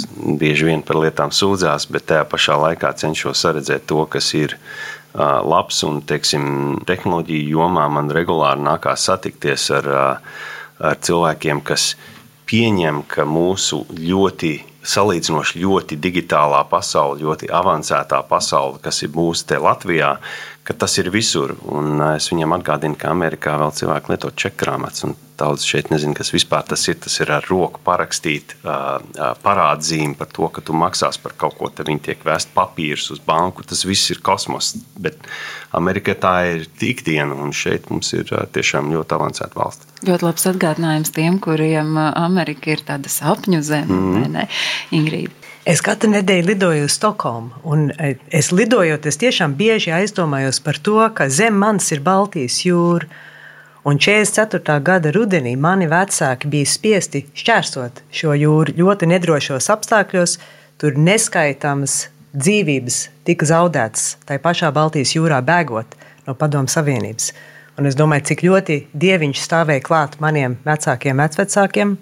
bieži 0.43 0.69
vien 0.69 0.85
par 0.85 1.01
lietām 1.01 1.33
sūdzās, 1.33 1.89
bet 1.89 2.11
tajā 2.11 2.27
pašā 2.29 2.59
laikā 2.67 2.93
cenšos 3.01 3.47
redzēt 3.57 3.87
to, 3.89 4.03
kas 4.11 4.35
ir 4.37 4.59
labs. 5.17 5.83
Un, 5.87 6.03
teiksim, 6.07 6.83
tehnoloģiju 6.89 7.57
jomā 7.57 7.87
man 7.93 8.13
regulāri 8.13 8.65
nākās 8.67 9.09
satikties 9.09 9.71
ar, 9.75 9.91
ar 10.79 11.01
cilvēkiem, 11.01 11.63
kas 11.67 11.95
pieņem, 12.47 13.03
ka 13.11 13.27
mūsu 13.29 13.83
ļoti 13.97 14.53
salīdzinoši 14.87 15.63
ļoti 15.63 15.99
digitālā 16.01 16.63
pasaule, 16.71 17.23
ļoti 17.25 17.51
avansētā 17.53 18.23
pasaule, 18.29 18.81
kas 18.83 19.03
ir 19.03 19.15
mūsu 19.15 19.49
te 19.51 19.59
Latvijā, 19.63 20.17
ka 20.67 20.75
tas 20.75 20.99
ir 20.99 21.13
visur. 21.15 21.55
Un 21.71 22.01
uh, 22.01 22.17
es 22.19 22.27
viņam 22.33 22.57
atgādinu, 22.59 22.99
ka 22.99 23.13
Amerikā 23.15 23.55
vēl 23.61 23.73
cilvēki 23.77 24.13
lieto 24.13 24.33
čekrāmats. 24.35 25.07
Daudz 25.37 25.67
šeit 25.69 25.91
nezinu, 25.93 26.17
kas 26.17 26.33
vispār 26.33 26.65
tas 26.67 26.83
ir. 26.89 26.97
Tas 27.05 27.19
ir 27.21 27.31
ar 27.35 27.45
roku 27.47 27.83
parakstīt 27.87 28.57
uh, 28.57 28.97
uh, 28.99 29.33
parādzīmi 29.45 30.17
par 30.19 30.31
to, 30.33 30.49
ka 30.51 30.65
tu 30.65 30.75
maksās 30.77 31.21
par 31.23 31.37
kaut 31.39 31.59
ko, 31.61 31.71
tad 31.71 31.91
viņi 31.91 32.03
tiek 32.09 32.25
vēst 32.27 32.55
papīrus 32.57 33.13
uz 33.15 33.23
banku. 33.23 33.67
Tas 33.69 33.85
viss 33.87 34.11
ir 34.15 34.23
kosmos. 34.27 34.75
Bet 34.99 35.21
Amerikā 35.77 36.17
tā 36.19 36.35
ir 36.55 36.67
ikdiena, 36.83 37.37
un 37.37 37.55
šeit 37.55 37.91
mums 37.93 38.15
ir 38.17 38.33
tiešām 38.57 38.91
ļoti 38.95 39.19
avansēta 39.19 39.61
valsts. 39.61 39.93
Ļoti 40.07 40.27
labs 40.27 40.49
atgādinājums 40.51 41.13
tiem, 41.15 41.39
kuriem 41.43 41.95
Amerika 41.99 42.75
ir 42.75 42.83
tāda 42.85 43.11
sapņu 43.13 43.63
zeme, 43.65 43.97
mm. 43.97 44.27
ne, 44.35 44.45
Ingrīda? 44.97 45.35
Es 45.67 45.81
katru 45.83 46.13
nedēļu 46.13 46.47
lidoju 46.47 46.85
uz 46.87 46.95
Stokholmu, 46.95 47.63
un 47.67 47.89
e, 47.91 48.13
es 48.31 48.53
lidojot, 48.55 49.07
es 49.11 49.19
tiešām 49.19 49.57
bieži 49.59 49.91
aizdomājos 49.97 50.61
par 50.63 50.79
to, 50.79 51.01
ka 51.11 51.27
zem 51.27 51.57
manis 51.59 51.91
ir 51.91 52.05
Baltijas 52.07 52.61
jūra. 52.63 53.09
Un 53.87 53.99
44. 54.03 54.77
gada 54.83 55.11
rudenī 55.15 55.57
mani 55.59 55.87
vecāki 55.91 56.51
bija 56.51 56.67
spiesti 56.71 57.25
šķērsot 57.35 58.05
šo 58.15 58.35
jūru 58.39 58.77
ļoti 58.79 59.11
nedrošos 59.11 59.71
apstākļos. 59.75 60.39
Tur 60.79 60.99
neskaitāmas 60.99 62.09
dzīvības 62.35 63.03
tika 63.27 63.47
zaudētas 63.51 64.09
tajā 64.27 64.43
pašā 64.43 64.71
Baltijas 64.75 65.17
jūrā, 65.17 65.39
bēgot 65.43 65.99
no 66.27 66.35
Padomu 66.39 66.71
Savienības. 66.71 67.33
Un 67.77 67.91
es 67.91 67.99
domāju, 67.99 68.29
cik 68.31 68.47
ļoti 68.47 68.81
dieviņš 68.95 69.43
stāvēja 69.45 69.85
klāt 69.85 70.19
maniem 70.23 70.57
vecākiem, 70.67 71.19
vecvecākiem, 71.27 71.97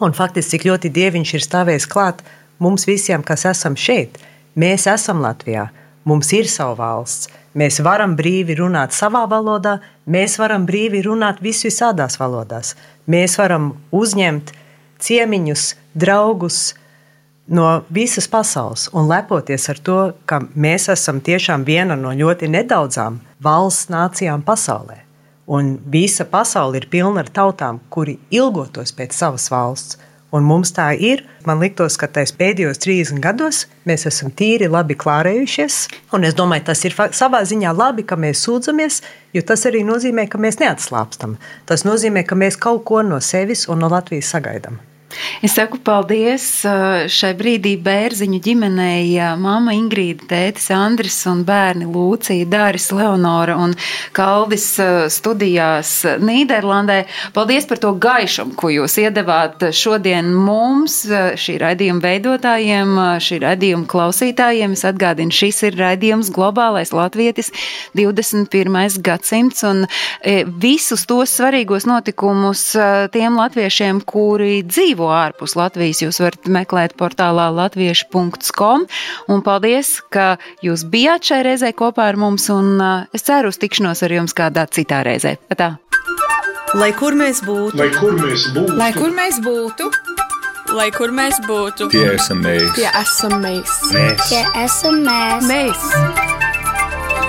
un 0.00 0.14
faktiski 0.16 0.56
cik 0.56 0.66
ļoti 0.68 0.92
dieviņš 0.92 1.34
ir 1.36 1.44
stāvējis 1.44 1.88
klāt 1.90 2.22
mums 2.62 2.86
visiem, 2.88 3.24
kas 3.24 3.46
esam 3.48 3.76
šeit. 3.76 4.18
Mēs 4.56 4.86
esam 4.88 5.20
Latvijā, 5.24 5.68
mums 6.04 6.32
ir 6.36 6.48
sava 6.48 6.76
valsts. 6.78 7.30
Mēs 7.56 7.80
varam 7.80 8.12
brīvi 8.18 8.58
runāt 8.58 8.92
savā 8.92 9.22
valodā, 9.28 9.78
mēs 10.04 10.36
varam 10.36 10.66
brīvi 10.68 11.00
runāt 11.06 11.40
visvisādās 11.44 12.18
valodās. 12.20 12.74
Mēs 13.08 13.38
varam 13.40 13.70
uzņemt 13.96 14.52
ciemiņus, 15.00 15.70
draugus 15.96 16.74
no 17.46 17.82
visas 17.88 18.28
pasaules 18.28 18.90
un 18.92 19.08
lepoties 19.08 19.68
ar 19.72 19.80
to, 19.88 19.98
ka 20.28 20.42
mēs 20.52 20.90
esam 20.92 21.22
tiešām 21.24 21.64
viena 21.64 21.96
no 21.96 22.12
ļoti 22.12 22.50
nedaudzām 22.52 23.20
valsts 23.40 23.88
nācijām 23.92 24.44
pasaulē. 24.44 25.05
Un 25.46 25.76
visa 25.92 26.24
pasaule 26.26 26.80
ir 26.80 26.88
pilna 26.90 27.22
ar 27.22 27.30
tautām, 27.30 27.78
kuri 27.90 28.16
ilgotos 28.34 28.90
pēc 28.96 29.14
savas 29.14 29.46
valsts. 29.52 30.00
Un 30.34 30.42
mums 30.42 30.72
tā 30.74 30.88
ir. 30.98 31.22
Man 31.46 31.60
liekas, 31.62 31.94
ka 32.00 32.08
tais 32.10 32.32
pēdējos 32.34 32.80
30 32.82 33.22
gados 33.22 33.62
mēs 33.86 34.08
esam 34.10 34.32
tīri 34.34 34.66
labi 34.66 34.96
klārējušies. 34.98 35.76
Un 36.18 36.26
es 36.26 36.34
domāju, 36.34 36.66
tas 36.66 36.82
ir 36.88 36.96
savā 37.14 37.44
ziņā 37.46 37.70
labi, 37.76 38.02
ka 38.02 38.18
mēs 38.18 38.42
sūdzamies, 38.42 38.98
jo 39.38 39.44
tas 39.46 39.62
arī 39.70 39.84
nozīmē, 39.86 40.26
ka 40.28 40.42
mēs 40.42 40.58
neatslābstam. 40.64 41.38
Tas 41.70 41.86
nozīmē, 41.86 42.26
ka 42.26 42.34
mēs 42.34 42.58
kaut 42.58 42.82
ko 42.90 43.06
no 43.06 43.22
sevis 43.22 43.68
un 43.70 43.84
no 43.84 43.92
Latvijas 43.92 44.34
sagaidām. 44.34 44.82
Es 45.44 45.54
saku 45.54 45.78
paldies 45.84 46.44
uh, 46.66 47.06
šai 47.12 47.32
brīdī 47.38 47.76
bērziņu 47.82 48.40
ģimenei, 48.42 49.14
māma 49.40 49.74
Ingrīda, 49.76 50.26
tētis 50.32 50.70
Andris 50.74 51.18
un 51.30 51.44
bērni 51.46 51.86
Lūcija, 51.86 52.46
Dāris, 52.50 52.88
Leonora 52.96 53.54
un 53.60 53.74
Kaldis 54.16 54.66
uh, 54.82 55.06
studijās 55.12 55.92
Nīderlandē. 56.22 56.98
Paldies 57.36 57.68
par 57.70 57.80
to 57.82 57.92
gaišumu, 58.02 58.56
ko 58.58 58.72
jūs 58.72 58.96
iedavāt 59.04 59.68
šodien 59.76 60.32
mums, 60.34 60.98
šī 61.06 61.58
raidījuma 61.62 62.02
veidotājiem, 62.02 62.96
šī 63.22 63.40
raidījuma 63.44 63.86
klausītājiem. 63.92 64.74
Es 64.76 64.84
atgādinu, 64.88 65.34
šis 65.34 65.62
ir 65.70 65.78
raidījums 65.80 66.32
Globālais 66.34 66.92
Latvietis 66.96 67.52
21. 67.96 68.98
gadsimts 69.06 69.62
un 69.68 69.84
visus 70.64 71.06
tos 71.08 71.36
svarīgos 71.38 71.86
notikumus 71.88 72.68
tiem 73.14 73.38
latviešiem, 73.38 74.02
kuri 74.08 74.62
dzīvo 74.66 74.95
dzīvo 74.96 75.12
ārpus 75.12 75.56
Latvijas, 75.56 76.00
jūs 76.00 76.20
varat 76.20 76.48
meklēt 76.48 76.96
portālā 76.96 77.50
latviešu.com. 77.52 78.86
Un 79.28 79.42
paldies, 79.44 80.00
ka 80.10 80.38
jūs 80.64 80.86
bijāt 80.88 81.28
šai 81.28 81.42
reizē 81.44 81.72
kopā 81.76 82.08
ar 82.08 82.16
mums, 82.16 82.48
un 82.48 82.80
uh, 82.80 83.04
es 83.12 83.22
ceru 83.26 83.52
uz 83.52 83.58
tikšanos 83.60 84.02
ar 84.02 84.12
jums 84.16 84.34
kādā 84.34 84.66
citā 84.66 85.02
reizē. 85.04 85.36
Tā. 85.56 85.76
Lai 86.74 86.92
kur 86.96 87.14
mēs 87.14 87.42
būtu, 87.44 87.76
lai 87.78 87.90
kur 87.94 88.16
mēs 88.16 88.48
būtu, 88.52 88.76
Lai 88.76 88.90
kur 88.92 89.12
mēs 89.14 89.38
būtu, 89.44 89.90
lai 90.74 90.90
kur 90.90 91.12
mēs 91.14 91.38
būtu, 91.46 91.88
tie 91.92 92.08
esam 92.16 92.42
mēs. 92.42 92.72
tie 92.76 92.90
esam 92.90 93.38
mēs. 93.44 93.76
Mēs. 93.92 94.28
Tie 94.28 94.42
esam 94.64 95.00
mēs. 95.06 95.46
Mēs. 95.46 95.88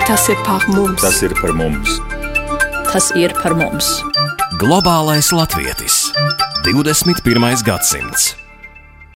Tas 0.08 0.28
ir 0.32 0.40
par 0.44 0.64
mums. 0.72 1.00
Tas 1.04 1.22
ir 1.22 1.36
par 1.40 1.52
mums. 1.56 2.00
Tas 2.92 3.10
ir 3.16 3.34
par 3.42 3.54
mums. 3.58 3.88
Globālais 4.58 5.30
latvietis 5.36 6.08
21. 6.64 7.64
gadsimts. 7.64 8.32